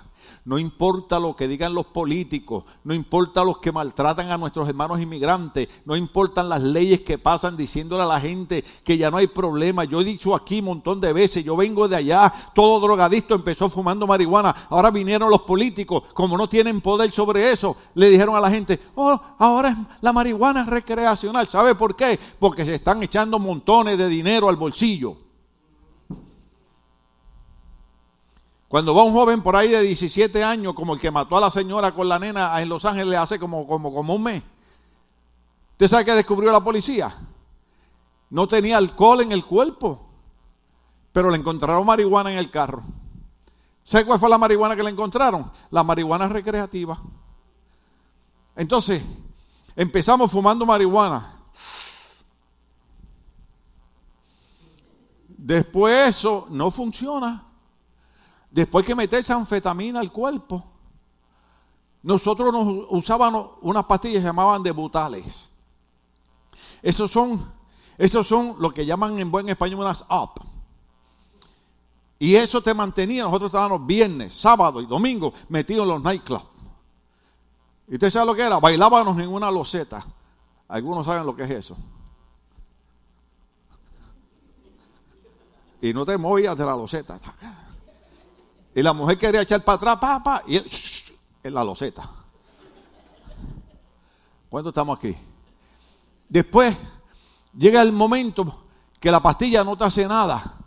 no 0.45 0.59
importa 0.59 1.19
lo 1.19 1.35
que 1.35 1.47
digan 1.47 1.73
los 1.73 1.85
políticos, 1.87 2.65
no 2.83 2.93
importa 2.93 3.43
los 3.43 3.59
que 3.59 3.71
maltratan 3.71 4.29
a 4.29 4.37
nuestros 4.37 4.67
hermanos 4.67 5.01
inmigrantes, 5.01 5.69
no 5.85 5.95
importan 5.95 6.49
las 6.49 6.61
leyes 6.61 7.01
que 7.01 7.17
pasan 7.17 7.55
diciéndole 7.55 8.03
a 8.03 8.07
la 8.07 8.19
gente 8.19 8.63
que 8.83 8.97
ya 8.97 9.09
no 9.09 9.17
hay 9.17 9.27
problema. 9.27 9.85
Yo 9.85 10.01
he 10.01 10.03
dicho 10.03 10.35
aquí 10.35 10.59
un 10.59 10.65
montón 10.65 10.99
de 10.99 11.13
veces, 11.13 11.43
yo 11.43 11.55
vengo 11.55 11.87
de 11.87 11.95
allá, 11.95 12.31
todo 12.53 12.79
drogadicto 12.79 13.35
empezó 13.35 13.69
fumando 13.69 14.05
marihuana, 14.05 14.53
ahora 14.69 14.91
vinieron 14.91 15.29
los 15.29 15.41
políticos, 15.41 16.03
como 16.13 16.37
no 16.37 16.47
tienen 16.49 16.81
poder 16.81 17.11
sobre 17.11 17.51
eso, 17.51 17.75
le 17.95 18.09
dijeron 18.09 18.35
a 18.35 18.41
la 18.41 18.49
gente, 18.49 18.79
oh, 18.95 19.19
ahora 19.39 19.97
la 20.01 20.13
marihuana 20.13 20.61
es 20.61 20.67
recreacional. 20.67 21.47
¿Sabe 21.47 21.75
por 21.75 21.95
qué? 21.95 22.19
Porque 22.39 22.65
se 22.65 22.75
están 22.75 23.01
echando 23.01 23.39
montones 23.39 23.97
de 23.97 24.07
dinero 24.07 24.49
al 24.49 24.57
bolsillo. 24.57 25.17
Cuando 28.73 28.95
va 28.95 29.03
un 29.03 29.13
joven 29.13 29.43
por 29.43 29.55
ahí 29.55 29.67
de 29.67 29.83
17 29.83 30.43
años, 30.43 30.73
como 30.73 30.95
el 30.95 30.99
que 30.99 31.11
mató 31.11 31.37
a 31.37 31.41
la 31.41 31.51
señora 31.51 31.93
con 31.93 32.09
la 32.09 32.17
nena 32.17 32.59
en 32.59 32.67
Los 32.67 32.85
Ángeles 32.85 33.19
hace 33.19 33.37
como, 33.37 33.67
como, 33.67 33.93
como 33.93 34.15
un 34.15 34.23
mes. 34.23 34.41
¿Usted 35.73 35.87
sabe 35.87 36.05
qué 36.05 36.13
descubrió 36.13 36.51
la 36.51 36.63
policía? 36.63 37.15
No 38.31 38.47
tenía 38.47 38.77
alcohol 38.77 39.21
en 39.21 39.31
el 39.31 39.45
cuerpo, 39.45 40.09
pero 41.11 41.29
le 41.29 41.37
encontraron 41.37 41.85
marihuana 41.85 42.31
en 42.31 42.39
el 42.39 42.49
carro. 42.49 42.81
¿Sabe 43.83 44.07
cuál 44.07 44.17
fue 44.17 44.27
la 44.27 44.39
marihuana 44.39 44.75
que 44.75 44.81
le 44.81 44.89
encontraron? 44.89 45.51
La 45.69 45.83
marihuana 45.83 46.27
recreativa. 46.27 46.99
Entonces, 48.55 49.03
empezamos 49.75 50.31
fumando 50.31 50.65
marihuana. 50.65 51.43
Después 55.27 56.09
eso 56.09 56.47
no 56.49 56.71
funciona. 56.71 57.52
Después 58.53 58.85
que 58.85 58.93
meterse 58.93 59.33
anfetamina 59.33 59.99
al 59.99 60.11
cuerpo, 60.11 60.63
nosotros 62.03 62.53
nos 62.53 62.85
usábamos 62.91 63.53
unas 63.61 63.83
pastillas 63.85 64.21
que 64.21 64.27
llamaban 64.27 64.61
de 64.61 64.69
butales. 64.69 65.49
Esos 66.83 67.09
son, 67.09 67.51
esos 67.97 68.27
son 68.27 68.55
lo 68.59 68.69
que 68.69 68.85
llaman 68.85 69.17
en 69.17 69.31
buen 69.31 69.49
español 69.49 69.79
unas 69.79 70.03
up. 70.03 70.39
Y 72.19 72.35
eso 72.35 72.61
te 72.61 72.75
mantenía, 72.75 73.23
nosotros 73.23 73.49
estábamos 73.49 73.87
viernes, 73.87 74.35
sábado 74.35 74.81
y 74.81 74.85
domingo 74.85 75.33
metidos 75.49 75.85
en 75.85 75.89
los 75.89 76.03
nightclubs. 76.03 76.45
¿Y 77.87 77.95
usted 77.95 78.11
sabe 78.11 78.27
lo 78.27 78.35
que 78.35 78.43
era? 78.43 78.59
Bailábamos 78.59 79.19
en 79.19 79.29
una 79.29 79.49
loseta. 79.49 80.05
Algunos 80.67 81.07
saben 81.07 81.25
lo 81.25 81.35
que 81.35 81.41
es 81.41 81.49
eso. 81.49 81.75
Y 85.81 85.91
no 85.91 86.05
te 86.05 86.19
movías 86.19 86.55
de 86.55 86.65
la 86.67 86.75
loseta. 86.75 87.19
Y 88.75 88.81
la 88.81 88.93
mujer 88.93 89.17
quería 89.17 89.41
echar 89.41 89.63
para 89.63 89.91
atrás, 89.91 90.21
pa, 90.23 90.43
y 90.47 90.57
él, 90.57 90.69
en 91.43 91.53
la 91.53 91.63
loseta. 91.63 92.09
¿Cuánto 94.49 94.69
estamos 94.69 94.97
aquí? 94.97 95.15
Después 96.29 96.75
llega 97.55 97.81
el 97.81 97.91
momento 97.91 98.65
que 98.99 99.11
la 99.11 99.21
pastilla 99.21 99.63
no 99.63 99.77
te 99.77 99.83
hace 99.83 100.07
nada. 100.07 100.57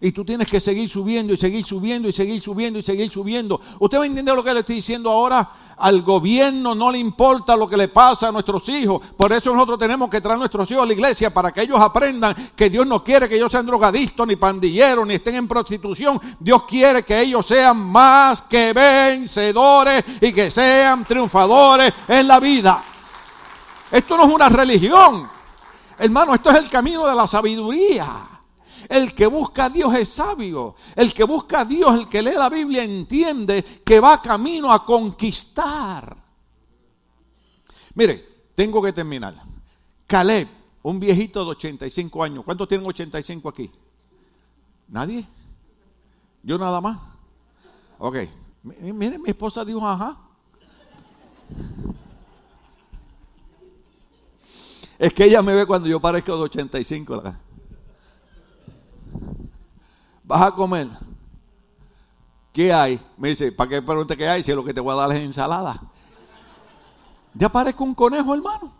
Y 0.00 0.12
tú 0.12 0.24
tienes 0.24 0.48
que 0.48 0.60
seguir 0.60 0.88
subiendo 0.88 1.32
y 1.32 1.36
seguir 1.36 1.64
subiendo 1.64 2.08
y 2.08 2.12
seguir 2.12 2.40
subiendo 2.40 2.78
y 2.78 2.82
seguir 2.82 3.10
subiendo. 3.10 3.60
¿Usted 3.78 3.98
va 3.98 4.02
a 4.04 4.06
entender 4.06 4.34
lo 4.34 4.44
que 4.44 4.52
le 4.52 4.60
estoy 4.60 4.76
diciendo 4.76 5.10
ahora? 5.10 5.48
Al 5.78 6.02
gobierno 6.02 6.74
no 6.74 6.90
le 6.90 6.98
importa 6.98 7.56
lo 7.56 7.68
que 7.68 7.76
le 7.76 7.88
pasa 7.88 8.28
a 8.28 8.32
nuestros 8.32 8.68
hijos. 8.68 9.00
Por 9.16 9.32
eso 9.32 9.52
nosotros 9.52 9.78
tenemos 9.78 10.08
que 10.08 10.20
traer 10.20 10.36
a 10.36 10.38
nuestros 10.38 10.70
hijos 10.70 10.82
a 10.82 10.86
la 10.86 10.92
iglesia 10.92 11.32
para 11.32 11.52
que 11.52 11.62
ellos 11.62 11.80
aprendan 11.80 12.34
que 12.54 12.70
Dios 12.70 12.86
no 12.86 13.02
quiere 13.02 13.28
que 13.28 13.36
ellos 13.36 13.52
sean 13.52 13.66
drogadictos, 13.66 14.26
ni 14.26 14.36
pandilleros, 14.36 15.06
ni 15.06 15.14
estén 15.14 15.36
en 15.36 15.48
prostitución. 15.48 16.20
Dios 16.38 16.64
quiere 16.64 17.02
que 17.02 17.20
ellos 17.20 17.46
sean 17.46 17.78
más 17.78 18.42
que 18.42 18.72
vencedores 18.72 20.04
y 20.20 20.32
que 20.32 20.50
sean 20.50 21.04
triunfadores 21.04 21.92
en 22.08 22.26
la 22.26 22.40
vida. 22.40 22.84
Esto 23.90 24.16
no 24.16 24.24
es 24.24 24.34
una 24.34 24.48
religión. 24.48 25.28
Hermano, 25.98 26.34
esto 26.34 26.50
es 26.50 26.58
el 26.58 26.68
camino 26.68 27.06
de 27.06 27.14
la 27.14 27.26
sabiduría. 27.26 28.35
El 28.88 29.14
que 29.14 29.26
busca 29.26 29.66
a 29.66 29.70
Dios 29.70 29.94
es 29.94 30.08
sabio. 30.08 30.74
El 30.94 31.12
que 31.12 31.24
busca 31.24 31.60
a 31.60 31.64
Dios, 31.64 31.94
el 31.94 32.08
que 32.08 32.22
lee 32.22 32.34
la 32.34 32.48
Biblia, 32.48 32.82
entiende 32.82 33.62
que 33.84 34.00
va 34.00 34.20
camino 34.22 34.72
a 34.72 34.84
conquistar. 34.84 36.16
Mire, 37.94 38.50
tengo 38.54 38.82
que 38.82 38.92
terminar. 38.92 39.34
Caleb, 40.06 40.48
un 40.82 41.00
viejito 41.00 41.44
de 41.44 41.50
85 41.50 42.22
años. 42.22 42.44
¿Cuántos 42.44 42.68
tienen 42.68 42.86
85 42.86 43.48
aquí? 43.48 43.70
¿Nadie? 44.88 45.26
¿Yo 46.42 46.58
nada 46.58 46.80
más? 46.80 46.98
Ok. 47.98 48.16
Mire, 48.62 49.18
mi 49.18 49.30
esposa 49.30 49.64
dijo, 49.64 49.86
ajá. 49.86 50.16
Es 54.98 55.12
que 55.12 55.24
ella 55.24 55.42
me 55.42 55.54
ve 55.54 55.66
cuando 55.66 55.88
yo 55.88 56.00
parezco 56.00 56.36
de 56.36 56.42
85. 56.42 57.22
Vas 60.26 60.42
a 60.42 60.50
comer. 60.50 60.88
¿Qué 62.52 62.72
hay? 62.72 63.00
Me 63.16 63.28
dice, 63.28 63.52
¿para 63.52 63.70
qué 63.70 63.82
pregunte 63.82 64.16
qué 64.16 64.28
hay? 64.28 64.42
Si 64.42 64.52
lo 64.52 64.64
que 64.64 64.74
te 64.74 64.80
voy 64.80 64.92
a 64.92 64.96
dar 64.96 65.12
es 65.12 65.22
ensalada. 65.22 65.80
Ya 67.34 67.48
parezco 67.48 67.84
un 67.84 67.94
conejo, 67.94 68.34
hermano. 68.34 68.72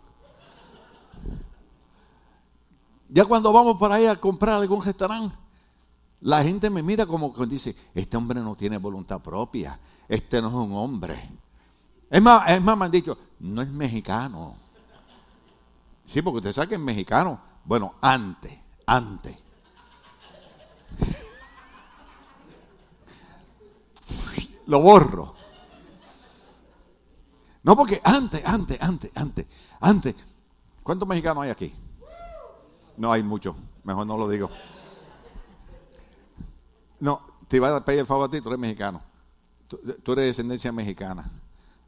Ya 3.09 3.23
cuando 3.23 3.53
vamos 3.53 3.77
para 3.79 3.95
ahí 3.95 4.05
a 4.05 4.15
comprar 4.17 4.55
algún 4.55 4.83
restaurante, 4.83 5.33
la 6.19 6.43
gente 6.43 6.69
me 6.69 6.83
mira 6.83 7.05
como 7.05 7.33
que 7.33 7.45
dice, 7.45 7.75
este 7.93 8.17
hombre 8.17 8.41
no 8.41 8.55
tiene 8.55 8.77
voluntad 8.77 9.21
propia, 9.21 9.79
este 10.09 10.41
no 10.41 10.49
es 10.49 10.53
un 10.53 10.73
hombre. 10.73 11.29
Es 12.09 12.21
más, 12.21 12.49
es 12.49 12.61
más, 12.61 12.77
me 12.77 12.85
han 12.85 12.91
dicho, 12.91 13.17
no 13.39 13.61
es 13.61 13.69
mexicano. 13.69 14.55
Sí, 16.03 16.21
porque 16.21 16.37
usted 16.39 16.51
sabe 16.51 16.69
que 16.69 16.75
es 16.75 16.81
mexicano. 16.81 17.39
Bueno, 17.63 17.95
antes, 18.01 18.57
antes. 18.85 19.37
Lo 24.67 24.81
borro. 24.81 25.33
No, 27.63 27.75
porque 27.75 27.99
antes, 28.03 28.45
antes, 28.45 28.81
antes, 28.81 29.11
antes, 29.15 29.45
antes. 29.79 30.15
¿Cuántos 30.83 31.07
mexicanos 31.07 31.43
hay 31.43 31.49
aquí? 31.49 31.73
No 32.95 33.11
hay 33.11 33.23
muchos. 33.23 33.55
Mejor 33.83 34.07
no 34.07 34.17
lo 34.17 34.29
digo. 34.29 34.49
No, 36.99 37.21
te 37.47 37.57
iba 37.57 37.75
a 37.75 37.83
pedir 37.83 37.99
el 38.01 38.05
favor 38.05 38.27
a 38.27 38.31
ti, 38.31 38.41
tú 38.41 38.49
eres 38.49 38.59
mexicano. 38.59 39.01
Tú, 39.67 39.79
eres 39.85 40.15
de 40.15 40.25
descendencia 40.25 40.71
mexicana. 40.71 41.29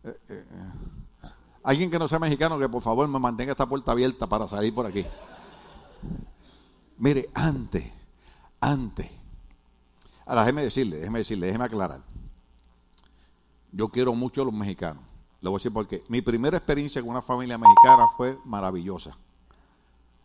Eh, 0.04 0.20
eh, 0.30 0.46
eh. 0.52 1.30
Alguien 1.64 1.90
que 1.90 2.00
no 2.00 2.08
sea 2.08 2.20
mexicano, 2.20 2.58
que 2.60 2.68
por 2.70 2.82
favor 2.82 3.08
me 3.08 3.20
mantenga 3.20 3.52
esta 3.52 3.66
puerta 3.66 3.92
abierta 3.92 4.28
para 4.28 4.48
salir 4.48 4.74
por 4.74 4.86
aquí. 4.86 5.06
Mire, 6.98 7.30
antes, 7.34 7.86
antes. 8.60 9.10
Ahora, 10.26 10.42
déjeme 10.42 10.64
decirle, 10.64 10.98
déjeme 10.98 11.20
decirle, 11.20 11.48
déjeme 11.48 11.66
aclarar. 11.66 12.02
Yo 13.72 13.90
quiero 13.90 14.14
mucho 14.14 14.42
a 14.42 14.46
los 14.46 14.54
mexicanos. 14.54 15.04
Le 15.42 15.50
voy 15.50 15.58
a 15.58 15.60
decir 15.60 15.72
porque 15.72 16.04
mi 16.10 16.22
primera 16.22 16.58
experiencia 16.58 17.02
con 17.02 17.12
una 17.12 17.22
familia 17.22 17.58
mexicana 17.58 18.08
fue 18.18 18.38
maravillosa. 18.46 19.16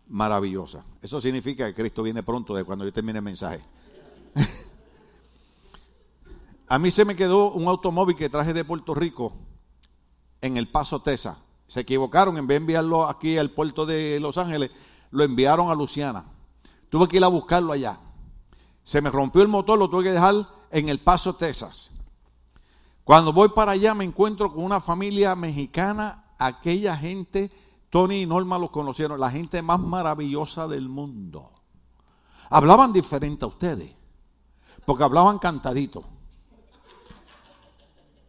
Maravillosa. 0.09 0.85
Eso 1.01 1.21
significa 1.21 1.67
que 1.67 1.75
Cristo 1.75 2.03
viene 2.03 2.23
pronto 2.23 2.55
de 2.55 2.65
cuando 2.65 2.85
yo 2.85 2.93
termine 2.93 3.19
el 3.19 3.25
mensaje. 3.25 3.61
a 6.69 6.79
mí 6.79 6.91
se 6.91 7.05
me 7.05 7.15
quedó 7.15 7.53
un 7.53 7.69
automóvil 7.69 8.17
que 8.17 8.29
traje 8.29 8.53
de 8.53 8.65
Puerto 8.65 8.95
Rico 8.95 9.33
en 10.41 10.57
El 10.57 10.69
Paso, 10.69 11.01
Texas. 11.01 11.39
Se 11.69 11.81
equivocaron, 11.81 12.37
en 12.37 12.47
vez 12.47 12.57
de 12.57 12.63
enviarlo 12.63 13.09
aquí 13.09 13.39
al 13.39 13.51
puerto 13.51 13.87
de 13.87 14.19
Los 14.21 14.37
Ángeles, 14.37 14.71
lo 15.11 15.25
enviaron 15.25 15.71
a 15.71 15.75
Luciana. 15.75 16.25
Tuve 16.91 17.09
que 17.09 17.17
ir 17.17 17.25
a 17.25 17.29
buscarlo 17.29 17.73
allá. 17.73 17.99
Se 18.83 19.01
me 19.01 19.11
rompió 19.11 19.43
el 19.43 19.49
motor, 19.49 19.79
lo 19.79 19.89
tuve 19.89 20.05
que 20.05 20.13
dejar 20.13 20.35
en 20.71 20.89
El 20.89 21.01
Paso, 21.01 21.37
Texas. 21.37 21.91
Cuando 23.05 23.35
voy 23.35 23.51
para 23.51 23.73
allá 23.73 23.95
me 23.95 24.05
encuentro 24.05 24.53
con 24.53 24.65
una 24.65 24.81
familia 24.81 25.37
mexicana, 25.37 26.25
aquella 26.39 26.97
gente, 26.97 27.51
Tony 27.91 28.23
y 28.23 28.27
Norma 28.27 28.59
los 28.59 28.71
conocieron, 28.71 29.21
la 29.21 29.31
gente 29.31 29.61
más 29.63 29.79
maravillosa 29.79 30.67
del 30.67 30.89
mundo. 30.89 31.53
Hablaban 32.49 32.93
diferente 32.93 33.45
a 33.45 33.49
ustedes, 33.49 33.95
porque 34.87 35.05
hablaban 35.05 35.39
cantadito. 35.39 36.03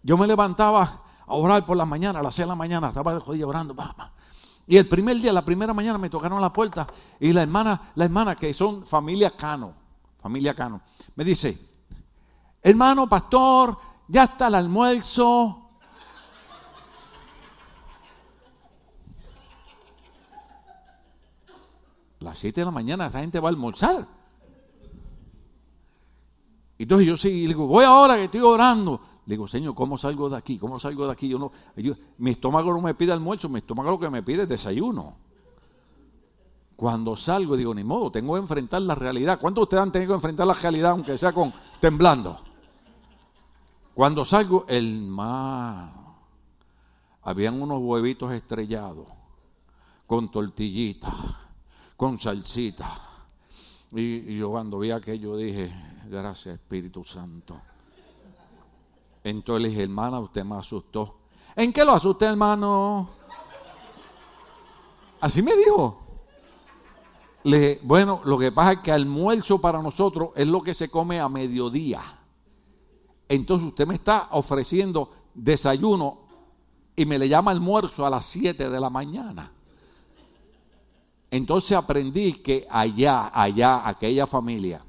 Yo 0.03 0.17
me 0.17 0.27
levantaba 0.27 1.03
a 1.25 1.33
orar 1.33 1.65
por 1.65 1.77
la 1.77 1.85
mañana, 1.85 2.19
a 2.19 2.23
las 2.23 2.35
6 2.35 2.45
de 2.45 2.49
la 2.49 2.55
mañana, 2.55 2.89
estaba 2.89 3.13
de 3.13 3.21
jodida 3.21 3.47
orando, 3.47 3.75
Y 4.67 4.75
el 4.77 4.89
primer 4.89 5.17
día, 5.17 5.31
la 5.31 5.45
primera 5.45 5.73
mañana 5.73 5.97
me 5.97 6.09
tocaron 6.09 6.41
la 6.41 6.51
puerta 6.51 6.85
y 7.19 7.31
la 7.31 7.43
hermana, 7.43 7.91
la 7.95 8.05
hermana 8.05 8.35
que 8.35 8.53
son 8.53 8.85
familia 8.85 9.35
Cano, 9.35 9.73
familia 10.21 10.53
Cano, 10.53 10.81
me 11.15 11.23
dice, 11.23 11.59
hermano 12.61 13.07
pastor, 13.07 13.77
ya 14.07 14.23
está 14.23 14.47
el 14.47 14.55
almuerzo. 14.55 15.61
Las 22.19 22.39
7 22.39 22.61
de 22.61 22.65
la 22.65 22.71
mañana 22.71 23.07
esa 23.07 23.19
gente 23.19 23.39
va 23.39 23.49
a 23.49 23.51
almorzar. 23.51 24.07
Entonces 26.77 27.07
yo 27.07 27.17
sí, 27.17 27.43
le 27.43 27.49
digo, 27.49 27.67
voy 27.67 27.85
ahora 27.85 28.15
que 28.15 28.25
estoy 28.25 28.41
orando. 28.41 28.99
Le 29.25 29.33
digo, 29.35 29.47
Señor, 29.47 29.73
¿cómo 29.73 29.97
salgo 29.97 30.29
de 30.29 30.37
aquí? 30.37 30.57
¿Cómo 30.57 30.79
salgo 30.79 31.05
de 31.05 31.13
aquí? 31.13 31.27
Yo 31.27 31.39
no, 31.39 31.51
mi 32.17 32.31
estómago 32.31 32.71
no 32.71 32.81
me 32.81 32.93
pide 32.93 33.11
almuerzo, 33.11 33.49
mi 33.49 33.59
estómago 33.59 33.91
lo 33.91 33.99
que 33.99 34.09
me 34.09 34.21
pide 34.21 34.43
es 34.43 34.49
desayuno. 34.49 35.15
Cuando 36.75 37.15
salgo, 37.15 37.55
digo, 37.55 37.73
ni 37.73 37.83
modo, 37.83 38.11
tengo 38.11 38.33
que 38.33 38.41
enfrentar 38.41 38.81
la 38.81 38.93
realidad. 38.93 39.39
¿Cuántos 39.39 39.61
de 39.61 39.63
ustedes 39.63 39.83
han 39.83 39.91
tenido 39.91 40.09
que 40.09 40.15
enfrentar 40.15 40.45
la 40.45 40.53
realidad, 40.53 40.91
aunque 40.91 41.17
sea 41.17 41.31
con 41.31 41.53
temblando? 41.79 42.44
Cuando 43.95 44.25
salgo, 44.25 44.65
mar. 45.07 45.89
Habían 47.21 47.61
unos 47.61 47.79
huevitos 47.79 48.29
estrellados, 48.33 49.07
con 50.05 50.29
tortillitas, 50.29 51.13
con 51.95 52.19
salsita. 52.19 53.01
Y, 53.93 54.33
y 54.33 54.37
yo 54.37 54.51
cuando 54.51 54.79
vi 54.79 54.91
aquello 54.91 55.37
dije, 55.37 55.73
gracias 56.09 56.55
Espíritu 56.55 57.05
Santo. 57.05 57.59
Entonces 59.23 59.63
le 59.63 59.69
dije, 59.69 59.83
hermana, 59.83 60.19
usted 60.19 60.43
me 60.43 60.57
asustó. 60.57 61.15
¿En 61.55 61.71
qué 61.71 61.85
lo 61.85 61.93
asusté, 61.93 62.25
hermano? 62.25 63.09
Así 65.21 65.41
me 65.41 65.55
dijo. 65.55 66.01
Le 67.43 67.57
dije, 67.57 67.79
bueno, 67.81 68.19
lo 68.25 68.37
que 68.37 68.51
pasa 68.51 68.73
es 68.73 68.79
que 68.79 68.91
almuerzo 68.91 69.59
para 69.59 69.81
nosotros 69.81 70.31
es 70.35 70.47
lo 70.47 70.61
que 70.61 70.73
se 70.73 70.89
come 70.89 71.21
a 71.21 71.29
mediodía. 71.29 72.14
Entonces 73.27 73.67
usted 73.67 73.87
me 73.87 73.95
está 73.95 74.29
ofreciendo 74.31 75.11
desayuno 75.33 76.19
y 76.95 77.05
me 77.05 77.17
le 77.17 77.27
llama 77.27 77.51
almuerzo 77.51 78.05
a 78.05 78.09
las 78.09 78.25
7 78.25 78.69
de 78.69 78.79
la 78.79 78.89
mañana. 78.89 79.51
Entonces 81.31 81.73
aprendí 81.73 82.33
que 82.33 82.67
allá, 82.69 83.31
allá, 83.33 83.87
aquella 83.87 84.25
familia, 84.25 84.81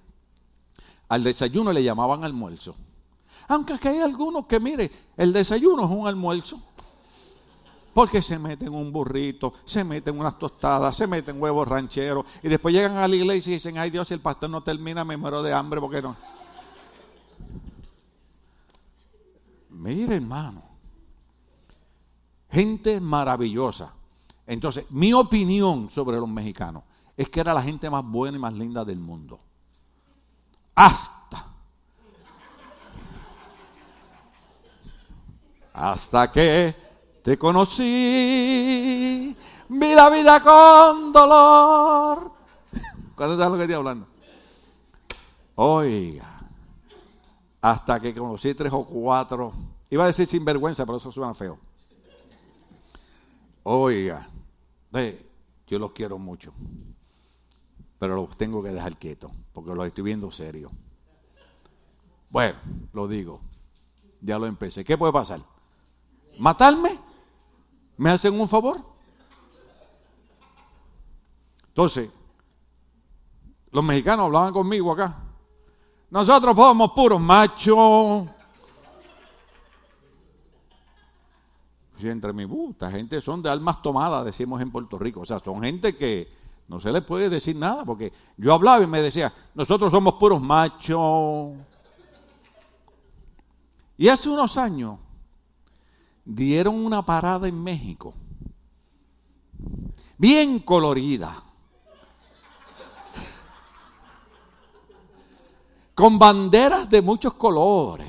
al 1.09 1.24
desayuno 1.24 1.72
le 1.72 1.82
llamaban 1.82 2.24
almuerzo. 2.24 2.74
Aunque 3.49 3.74
aquí 3.74 3.89
hay 3.89 4.01
algunos 4.01 4.47
que, 4.47 4.61
mire, 4.61 4.91
el 5.16 5.32
desayuno 5.32 5.84
es 5.84 5.91
un 5.91 6.07
almuerzo. 6.07 6.61
Porque 7.95 8.20
se 8.20 8.39
meten 8.39 8.74
un 8.74 8.93
burrito, 8.93 9.55
se 9.64 9.82
meten 9.82 10.18
unas 10.18 10.39
tostadas, 10.39 10.95
se 10.95 11.07
meten 11.07 11.41
huevos 11.41 11.66
rancheros 11.66 12.26
y 12.43 12.49
después 12.49 12.74
llegan 12.74 12.99
a 12.99 13.09
la 13.09 13.16
iglesia 13.16 13.53
y 13.53 13.55
dicen, 13.55 13.78
ay 13.78 13.91
Dios, 13.91 14.09
si 14.09 14.14
el 14.14 14.20
pastor 14.20 14.51
no 14.51 14.62
termina, 14.62 15.03
me 15.03 15.16
muero 15.16 15.43
de 15.43 15.55
hambre 15.55 15.80
porque 15.80 16.03
no. 16.03 16.14
Mire, 19.77 20.16
hermano, 20.16 20.62
gente 22.51 23.01
maravillosa. 23.01 23.93
Entonces, 24.47 24.87
mi 24.91 25.12
opinión 25.12 25.91
sobre 25.91 26.16
los 26.18 26.29
mexicanos 26.29 26.83
es 27.16 27.29
que 27.29 27.41
era 27.41 27.53
la 27.53 27.62
gente 27.62 27.91
más 27.91 28.05
buena 28.05 28.37
y 28.37 28.41
más 28.41 28.53
linda 28.53 28.85
del 28.85 28.99
mundo. 28.99 29.41
Hasta. 30.74 31.47
Hasta 35.72 36.33
que 36.33 36.74
te 37.22 37.37
conocí, 37.39 37.85
vi 39.68 39.95
la 39.95 40.09
vida 40.09 40.41
con 40.43 41.12
dolor. 41.12 42.33
¿Cuándo 43.14 43.37
sabes 43.37 43.53
lo 43.53 43.57
que 43.57 43.62
estoy 43.62 43.77
hablando? 43.77 44.07
Oiga, 45.57 46.36
hasta 47.66 47.98
que 47.98 48.14
conocí 48.14 48.54
tres 48.54 48.72
o 48.72 48.84
cuatro, 48.86 49.52
iba 49.90 50.04
a 50.04 50.06
decir 50.06 50.28
sinvergüenza, 50.28 50.86
pero 50.86 50.98
eso 50.98 51.10
suena 51.10 51.34
feo. 51.34 51.58
Oiga, 53.64 54.28
yo 55.66 55.76
los 55.80 55.90
quiero 55.90 56.16
mucho, 56.16 56.52
pero 57.98 58.14
los 58.14 58.36
tengo 58.36 58.62
que 58.62 58.70
dejar 58.70 58.96
quietos, 58.96 59.32
porque 59.52 59.74
los 59.74 59.84
estoy 59.84 60.04
viendo 60.04 60.30
serio. 60.30 60.70
Bueno, 62.30 62.56
lo 62.92 63.08
digo, 63.08 63.40
ya 64.20 64.38
lo 64.38 64.46
empecé. 64.46 64.84
¿Qué 64.84 64.96
puede 64.96 65.12
pasar? 65.12 65.40
¿Matarme? 66.38 66.96
¿Me 67.96 68.10
hacen 68.10 68.38
un 68.40 68.48
favor? 68.48 68.80
Entonces, 71.66 72.10
los 73.72 73.82
mexicanos 73.82 74.26
hablaban 74.26 74.52
conmigo 74.52 74.92
acá. 74.92 75.26
Nosotros 76.11 76.54
somos 76.57 76.92
puros 76.92 77.20
machos. 77.20 78.28
Y 81.98 82.09
entre 82.09 82.32
mi 82.32 82.44
uh, 82.44 82.70
esta 82.70 82.90
gente 82.90 83.20
son 83.20 83.42
de 83.42 83.50
almas 83.50 83.80
tomadas, 83.80 84.24
decimos 84.24 84.61
en 84.61 84.70
Puerto 84.70 84.98
Rico. 84.98 85.20
O 85.20 85.24
sea, 85.24 85.40
son 85.40 85.62
gente 85.62 85.96
que 85.96 86.28
no 86.68 86.80
se 86.80 86.92
les 86.92 87.02
puede 87.02 87.28
decir 87.28 87.57
nada, 87.57 87.84
porque 87.84 88.12
yo 88.36 88.52
hablaba 88.52 88.84
y 88.84 88.86
me 88.86 89.00
decía, 89.00 89.32
nosotros 89.54 89.90
somos 89.90 90.14
puros 90.14 90.40
machos. 90.40 91.54
Y 93.96 94.09
hace 94.09 94.28
unos 94.28 94.57
años 94.59 94.98
dieron 96.24 96.74
una 96.84 97.02
parada 97.02 97.48
en 97.48 97.62
México, 97.62 98.12
bien 100.18 100.59
colorida, 100.59 101.42
con 105.97 106.18
banderas 106.18 106.90
de 106.90 107.01
muchos 107.01 107.32
colores. 107.34 108.07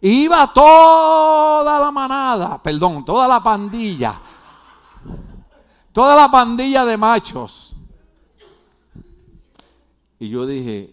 Iba 0.00 0.52
toda 0.52 1.78
la 1.78 1.90
manada, 1.92 2.60
perdón, 2.60 3.04
toda 3.04 3.28
la 3.28 3.40
pandilla, 3.40 4.20
toda 5.92 6.16
la 6.16 6.28
pandilla 6.28 6.84
de 6.84 6.96
machos. 6.98 7.76
Y 10.18 10.28
yo 10.28 10.44
dije, 10.44 10.92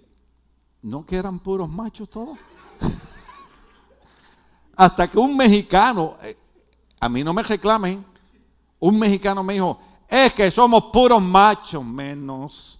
¿no 0.84 1.08
que 1.08 1.18
eran 1.18 1.40
puros 1.40 1.68
machos 1.68 2.08
todos? 2.08 2.38
Hasta 4.76 5.10
que 5.10 5.18
un 5.18 5.36
mexicano, 5.36 6.18
eh, 6.22 6.38
a 7.00 7.10
mí 7.10 7.24
no 7.24 7.34
me 7.34 7.42
reclamen, 7.42 8.06
un 8.80 9.00
mexicano 9.00 9.44
me 9.44 9.54
dijo, 9.54 9.80
es 10.08 10.32
que 10.36 10.52
somos 10.52 10.86
puros 10.94 11.20
machos 11.20 11.84
menos. 11.84 12.78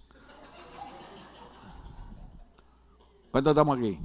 ¿Cuántos 3.32 3.50
estamos 3.52 3.78
aquí? 3.78 3.98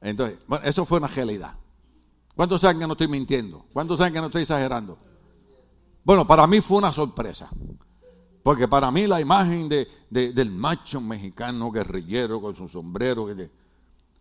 Entonces, 0.00 0.38
bueno, 0.46 0.64
eso 0.66 0.84
fue 0.84 0.98
una 0.98 1.06
realidad. 1.06 1.54
¿Cuántos 2.34 2.60
saben 2.60 2.80
que 2.80 2.86
no 2.86 2.92
estoy 2.94 3.08
mintiendo? 3.08 3.64
¿Cuántos 3.72 3.98
saben 3.98 4.12
que 4.12 4.20
no 4.20 4.26
estoy 4.26 4.42
exagerando? 4.42 4.98
Bueno, 6.04 6.26
para 6.26 6.46
mí 6.46 6.60
fue 6.60 6.78
una 6.78 6.90
sorpresa. 6.92 7.48
Porque 8.42 8.66
para 8.66 8.90
mí 8.90 9.06
la 9.06 9.20
imagen 9.20 9.68
de, 9.68 9.86
de- 10.10 10.32
del 10.32 10.50
macho 10.50 11.00
mexicano 11.00 11.70
guerrillero 11.70 12.40
con 12.40 12.56
su 12.56 12.66
sombrero. 12.66 13.28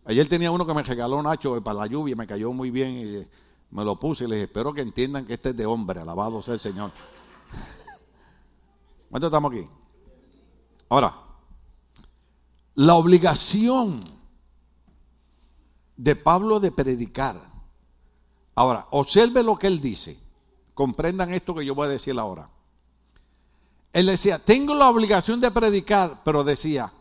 Ayer 0.06 0.30
tenía 0.30 0.52
uno 0.52 0.66
que 0.68 0.74
me 0.76 0.84
regaló 0.84 1.22
Nacho 1.24 1.60
para 1.64 1.80
la 1.80 1.88
lluvia, 1.88 2.16
me 2.16 2.28
cayó 2.28 2.52
muy 2.54 2.70
bien 2.70 2.98
y 2.98 3.28
me 3.76 3.84
lo 3.84 4.00
puse 4.00 4.26
y 4.26 4.28
les 4.28 4.44
espero 4.44 4.74
que 4.74 4.82
entiendan 4.82 5.26
que 5.26 5.34
este 5.34 5.50
es 5.50 5.58
de 5.58 5.66
hombre, 5.66 6.00
alabado 6.02 6.42
sea 6.44 6.54
el 6.54 6.60
Señor. 6.60 6.92
¿Cuántos 9.10 9.30
estamos 9.30 9.52
aquí? 9.52 9.68
Ahora, 10.90 11.16
la 12.76 12.96
obligación 12.96 14.04
de 15.98 16.16
Pablo 16.16 16.60
de 16.60 16.72
predicar. 16.72 17.52
Ahora, 18.56 18.88
observe 18.92 19.44
lo 19.44 19.58
que 19.58 19.68
él 19.68 19.82
dice. 19.82 20.20
Comprendan 20.74 21.34
esto 21.34 21.54
que 21.54 21.66
yo 21.66 21.76
voy 21.76 21.88
a 21.88 21.92
decir 21.92 22.18
ahora. 22.18 22.50
Él 23.94 24.06
decía, 24.06 24.40
tengo 24.40 24.74
la 24.74 24.90
obligación 24.90 25.42
de 25.42 25.52
predicar, 25.52 26.24
pero 26.24 26.44
decía, 26.44 26.92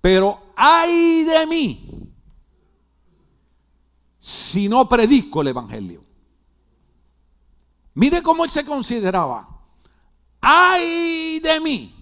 pero 0.00 0.40
ay 0.56 1.24
de 1.24 1.46
mí 1.46 2.08
si 4.18 4.68
no 4.68 4.88
predico 4.88 5.42
el 5.42 5.48
Evangelio. 5.48 6.02
Mire 7.94 8.22
cómo 8.22 8.44
él 8.44 8.50
se 8.50 8.64
consideraba. 8.64 9.48
Ay 10.40 11.40
de 11.40 11.60
mí 11.60 11.94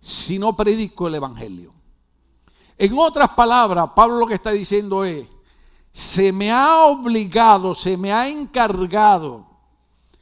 si 0.00 0.38
no 0.38 0.56
predico 0.56 1.08
el 1.08 1.16
Evangelio. 1.16 1.75
En 2.78 2.98
otras 2.98 3.30
palabras, 3.30 3.90
Pablo 3.94 4.18
lo 4.18 4.26
que 4.26 4.34
está 4.34 4.50
diciendo 4.50 5.04
es, 5.04 5.26
se 5.90 6.32
me 6.32 6.50
ha 6.50 6.84
obligado, 6.84 7.74
se 7.74 7.96
me 7.96 8.12
ha 8.12 8.28
encargado. 8.28 9.46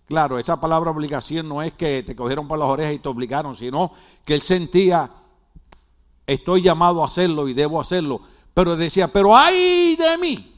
Claro, 0.06 0.38
esa 0.38 0.60
palabra 0.60 0.90
obligación 0.90 1.48
no 1.48 1.62
es 1.62 1.72
que 1.72 2.02
te 2.02 2.14
cogieron 2.14 2.46
por 2.46 2.58
las 2.58 2.68
orejas 2.68 2.94
y 2.94 2.98
te 2.98 3.08
obligaron, 3.08 3.56
sino 3.56 3.90
que 4.24 4.34
él 4.34 4.42
sentía, 4.42 5.10
estoy 6.26 6.62
llamado 6.62 7.02
a 7.02 7.06
hacerlo 7.06 7.48
y 7.48 7.54
debo 7.54 7.80
hacerlo. 7.80 8.20
Pero 8.52 8.76
decía, 8.76 9.12
pero 9.12 9.36
ay 9.36 9.96
de 9.96 10.18
mí 10.18 10.54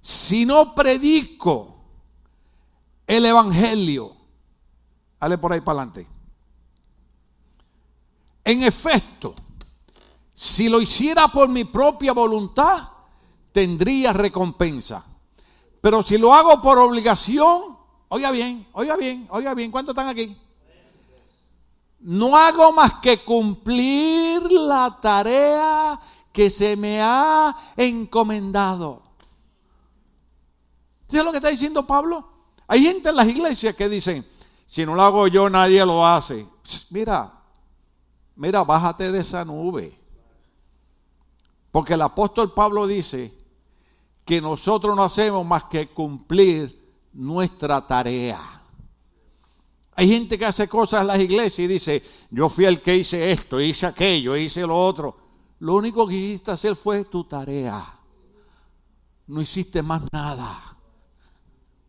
si 0.00 0.46
no 0.46 0.74
predico 0.74 1.76
el 3.06 3.26
Evangelio. 3.26 4.16
Dale 5.20 5.38
por 5.38 5.52
ahí 5.52 5.60
para 5.60 5.82
adelante. 5.82 6.06
En 8.44 8.62
efecto, 8.62 9.34
si 10.40 10.68
lo 10.68 10.80
hiciera 10.80 11.26
por 11.26 11.48
mi 11.48 11.64
propia 11.64 12.12
voluntad, 12.12 12.90
tendría 13.50 14.12
recompensa. 14.12 15.04
Pero 15.80 16.04
si 16.04 16.16
lo 16.16 16.32
hago 16.32 16.62
por 16.62 16.78
obligación, 16.78 17.76
oiga 18.08 18.30
bien, 18.30 18.68
oiga 18.72 18.94
bien, 18.94 19.26
oiga 19.30 19.52
bien, 19.54 19.72
¿cuántos 19.72 19.94
están 19.94 20.06
aquí? 20.06 20.36
no 22.00 22.36
hago 22.36 22.70
más 22.72 23.00
que 23.02 23.24
cumplir 23.24 24.40
la 24.52 24.98
tarea 25.02 25.98
que 26.32 26.50
se 26.50 26.76
me 26.76 27.00
ha 27.02 27.56
encomendado. 27.76 29.02
¿Sabes 31.08 31.24
lo 31.24 31.32
que 31.32 31.38
está 31.38 31.48
diciendo 31.48 31.84
Pablo? 31.84 32.28
Hay 32.68 32.84
gente 32.84 33.08
en 33.08 33.16
las 33.16 33.26
iglesias 33.26 33.74
que 33.74 33.88
dicen, 33.88 34.24
si 34.68 34.86
no 34.86 34.94
lo 34.94 35.02
hago 35.02 35.26
yo, 35.26 35.50
nadie 35.50 35.84
lo 35.84 36.06
hace. 36.06 36.46
Mira, 36.90 37.32
mira, 38.36 38.62
bájate 38.62 39.10
de 39.10 39.18
esa 39.18 39.44
nube. 39.44 39.98
Porque 41.78 41.94
el 41.94 42.02
apóstol 42.02 42.52
Pablo 42.52 42.88
dice 42.88 43.32
que 44.24 44.40
nosotros 44.40 44.96
no 44.96 45.04
hacemos 45.04 45.46
más 45.46 45.62
que 45.70 45.86
cumplir 45.90 46.76
nuestra 47.12 47.86
tarea. 47.86 48.64
Hay 49.94 50.08
gente 50.08 50.36
que 50.36 50.44
hace 50.44 50.66
cosas 50.66 51.02
en 51.02 51.06
las 51.06 51.20
iglesias 51.20 51.58
y 51.60 51.66
dice, 51.68 52.02
yo 52.32 52.48
fui 52.48 52.64
el 52.64 52.82
que 52.82 52.96
hice 52.96 53.30
esto, 53.30 53.60
hice 53.60 53.86
aquello, 53.86 54.36
hice 54.36 54.66
lo 54.66 54.76
otro. 54.76 55.18
Lo 55.60 55.74
único 55.74 56.08
que 56.08 56.16
hiciste 56.16 56.50
hacer 56.50 56.74
fue 56.74 57.04
tu 57.04 57.22
tarea. 57.22 57.96
No 59.28 59.40
hiciste 59.40 59.80
más 59.80 60.02
nada. 60.10 60.76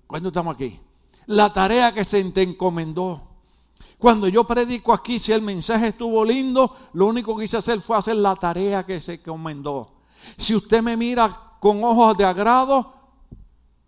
¿Cuándo 0.06 0.30
estamos 0.30 0.54
aquí? 0.54 0.80
La 1.26 1.52
tarea 1.52 1.92
que 1.92 2.04
se 2.04 2.24
te 2.26 2.44
encomendó. 2.44 3.29
Cuando 3.98 4.28
yo 4.28 4.46
predico 4.46 4.94
aquí, 4.94 5.20
si 5.20 5.32
el 5.32 5.42
mensaje 5.42 5.88
estuvo 5.88 6.24
lindo, 6.24 6.76
lo 6.94 7.08
único 7.08 7.36
que 7.36 7.46
hice 7.46 7.58
hacer 7.58 7.82
fue 7.82 7.98
hacer 7.98 8.16
la 8.16 8.36
tarea 8.36 8.86
que 8.86 9.02
se 9.02 9.16
encomendó. 9.16 9.92
Si 10.38 10.56
usted 10.56 10.82
me 10.82 10.96
mira 10.96 11.58
con 11.60 11.84
ojos 11.84 12.18
de 12.18 12.26
agrado, 12.26 12.94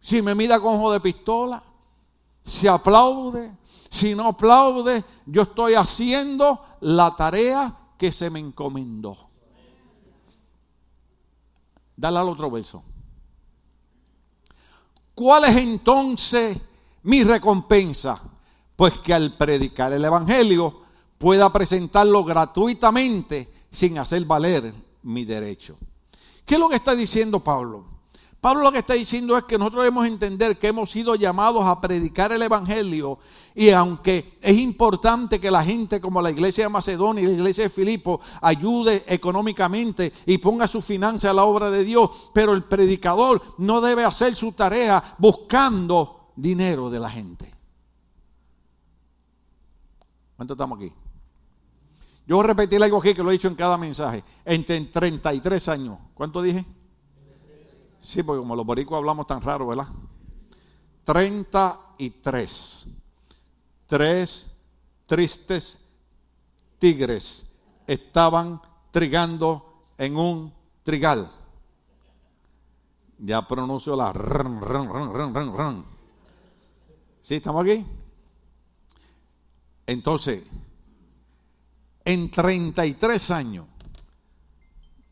si 0.01 0.21
me 0.21 0.35
mira 0.35 0.59
con 0.59 0.75
ojos 0.75 0.93
de 0.93 0.99
pistola, 0.99 1.63
si 2.43 2.67
aplaude, 2.67 3.55
si 3.89 4.15
no 4.15 4.27
aplaude, 4.27 5.03
yo 5.25 5.43
estoy 5.43 5.75
haciendo 5.75 6.59
la 6.81 7.15
tarea 7.15 7.75
que 7.97 8.11
se 8.11 8.29
me 8.29 8.39
encomendó. 8.39 9.17
Dale 11.95 12.19
al 12.19 12.29
otro 12.29 12.49
beso. 12.49 12.83
¿Cuál 15.13 15.43
es 15.45 15.57
entonces 15.57 16.57
mi 17.03 17.23
recompensa? 17.23 18.30
Pues 18.81 18.97
que 18.97 19.13
al 19.13 19.37
predicar 19.37 19.93
el 19.93 20.03
Evangelio 20.03 20.81
pueda 21.19 21.53
presentarlo 21.53 22.23
gratuitamente 22.23 23.53
sin 23.69 23.99
hacer 23.99 24.25
valer 24.25 24.73
mi 25.03 25.23
derecho. 25.23 25.77
¿Qué 26.43 26.55
es 26.55 26.59
lo 26.59 26.67
que 26.67 26.77
está 26.77 26.95
diciendo 26.95 27.43
Pablo? 27.43 27.85
Pablo 28.39 28.63
lo 28.63 28.71
que 28.71 28.79
está 28.79 28.95
diciendo 28.95 29.37
es 29.37 29.43
que 29.43 29.59
nosotros 29.59 29.83
debemos 29.83 30.07
entender 30.07 30.57
que 30.57 30.69
hemos 30.69 30.89
sido 30.89 31.13
llamados 31.13 31.63
a 31.63 31.79
predicar 31.79 32.31
el 32.31 32.41
Evangelio 32.41 33.19
y 33.53 33.69
aunque 33.69 34.39
es 34.41 34.57
importante 34.57 35.39
que 35.39 35.51
la 35.51 35.63
gente 35.63 36.01
como 36.01 36.19
la 36.19 36.31
iglesia 36.31 36.63
de 36.63 36.69
Macedonia 36.69 37.23
y 37.23 37.27
la 37.27 37.33
iglesia 37.33 37.65
de 37.65 37.69
Filipo 37.69 38.19
ayude 38.41 39.05
económicamente 39.07 40.11
y 40.25 40.39
ponga 40.39 40.67
su 40.67 40.81
finanza 40.81 41.29
a 41.29 41.33
la 41.33 41.43
obra 41.43 41.69
de 41.69 41.83
Dios, 41.83 42.09
pero 42.33 42.53
el 42.53 42.63
predicador 42.63 43.43
no 43.59 43.79
debe 43.79 44.03
hacer 44.03 44.35
su 44.35 44.53
tarea 44.53 45.03
buscando 45.19 46.31
dinero 46.35 46.89
de 46.89 46.99
la 46.99 47.11
gente. 47.11 47.60
¿Cuánto 50.41 50.53
estamos 50.53 50.79
aquí? 50.79 50.91
Yo 52.25 52.35
voy 52.35 52.45
a 52.45 52.47
repetir 52.47 52.81
algo 52.81 52.97
aquí 52.97 53.13
que 53.13 53.21
lo 53.21 53.29
he 53.29 53.33
dicho 53.33 53.47
en 53.47 53.53
cada 53.53 53.77
mensaje. 53.77 54.23
Entre 54.43 54.81
33 54.81 55.69
años. 55.69 55.99
¿Cuánto 56.15 56.41
dije? 56.41 56.65
Sí, 57.99 58.23
porque 58.23 58.39
como 58.39 58.55
los 58.55 58.65
boricuas 58.65 58.97
hablamos 58.97 59.27
tan 59.27 59.39
raro, 59.39 59.67
¿verdad? 59.67 59.85
33. 61.03 62.87
Tres 63.85 64.51
tristes 65.05 65.79
tigres 66.79 67.45
estaban 67.85 68.59
trigando 68.89 69.91
en 69.95 70.17
un 70.17 70.51
trigal. 70.81 71.31
Ya 73.19 73.47
pronuncio 73.47 73.95
la. 73.95 74.11
¿Sí? 77.21 77.35
¿Estamos 77.35 77.63
aquí? 77.63 77.85
Entonces, 79.91 80.43
en 82.05 82.31
33 82.31 83.31
años, 83.31 83.67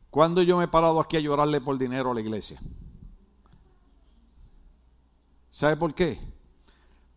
cuando 0.09 0.41
yo 0.41 0.57
me 0.57 0.63
he 0.63 0.67
parado 0.69 1.01
aquí 1.01 1.17
a 1.17 1.19
llorarle 1.19 1.59
por 1.59 1.77
dinero 1.77 2.11
a 2.11 2.13
la 2.13 2.21
iglesia? 2.21 2.61
¿Sabe 5.49 5.75
por 5.75 5.93
qué? 5.93 6.17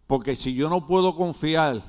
Porque 0.08 0.34
si 0.34 0.54
yo 0.54 0.68
no 0.68 0.88
puedo 0.88 1.14
confiar 1.14 1.80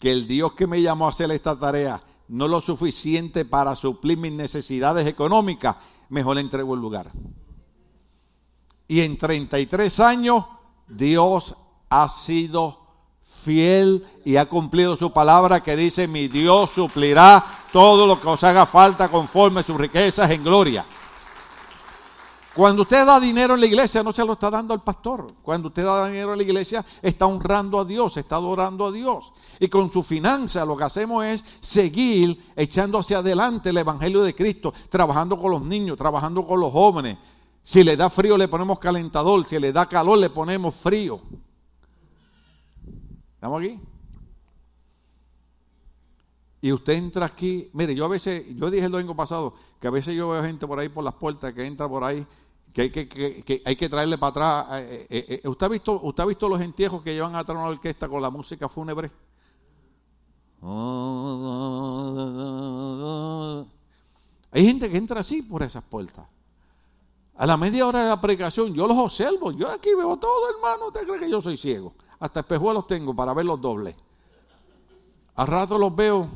que 0.00 0.10
el 0.10 0.26
Dios 0.26 0.54
que 0.54 0.66
me 0.66 0.82
llamó 0.82 1.06
a 1.06 1.10
hacer 1.10 1.30
esta 1.30 1.56
tarea 1.56 2.02
no 2.26 2.46
es 2.46 2.50
lo 2.50 2.60
suficiente 2.60 3.44
para 3.44 3.76
suplir 3.76 4.18
mis 4.18 4.32
necesidades 4.32 5.06
económicas, 5.06 5.76
mejor 6.08 6.36
entrego 6.38 6.74
el 6.74 6.80
lugar. 6.80 7.12
Y 8.88 9.02
en 9.02 9.16
33 9.16 10.00
años 10.00 10.44
Dios 10.88 11.54
ha 11.88 12.08
sido 12.08 12.85
fiel 13.46 14.04
y 14.24 14.36
ha 14.36 14.46
cumplido 14.46 14.96
su 14.96 15.12
palabra 15.12 15.62
que 15.62 15.76
dice, 15.76 16.08
mi 16.08 16.26
Dios 16.26 16.72
suplirá 16.72 17.44
todo 17.72 18.06
lo 18.06 18.20
que 18.20 18.26
os 18.26 18.42
haga 18.42 18.66
falta 18.66 19.08
conforme 19.08 19.60
a 19.60 19.62
sus 19.62 19.76
riquezas 19.76 20.28
en 20.30 20.42
gloria. 20.42 20.84
Cuando 22.54 22.82
usted 22.82 23.04
da 23.04 23.20
dinero 23.20 23.54
en 23.54 23.60
la 23.60 23.66
iglesia, 23.66 24.02
no 24.02 24.12
se 24.12 24.24
lo 24.24 24.32
está 24.32 24.50
dando 24.50 24.72
al 24.72 24.82
pastor. 24.82 25.26
Cuando 25.42 25.68
usted 25.68 25.84
da 25.84 26.08
dinero 26.08 26.32
en 26.32 26.38
la 26.38 26.42
iglesia, 26.42 26.84
está 27.02 27.26
honrando 27.26 27.78
a 27.78 27.84
Dios, 27.84 28.16
está 28.16 28.36
adorando 28.36 28.86
a 28.86 28.92
Dios. 28.92 29.32
Y 29.60 29.68
con 29.68 29.92
su 29.92 30.02
finanza 30.02 30.64
lo 30.64 30.76
que 30.76 30.84
hacemos 30.84 31.24
es 31.24 31.44
seguir 31.60 32.52
echando 32.56 32.98
hacia 32.98 33.18
adelante 33.18 33.68
el 33.68 33.76
Evangelio 33.76 34.22
de 34.22 34.34
Cristo, 34.34 34.72
trabajando 34.88 35.38
con 35.38 35.50
los 35.50 35.62
niños, 35.62 35.98
trabajando 35.98 36.46
con 36.46 36.58
los 36.58 36.72
jóvenes. 36.72 37.18
Si 37.62 37.84
le 37.84 37.96
da 37.96 38.08
frío, 38.08 38.38
le 38.38 38.48
ponemos 38.48 38.78
calentador. 38.78 39.46
Si 39.46 39.58
le 39.58 39.70
da 39.70 39.86
calor, 39.86 40.18
le 40.18 40.30
ponemos 40.30 40.74
frío. 40.74 41.20
¿Estamos 43.36 43.60
aquí? 43.60 43.80
Y 46.60 46.72
usted 46.72 46.94
entra 46.94 47.26
aquí, 47.26 47.70
mire, 47.72 47.94
yo 47.94 48.04
a 48.04 48.08
veces, 48.08 48.44
yo 48.56 48.70
dije 48.70 48.86
el 48.86 48.92
domingo 48.92 49.14
pasado, 49.14 49.54
que 49.80 49.86
a 49.86 49.90
veces 49.90 50.16
yo 50.16 50.30
veo 50.30 50.42
gente 50.42 50.66
por 50.66 50.78
ahí 50.78 50.88
por 50.88 51.04
las 51.04 51.14
puertas 51.14 51.52
que 51.52 51.64
entra 51.64 51.88
por 51.88 52.02
ahí 52.02 52.26
que 52.76 52.82
hay 52.82 52.90
que, 52.90 53.62
hay 53.64 53.74
que 53.74 53.88
traerle 53.88 54.18
para 54.18 54.30
atrás. 54.30 54.66
Eh, 54.82 55.06
eh, 55.08 55.40
eh, 55.42 55.48
¿usted, 55.48 55.64
ha 55.64 55.68
visto, 55.70 55.98
¿Usted 56.02 56.22
ha 56.22 56.26
visto 56.26 56.46
los 56.46 56.60
entierros 56.60 57.02
que 57.02 57.14
llevan 57.14 57.34
atrás 57.34 57.56
una 57.58 57.68
orquesta 57.68 58.06
con 58.06 58.20
la 58.20 58.28
música 58.28 58.68
fúnebre? 58.68 59.10
Hay 64.50 64.64
gente 64.66 64.90
que 64.90 64.98
entra 64.98 65.20
así 65.20 65.40
por 65.40 65.62
esas 65.62 65.82
puertas. 65.84 66.26
A 67.36 67.46
la 67.46 67.56
media 67.56 67.86
hora 67.86 68.02
de 68.02 68.08
la 68.10 68.20
predicación, 68.20 68.74
yo 68.74 68.86
los 68.86 68.98
observo. 68.98 69.52
Yo 69.52 69.70
aquí 69.70 69.94
veo 69.94 70.18
todo, 70.18 70.50
hermano. 70.50 70.88
¿Usted 70.88 71.06
cree 71.06 71.20
que 71.20 71.30
yo 71.30 71.40
soy 71.40 71.56
ciego? 71.56 71.94
Hasta 72.18 72.40
espejuelos 72.40 72.86
tengo 72.86 73.14
para 73.14 73.34
ver 73.34 73.46
los 73.46 73.60
dobles. 73.60 73.96
Al 75.34 75.46
rato 75.46 75.78
los 75.78 75.94
veo 75.94 76.28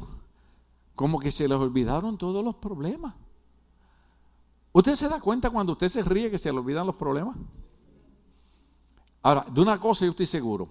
como 0.95 1.19
que 1.19 1.33
se 1.33 1.49
les 1.49 1.59
olvidaron 1.59 2.19
todos 2.19 2.45
los 2.45 2.55
problemas. 2.57 3.15
¿Usted 4.73 4.95
se 4.95 5.09
da 5.09 5.19
cuenta 5.19 5.51
cuando 5.51 5.73
usted 5.73 5.89
se 5.89 6.03
ríe 6.03 6.31
que 6.31 6.39
se 6.39 6.53
le 6.53 6.59
olvidan 6.59 6.87
los 6.87 6.95
problemas? 6.95 7.37
Ahora, 9.23 9.47
de 9.51 9.61
una 9.61 9.81
cosa 9.81 10.05
yo 10.05 10.13
estoy 10.13 10.27
seguro, 10.27 10.69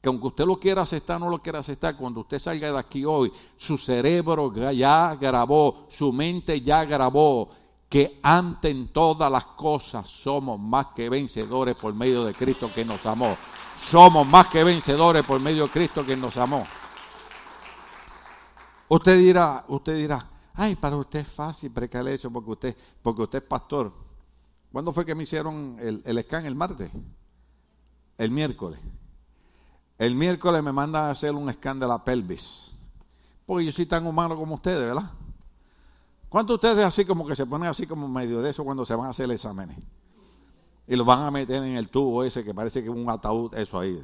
que 0.00 0.08
aunque 0.08 0.26
usted 0.28 0.44
lo 0.44 0.58
quiera 0.58 0.82
aceptar 0.82 1.16
o 1.16 1.20
no 1.20 1.30
lo 1.30 1.42
quiera 1.42 1.58
aceptar, 1.58 1.96
cuando 1.96 2.20
usted 2.20 2.38
salga 2.38 2.72
de 2.72 2.78
aquí 2.78 3.04
hoy, 3.04 3.32
su 3.56 3.76
cerebro 3.76 4.52
ya 4.72 5.16
grabó, 5.16 5.86
su 5.88 6.12
mente 6.12 6.60
ya 6.60 6.84
grabó 6.84 7.50
que 7.90 8.18
ante 8.22 8.70
en 8.70 8.88
todas 8.88 9.30
las 9.30 9.44
cosas 9.44 10.08
somos 10.08 10.58
más 10.58 10.86
que 10.94 11.10
vencedores 11.10 11.74
por 11.74 11.92
medio 11.92 12.24
de 12.24 12.32
Cristo 12.32 12.72
que 12.72 12.84
nos 12.84 13.04
amó. 13.04 13.36
Somos 13.76 14.26
más 14.26 14.46
que 14.46 14.64
vencedores 14.64 15.26
por 15.26 15.38
medio 15.40 15.64
de 15.64 15.70
Cristo 15.70 16.06
que 16.06 16.16
nos 16.16 16.38
amó. 16.38 16.66
Usted 18.88 19.18
dirá, 19.18 19.64
usted 19.68 19.96
dirá, 19.96 20.30
Ay, 20.54 20.76
para 20.76 20.96
usted 20.96 21.20
es 21.20 21.28
fácil 21.28 21.70
precar 21.70 22.06
eso 22.08 22.30
porque 22.30 22.50
usted, 22.50 22.76
porque 23.00 23.22
usted 23.22 23.38
es 23.42 23.48
pastor. 23.48 23.92
¿Cuándo 24.70 24.92
fue 24.92 25.06
que 25.06 25.14
me 25.14 25.22
hicieron 25.22 25.78
el, 25.80 26.02
el 26.04 26.20
scan? 26.22 26.44
El 26.44 26.54
martes. 26.54 26.90
El 28.18 28.30
miércoles. 28.30 28.78
El 29.96 30.14
miércoles 30.14 30.62
me 30.62 30.70
mandan 30.70 31.04
a 31.04 31.10
hacer 31.10 31.34
un 31.34 31.50
scan 31.52 31.80
de 31.80 31.88
la 31.88 32.04
pelvis. 32.04 32.72
Porque 33.46 33.64
yo 33.64 33.72
soy 33.72 33.86
tan 33.86 34.06
humano 34.06 34.36
como 34.36 34.56
ustedes, 34.56 34.80
¿verdad? 34.80 35.10
¿Cuántos 36.30 36.60
de 36.60 36.68
ustedes 36.68 36.86
así 36.86 37.04
como 37.04 37.26
que 37.26 37.34
se 37.34 37.44
ponen 37.44 37.68
así 37.68 37.86
como 37.86 38.08
medio 38.08 38.40
de 38.40 38.50
eso 38.50 38.64
cuando 38.64 38.86
se 38.86 38.94
van 38.94 39.08
a 39.08 39.10
hacer 39.10 39.28
exámenes? 39.30 39.76
Y 40.86 40.94
los 40.94 41.04
van 41.04 41.22
a 41.22 41.30
meter 41.30 41.62
en 41.64 41.76
el 41.76 41.88
tubo 41.88 42.22
ese 42.22 42.44
que 42.44 42.54
parece 42.54 42.82
que 42.82 42.88
es 42.88 42.94
un 42.94 43.10
ataúd, 43.10 43.52
eso 43.54 43.78
ahí. 43.78 44.00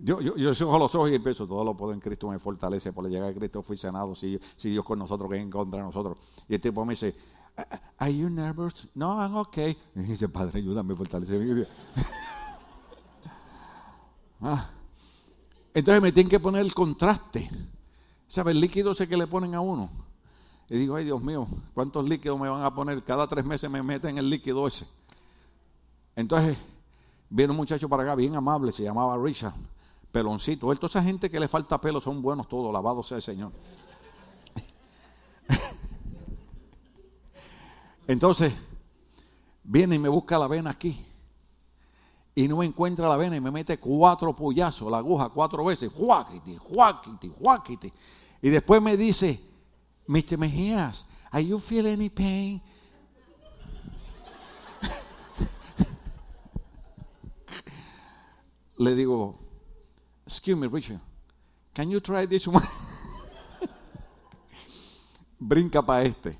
Yo, 0.00 0.22
yo, 0.22 0.36
yo 0.36 0.54
cierro 0.54 0.78
los 0.78 0.94
ojos 0.94 1.10
y 1.10 1.16
empiezo, 1.16 1.46
todo 1.46 1.64
lo 1.64 1.76
puedo 1.76 1.92
en 1.92 2.00
Cristo, 2.00 2.28
me 2.28 2.38
fortalece, 2.38 2.94
por 2.94 3.04
la 3.04 3.10
llegada 3.10 3.28
de 3.28 3.36
Cristo 3.36 3.62
fui 3.62 3.76
sanado, 3.76 4.14
si, 4.14 4.40
si 4.56 4.70
Dios 4.70 4.84
con 4.84 4.98
nosotros, 4.98 5.30
que 5.30 5.36
en 5.36 5.50
contra 5.50 5.80
de 5.80 5.86
nosotros. 5.86 6.16
Y 6.48 6.54
el 6.54 6.60
tipo 6.60 6.84
me 6.86 6.94
dice, 6.94 7.14
¿Are 7.98 8.14
you 8.14 8.30
nervous? 8.30 8.88
No, 8.94 9.20
I'm 9.20 9.36
okay. 9.36 9.76
Y 9.94 10.00
dice, 10.00 10.28
Padre, 10.28 10.60
ayúdame, 10.60 10.94
fortalece. 10.94 11.38
ah. 14.40 14.70
Entonces 15.74 16.02
me 16.02 16.12
tienen 16.12 16.30
que 16.30 16.40
poner 16.40 16.62
el 16.62 16.72
contraste. 16.72 17.50
¿Sabe 18.28 18.52
el 18.52 18.60
líquido 18.60 18.92
ese 18.92 19.08
que 19.08 19.16
le 19.16 19.26
ponen 19.26 19.54
a 19.54 19.60
uno? 19.60 19.90
Y 20.68 20.76
digo, 20.76 20.96
ay 20.96 21.06
Dios 21.06 21.22
mío, 21.22 21.48
¿cuántos 21.72 22.06
líquidos 22.06 22.38
me 22.38 22.48
van 22.48 22.62
a 22.62 22.74
poner? 22.74 23.02
Cada 23.02 23.26
tres 23.26 23.42
meses 23.44 23.70
me 23.70 23.82
meten 23.82 24.18
el 24.18 24.28
líquido 24.28 24.66
ese. 24.66 24.86
Entonces, 26.14 26.58
viene 27.30 27.52
un 27.52 27.56
muchacho 27.56 27.88
para 27.88 28.02
acá, 28.02 28.14
bien 28.14 28.36
amable, 28.36 28.70
se 28.70 28.82
llamaba 28.82 29.16
Richard, 29.16 29.54
peloncito. 30.12 30.70
Él, 30.70 30.78
toda 30.78 30.90
esa 30.90 31.02
gente 31.02 31.30
que 31.30 31.40
le 31.40 31.48
falta 31.48 31.80
pelo 31.80 32.02
son 32.02 32.20
buenos 32.20 32.46
todos, 32.48 32.68
alabado 32.68 33.02
sea 33.02 33.16
el 33.16 33.22
Señor. 33.22 33.50
Entonces, 38.06 38.52
viene 39.64 39.94
y 39.94 39.98
me 39.98 40.10
busca 40.10 40.38
la 40.38 40.48
vena 40.48 40.68
aquí. 40.68 41.02
Y 42.38 42.46
no 42.46 42.62
encuentra 42.62 43.08
la 43.08 43.16
vena 43.16 43.34
y 43.34 43.40
me 43.40 43.50
mete 43.50 43.78
cuatro 43.78 44.36
puyazos, 44.36 44.88
la 44.88 44.98
aguja 44.98 45.28
cuatro 45.28 45.64
veces. 45.64 45.90
Juaquiti, 45.92 46.56
juaquiti, 46.56 47.32
juaquiti. 47.36 47.92
Y 48.40 48.48
después 48.48 48.80
me 48.80 48.96
dice, 48.96 49.42
Mr. 50.06 50.38
Mejías, 50.38 51.04
are 51.32 51.44
you 51.44 51.58
feel 51.58 51.88
any? 51.88 52.08
Le 58.76 58.94
digo, 58.94 59.36
excuse 60.24 60.56
me, 60.56 60.68
Richard, 60.68 61.00
can 61.74 61.90
you 61.90 62.00
try 62.00 62.24
this 62.24 62.46
one? 62.46 62.62
Brinca 65.40 65.84
para 65.84 66.04
este. 66.04 66.38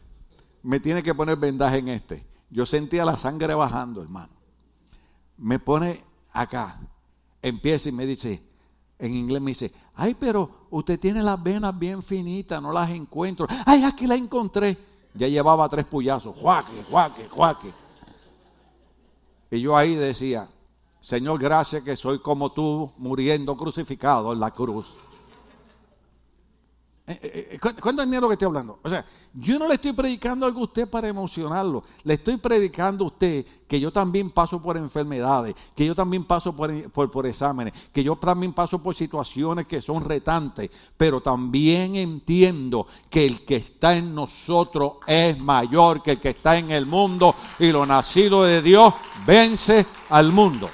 Me 0.62 0.78
tiene 0.78 1.02
que 1.02 1.12
poner 1.12 1.38
vendaje 1.38 1.78
en 1.78 1.88
este. 1.88 2.24
Yo 2.50 2.66
sentía 2.66 3.04
la 3.04 3.18
sangre 3.18 3.52
bajando, 3.54 4.00
hermano. 4.00 4.37
Me 5.38 5.58
pone 5.58 6.04
acá. 6.32 6.80
Empieza 7.40 7.88
y 7.88 7.92
me 7.92 8.04
dice, 8.06 8.42
en 8.98 9.14
inglés 9.14 9.40
me 9.40 9.52
dice, 9.52 9.72
ay, 9.94 10.14
pero 10.14 10.66
usted 10.70 10.98
tiene 10.98 11.22
las 11.22 11.40
venas 11.42 11.78
bien 11.78 12.02
finitas, 12.02 12.60
no 12.60 12.72
las 12.72 12.90
encuentro. 12.90 13.46
Ay, 13.64 13.84
aquí 13.84 14.06
la 14.06 14.16
encontré. 14.16 14.76
Ya 15.14 15.28
llevaba 15.28 15.68
tres 15.68 15.84
puyazos, 15.84 16.36
juaque, 16.36 16.84
juaque, 16.90 17.28
juaque. 17.28 17.72
Y 19.50 19.60
yo 19.60 19.76
ahí 19.76 19.94
decía, 19.94 20.48
Señor, 21.00 21.38
gracias 21.38 21.82
que 21.82 21.96
soy 21.96 22.18
como 22.18 22.52
tú, 22.52 22.92
muriendo 22.98 23.56
crucificado 23.56 24.32
en 24.32 24.40
la 24.40 24.50
cruz. 24.50 24.94
Eh, 27.08 27.18
eh, 27.22 27.48
eh, 27.52 27.58
¿Cuánto 27.58 28.04
dinero 28.04 28.28
que 28.28 28.34
estoy 28.34 28.46
hablando? 28.46 28.80
O 28.82 28.88
sea, 28.90 29.02
yo 29.32 29.58
no 29.58 29.66
le 29.66 29.74
estoy 29.74 29.94
predicando 29.94 30.44
algo 30.44 30.60
a 30.60 30.64
usted 30.64 30.86
para 30.86 31.08
emocionarlo. 31.08 31.82
Le 32.04 32.14
estoy 32.14 32.36
predicando 32.36 33.04
a 33.04 33.06
usted 33.06 33.46
que 33.66 33.80
yo 33.80 33.90
también 33.90 34.30
paso 34.30 34.60
por 34.60 34.76
enfermedades, 34.76 35.54
que 35.74 35.86
yo 35.86 35.94
también 35.94 36.24
paso 36.24 36.54
por, 36.54 36.70
por, 36.90 37.26
exámenes, 37.26 37.72
que 37.94 38.04
yo 38.04 38.14
también 38.16 38.52
paso 38.52 38.78
por 38.82 38.94
situaciones 38.94 39.66
que 39.66 39.80
son 39.80 40.04
retantes, 40.04 40.70
pero 40.98 41.22
también 41.22 41.96
entiendo 41.96 42.86
que 43.08 43.24
el 43.24 43.42
que 43.46 43.56
está 43.56 43.96
en 43.96 44.14
nosotros 44.14 44.98
es 45.06 45.38
mayor 45.38 46.02
que 46.02 46.12
el 46.12 46.20
que 46.20 46.30
está 46.30 46.58
en 46.58 46.70
el 46.70 46.84
mundo 46.84 47.34
y 47.58 47.72
lo 47.72 47.86
nacido 47.86 48.44
de 48.44 48.60
Dios 48.60 48.92
vence 49.26 49.86
al 50.10 50.30
mundo. 50.30 50.68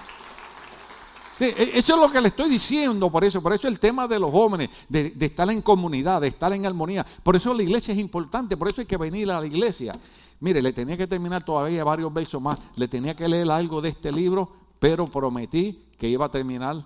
E, 1.41 1.73
eso 1.75 1.95
es 1.95 2.01
lo 2.01 2.11
que 2.11 2.21
le 2.21 2.29
estoy 2.29 2.49
diciendo, 2.49 3.11
por 3.11 3.25
eso, 3.25 3.43
por 3.43 3.53
eso 3.53 3.67
el 3.67 3.79
tema 3.79 4.07
de 4.07 4.19
los 4.19 4.31
jóvenes, 4.31 4.71
de, 4.89 5.13
estar 5.21 5.51
en 5.51 5.63
comunidad, 5.63 6.21
de 6.21 6.29
estar 6.29 6.53
en 6.53 6.65
armonía. 6.67 7.05
Por 7.23 7.37
eso 7.37 7.53
la 7.53 7.63
iglesia 7.63 7.93
es 7.93 8.01
importante, 8.01 8.57
por 8.57 8.69
eso 8.69 8.81
hay 8.81 8.87
que 8.87 8.97
venir 8.97 9.31
a 9.31 9.41
la 9.41 9.47
iglesia. 9.47 9.93
Mire, 10.41 10.63
le 10.63 10.73
tenía 10.73 10.97
que 10.97 11.07
terminar 11.07 11.45
todavía 11.45 11.83
varios 11.85 12.13
versos 12.13 12.41
más, 12.41 12.59
le 12.77 12.89
tenía 12.89 13.15
que 13.15 13.29
leer 13.29 13.51
algo 13.51 13.81
de 13.81 13.89
este 13.89 14.13
libro, 14.13 14.51
pero 14.79 15.07
prometí 15.07 15.87
que 15.99 16.09
iba 16.09 16.27
a 16.27 16.31
terminar 16.31 16.85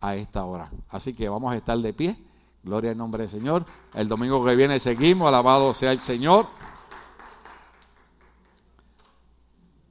a 0.00 0.16
esta 0.16 0.44
hora. 0.44 0.70
Así 0.90 1.12
que 1.12 1.28
vamos 1.28 1.52
a 1.52 1.56
estar 1.56 1.78
de 1.78 1.92
pie. 1.92 2.16
Gloria 2.62 2.90
al 2.90 2.98
nombre 2.98 3.22
del 3.22 3.30
Señor. 3.30 3.64
El 3.94 4.08
domingo 4.08 4.44
que 4.44 4.54
viene 4.54 4.78
seguimos, 4.78 5.28
alabado 5.28 5.72
sea 5.74 5.92
el 5.92 6.00
Señor. 6.00 6.46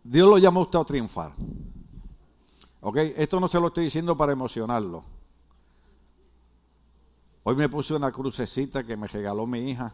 Dios 0.03 0.29
lo 0.29 0.37
llamó 0.37 0.61
a 0.61 0.63
usted 0.63 0.79
a 0.79 0.85
triunfar. 0.85 1.33
¿Ok? 2.81 2.97
Esto 3.17 3.39
no 3.39 3.47
se 3.47 3.59
lo 3.59 3.67
estoy 3.67 3.85
diciendo 3.85 4.15
para 4.15 4.31
emocionarlo. 4.31 5.03
Hoy 7.43 7.55
me 7.55 7.69
puse 7.69 7.93
una 7.93 8.11
crucecita 8.11 8.83
que 8.83 8.97
me 8.97 9.07
regaló 9.07 9.47
mi 9.47 9.71
hija, 9.71 9.93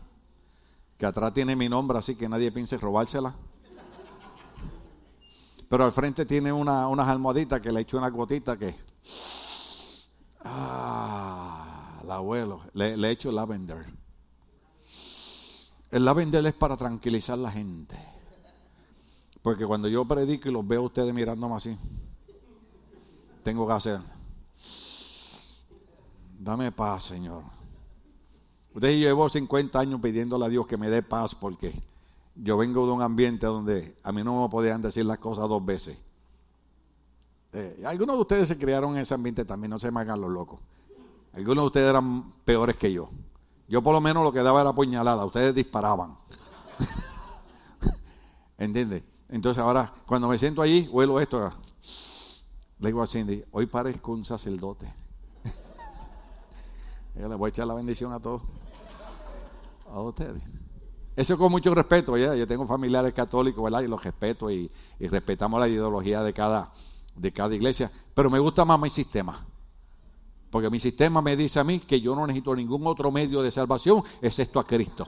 que 0.97 1.05
atrás 1.05 1.33
tiene 1.33 1.55
mi 1.55 1.69
nombre, 1.69 1.97
así 1.97 2.15
que 2.15 2.27
nadie 2.27 2.51
piense 2.51 2.77
robársela. 2.77 3.35
Pero 5.69 5.85
al 5.85 5.91
frente 5.91 6.25
tiene 6.25 6.51
una, 6.51 6.87
unas 6.87 7.07
almohaditas 7.07 7.61
que 7.61 7.71
le 7.71 7.79
he 7.79 7.81
hecho 7.83 7.97
una 7.97 8.09
gotita 8.09 8.57
que... 8.57 8.75
Ah, 10.43 11.99
el 12.03 12.11
abuelo, 12.11 12.61
le, 12.73 12.97
le 12.97 13.07
he 13.07 13.11
hecho 13.11 13.31
lavender. 13.31 13.85
El 15.89 16.05
lavender 16.05 16.45
es 16.45 16.53
para 16.53 16.75
tranquilizar 16.75 17.37
la 17.37 17.51
gente. 17.51 17.95
Porque 19.41 19.65
cuando 19.65 19.87
yo 19.87 20.05
predico 20.05 20.49
y 20.49 20.51
los 20.51 20.67
veo 20.67 20.81
a 20.81 20.85
ustedes 20.85 21.13
mirándome 21.13 21.55
así 21.55 21.77
tengo 23.43 23.67
que 23.67 23.73
hacer. 23.73 23.99
Dame 26.39 26.71
paz, 26.71 27.05
Señor. 27.05 27.43
Usted 28.73 28.97
llevó 28.97 29.29
50 29.29 29.79
años 29.79 30.01
pidiéndole 30.01 30.45
a 30.45 30.49
Dios 30.49 30.65
que 30.65 30.77
me 30.77 30.89
dé 30.89 31.03
paz 31.03 31.35
porque 31.35 31.73
yo 32.35 32.57
vengo 32.57 32.85
de 32.87 32.91
un 32.91 33.01
ambiente 33.01 33.45
donde 33.45 33.95
a 34.03 34.11
mí 34.11 34.23
no 34.23 34.41
me 34.41 34.49
podían 34.49 34.81
decir 34.81 35.05
las 35.05 35.19
cosas 35.19 35.47
dos 35.47 35.63
veces. 35.63 35.99
Eh, 37.53 37.83
algunos 37.85 38.15
de 38.15 38.21
ustedes 38.21 38.47
se 38.47 38.57
criaron 38.57 38.95
en 38.95 39.03
ese 39.03 39.13
ambiente 39.13 39.45
también, 39.45 39.69
no 39.69 39.77
se 39.77 39.91
me 39.91 40.01
hagan 40.01 40.19
los 40.19 40.31
locos. 40.31 40.59
Algunos 41.33 41.63
de 41.63 41.67
ustedes 41.67 41.89
eran 41.89 42.33
peores 42.43 42.75
que 42.77 42.91
yo. 42.91 43.09
Yo 43.67 43.83
por 43.83 43.93
lo 43.93 44.01
menos 44.01 44.23
lo 44.23 44.31
que 44.31 44.41
daba 44.41 44.61
era 44.61 44.73
puñalada, 44.73 45.23
ustedes 45.23 45.53
disparaban. 45.53 46.17
¿Entiendes? 48.57 49.03
Entonces 49.29 49.61
ahora, 49.61 49.93
cuando 50.07 50.27
me 50.27 50.37
siento 50.39 50.61
allí, 50.61 50.87
huelo 50.91 51.19
esto. 51.19 51.53
Le 52.83 52.89
digo 52.89 53.01
a 53.01 53.07
Cindy, 53.07 53.41
hoy 53.51 53.65
parezco 53.65 54.11
un 54.11 54.25
sacerdote. 54.25 54.93
Yo 57.15 57.29
le 57.29 57.35
voy 57.35 57.47
a 57.47 57.49
echar 57.49 57.65
la 57.65 57.75
bendición 57.75 58.11
a 58.11 58.19
todos. 58.19 58.41
A 59.89 60.01
ustedes. 60.01 60.43
Eso 61.15 61.37
con 61.37 61.49
mucho 61.49 61.73
respeto, 61.73 62.17
¿ya? 62.17 62.35
yo 62.35 62.45
tengo 62.45 62.67
familiares 62.67 63.13
católicos, 63.13 63.63
¿verdad? 63.63 63.83
Y 63.83 63.87
los 63.87 64.03
respeto 64.03 64.51
y, 64.51 64.69
respetamos 64.99 65.61
la 65.61 65.69
ideología 65.69 66.23
de 66.23 66.33
cada, 66.33 66.73
de 67.15 67.31
cada 67.31 67.55
iglesia. 67.55 67.89
Pero 68.13 68.29
me 68.29 68.39
gusta 68.39 68.65
más 68.65 68.77
mi 68.77 68.89
sistema. 68.89 69.45
Porque 70.49 70.69
mi 70.69 70.79
sistema 70.79 71.21
me 71.21 71.37
dice 71.37 71.61
a 71.61 71.63
mí 71.63 71.79
que 71.79 72.01
yo 72.01 72.13
no 72.15 72.27
necesito 72.27 72.53
ningún 72.53 72.85
otro 72.85 73.11
medio 73.11 73.41
de 73.41 73.51
salvación 73.51 74.03
excepto 74.21 74.59
a 74.59 74.67
Cristo. 74.67 75.07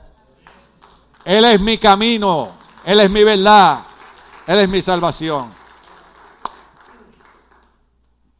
Él 1.26 1.44
es 1.44 1.60
mi 1.60 1.78
camino, 1.78 2.52
Él 2.86 3.02
es 3.02 3.12
mi 3.12 3.26
verdad, 3.26 3.84
Él 4.48 4.60
es 4.60 4.70
mi 4.70 4.82
salvación 4.82 5.65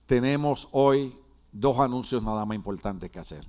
tenemos 0.06 0.68
hoy 0.72 1.18
dos 1.52 1.80
anuncios 1.80 2.22
nada 2.22 2.46
más 2.46 2.56
importantes 2.56 3.10
que 3.10 3.20
hacer. 3.20 3.46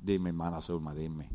Dime, 0.00 0.30
hermana 0.30 0.60
Zulma, 0.60 0.94
dime. 0.94 1.28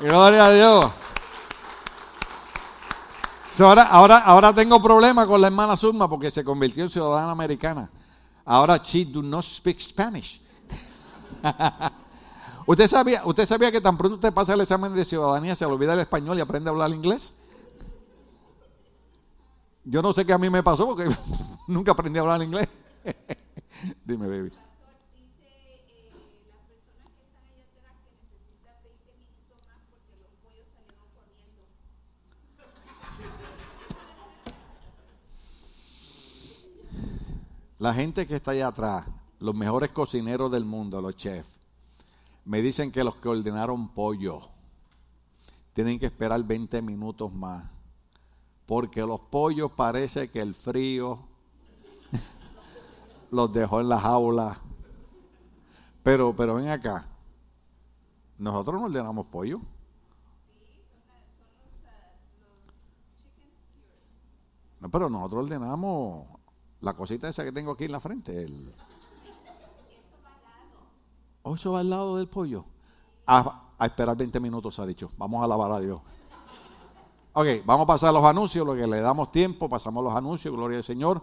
Gloria 0.00 0.46
a 0.46 0.52
Dios. 0.52 1.01
Ahora, 3.60 3.82
ahora, 3.84 4.18
ahora 4.18 4.52
tengo 4.52 4.80
problemas 4.80 5.26
con 5.26 5.40
la 5.40 5.48
hermana 5.48 5.76
Zulma 5.76 6.08
porque 6.08 6.30
se 6.30 6.44
convirtió 6.44 6.84
en 6.84 6.90
ciudadana 6.90 7.32
americana. 7.32 7.90
Ahora 8.44 8.78
she 8.78 9.04
do 9.04 9.22
not 9.22 9.44
speak 9.44 9.80
Spanish. 9.80 10.40
¿Usted 12.66 12.88
sabía, 12.88 13.22
¿Usted 13.24 13.46
sabía 13.46 13.72
que 13.72 13.80
tan 13.80 13.96
pronto 13.98 14.14
usted 14.16 14.32
pasa 14.32 14.54
el 14.54 14.60
examen 14.60 14.94
de 14.94 15.04
ciudadanía 15.04 15.54
se 15.54 15.66
le 15.66 15.72
olvida 15.72 15.94
el 15.94 16.00
español 16.00 16.38
y 16.38 16.40
aprende 16.40 16.70
a 16.70 16.72
hablar 16.72 16.90
inglés? 16.90 17.34
Yo 19.84 20.00
no 20.00 20.12
sé 20.12 20.24
qué 20.24 20.32
a 20.32 20.38
mí 20.38 20.48
me 20.48 20.62
pasó 20.62 20.86
porque 20.86 21.08
nunca 21.66 21.92
aprendí 21.92 22.18
a 22.18 22.22
hablar 22.22 22.42
inglés. 22.42 22.68
Dime, 24.04 24.28
baby. 24.28 24.52
La 37.82 37.92
gente 37.92 38.28
que 38.28 38.36
está 38.36 38.52
allá 38.52 38.68
atrás, 38.68 39.06
los 39.40 39.56
mejores 39.56 39.90
cocineros 39.90 40.52
del 40.52 40.64
mundo, 40.64 41.00
los 41.00 41.16
chefs, 41.16 41.50
me 42.44 42.62
dicen 42.62 42.92
que 42.92 43.02
los 43.02 43.16
que 43.16 43.28
ordenaron 43.28 43.88
pollo 43.88 44.42
tienen 45.72 45.98
que 45.98 46.06
esperar 46.06 46.44
20 46.44 46.80
minutos 46.80 47.32
más. 47.32 47.64
Porque 48.66 49.00
los 49.00 49.18
pollos 49.18 49.72
parece 49.72 50.30
que 50.30 50.40
el 50.40 50.54
frío 50.54 51.26
los 53.32 53.52
dejó 53.52 53.80
en 53.80 53.88
la 53.88 53.98
jaula. 53.98 54.60
Pero, 56.04 56.36
pero 56.36 56.54
ven 56.54 56.68
acá. 56.68 57.04
Nosotros 58.38 58.80
no 58.80 58.86
ordenamos 58.86 59.26
pollo. 59.26 59.60
No, 64.78 64.88
pero 64.88 65.10
nosotros 65.10 65.46
ordenamos 65.46 66.41
la 66.82 66.94
cosita 66.94 67.28
esa 67.28 67.44
que 67.44 67.52
tengo 67.52 67.72
aquí 67.72 67.84
en 67.84 67.92
la 67.92 68.00
frente. 68.00 68.44
El... 68.44 68.74
Oh, 71.42 71.54
eso 71.54 71.72
va 71.72 71.80
al 71.80 71.90
lado 71.90 72.16
del 72.16 72.28
pollo. 72.28 72.64
A, 73.26 73.70
esperar 73.80 74.16
20 74.16 74.38
minutos, 74.40 74.78
ha 74.78 74.86
dicho. 74.86 75.10
Vamos 75.16 75.40
a 75.40 75.44
alabar 75.44 75.72
a 75.72 75.80
Dios. 75.80 76.00
Ok, 77.32 77.46
vamos 77.64 77.84
a 77.84 77.86
pasar 77.86 78.12
los 78.12 78.24
anuncios, 78.24 78.66
lo 78.66 78.74
que 78.74 78.86
le 78.86 79.00
damos 79.00 79.32
tiempo, 79.32 79.68
pasamos 79.68 80.04
los 80.04 80.14
anuncios, 80.14 80.54
gloria 80.54 80.78
al 80.78 80.84
Señor. 80.84 81.22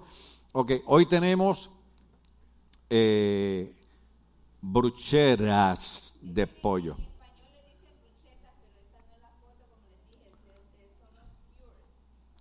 Ok, 0.53 0.71
hoy 0.87 1.05
tenemos 1.05 1.69
eh, 2.89 3.71
brucheras 4.61 6.15
de 6.21 6.47
pollo. 6.47 6.97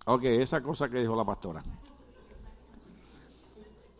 Ok, 0.05 0.23
esa 0.23 0.63
cosa 0.63 0.89
que 0.89 0.99
dijo 1.01 1.15
la 1.15 1.25
pastora. 1.25 1.63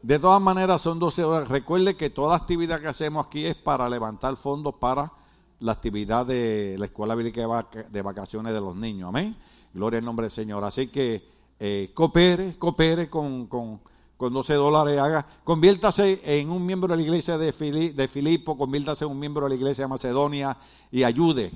De 0.01 0.17
todas 0.17 0.41
maneras, 0.41 0.81
son 0.81 0.97
12 0.97 1.23
horas. 1.23 1.49
Recuerde 1.49 1.97
que 1.97 2.09
toda 2.09 2.35
actividad 2.35 2.79
que 2.79 2.87
hacemos 2.87 3.27
aquí 3.27 3.45
es 3.45 3.55
para 3.55 3.89
levantar 3.89 4.37
fondos 4.37 4.75
para 4.75 5.11
la 5.59 5.73
actividad 5.73 6.25
de 6.25 6.75
la 6.79 6.85
Escuela 6.85 7.15
Bíblica 7.15 7.65
de 7.89 8.01
Vacaciones 8.01 8.53
de 8.53 8.61
los 8.61 8.75
Niños. 8.75 9.09
Amén. 9.09 9.35
Gloria 9.73 9.99
al 9.99 10.05
nombre 10.05 10.25
del 10.25 10.31
Señor. 10.31 10.63
Así 10.63 10.87
que 10.87 11.21
eh, 11.59 11.91
coopere, 11.93 12.57
coopere 12.57 13.09
con, 13.09 13.47
con, 13.47 13.81
con 14.15 14.33
12 14.33 14.53
dólares. 14.53 14.97
Haga, 14.97 15.25
conviértase 15.43 16.21
en 16.23 16.49
un 16.49 16.65
miembro 16.65 16.89
de 16.89 16.97
la 16.97 17.03
iglesia 17.03 17.37
de, 17.37 17.51
Filipo, 17.51 18.57
conviértase 18.57 19.03
en 19.03 19.11
un 19.11 19.19
miembro 19.19 19.45
de 19.45 19.49
la 19.49 19.55
iglesia 19.55 19.83
de 19.83 19.89
Macedonia 19.89 20.57
y 20.91 21.03
ayude. 21.03 21.51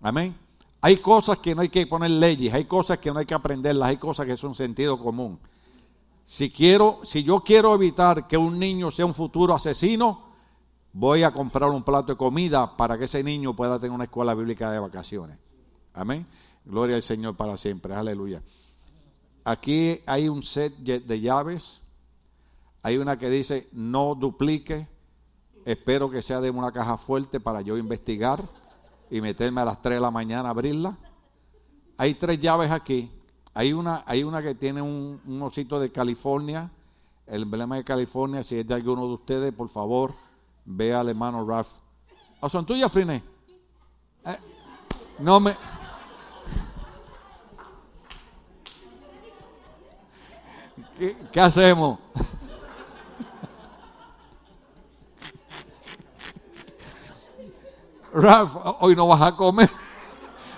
Amén. 0.00 0.36
Hay 0.80 0.96
cosas 0.98 1.38
que 1.38 1.54
no 1.54 1.62
hay 1.62 1.68
que 1.68 1.86
poner 1.86 2.10
leyes, 2.10 2.54
hay 2.54 2.64
cosas 2.64 2.98
que 2.98 3.12
no 3.12 3.18
hay 3.18 3.26
que 3.26 3.34
aprenderlas, 3.34 3.88
hay 3.88 3.96
cosas 3.96 4.26
que 4.26 4.36
son 4.36 4.54
sentido 4.54 4.98
común. 4.98 5.38
Si 6.24 6.50
quiero, 6.50 7.00
si 7.04 7.24
yo 7.24 7.40
quiero 7.40 7.74
evitar 7.74 8.26
que 8.26 8.36
un 8.36 8.58
niño 8.58 8.90
sea 8.90 9.06
un 9.06 9.14
futuro 9.14 9.54
asesino, 9.54 10.32
voy 10.92 11.22
a 11.22 11.32
comprar 11.32 11.70
un 11.70 11.82
plato 11.82 12.12
de 12.12 12.16
comida 12.16 12.76
para 12.76 12.98
que 12.98 13.04
ese 13.04 13.22
niño 13.22 13.54
pueda 13.54 13.78
tener 13.78 13.92
una 13.92 14.04
escuela 14.04 14.34
bíblica 14.34 14.70
de 14.70 14.78
vacaciones. 14.78 15.38
Amén. 15.94 16.26
Gloria 16.64 16.96
al 16.96 17.02
Señor 17.02 17.36
para 17.36 17.56
siempre. 17.56 17.94
Aleluya. 17.94 18.42
Aquí 19.44 20.00
hay 20.06 20.28
un 20.28 20.42
set 20.42 20.76
de 20.76 21.20
llaves. 21.20 21.82
Hay 22.82 22.98
una 22.98 23.18
que 23.18 23.28
dice 23.28 23.68
no 23.72 24.14
duplique. 24.14 24.88
Espero 25.64 26.10
que 26.10 26.22
sea 26.22 26.40
de 26.40 26.50
una 26.50 26.72
caja 26.72 26.96
fuerte 26.96 27.40
para 27.40 27.60
yo 27.60 27.76
investigar 27.76 28.42
y 29.10 29.20
meterme 29.20 29.60
a 29.60 29.64
las 29.64 29.82
3 29.82 29.96
de 29.96 30.00
la 30.00 30.10
mañana 30.10 30.48
a 30.48 30.52
abrirla. 30.52 30.96
Hay 31.96 32.14
tres 32.14 32.40
llaves 32.40 32.70
aquí. 32.70 33.10
Hay 33.54 33.72
una, 33.72 34.02
hay 34.06 34.24
una 34.24 34.42
que 34.42 34.54
tiene 34.54 34.80
un, 34.80 35.20
osito 35.42 35.78
de 35.78 35.92
California, 35.92 36.70
el 37.26 37.42
emblema 37.42 37.76
de 37.76 37.84
California. 37.84 38.42
Si 38.42 38.58
es 38.58 38.66
de 38.66 38.74
alguno 38.74 39.06
de 39.06 39.12
ustedes, 39.12 39.52
por 39.52 39.68
favor, 39.68 40.14
vea 40.64 41.00
al 41.00 41.10
hermano 41.10 41.46
Ralph. 41.46 41.68
¿O 42.40 42.48
son 42.48 42.64
tuyas, 42.64 42.90
Frine? 42.90 43.22
Eh, 44.24 44.38
no 45.18 45.38
me. 45.38 45.54
¿Qué, 51.32 51.40
hacemos? 51.40 51.98
Ralph, 58.14 58.56
hoy 58.80 58.96
no 58.96 59.08
vas 59.08 59.20
a 59.20 59.36
comer. 59.36 59.68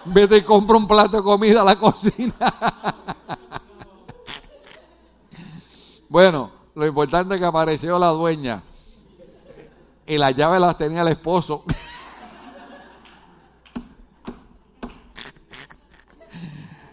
Vete 0.06 0.38
y 0.38 0.42
compra 0.42 0.76
un 0.76 0.86
plato 0.86 1.16
de 1.16 1.22
comida 1.22 1.62
a 1.62 1.64
la 1.64 1.78
cocina. 1.78 2.34
bueno, 6.08 6.50
lo 6.74 6.86
importante 6.86 7.34
es 7.34 7.40
que 7.40 7.46
apareció 7.46 7.98
la 7.98 8.08
dueña. 8.08 8.62
Y 10.06 10.18
las 10.18 10.34
llaves 10.36 10.60
las 10.60 10.76
tenía 10.76 11.02
el 11.02 11.08
esposo. 11.08 11.64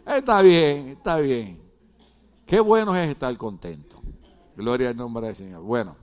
está 0.05 0.41
bien, 0.41 0.89
está 0.89 1.17
bien. 1.17 1.61
Qué 2.45 2.59
bueno 2.59 2.95
es 2.95 3.09
estar 3.09 3.35
contento. 3.37 4.01
Gloria 4.55 4.89
al 4.89 4.95
nombre 4.95 5.27
del 5.27 5.35
Señor. 5.35 5.63
Bueno, 5.63 5.95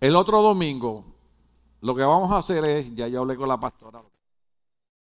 el 0.00 0.16
otro 0.16 0.42
domingo 0.42 1.04
lo 1.80 1.94
que 1.94 2.02
vamos 2.02 2.30
a 2.30 2.38
hacer 2.38 2.64
es, 2.64 2.94
ya 2.94 3.08
yo 3.08 3.20
hablé 3.20 3.36
con 3.36 3.48
la 3.48 3.60
pastora, 3.60 4.02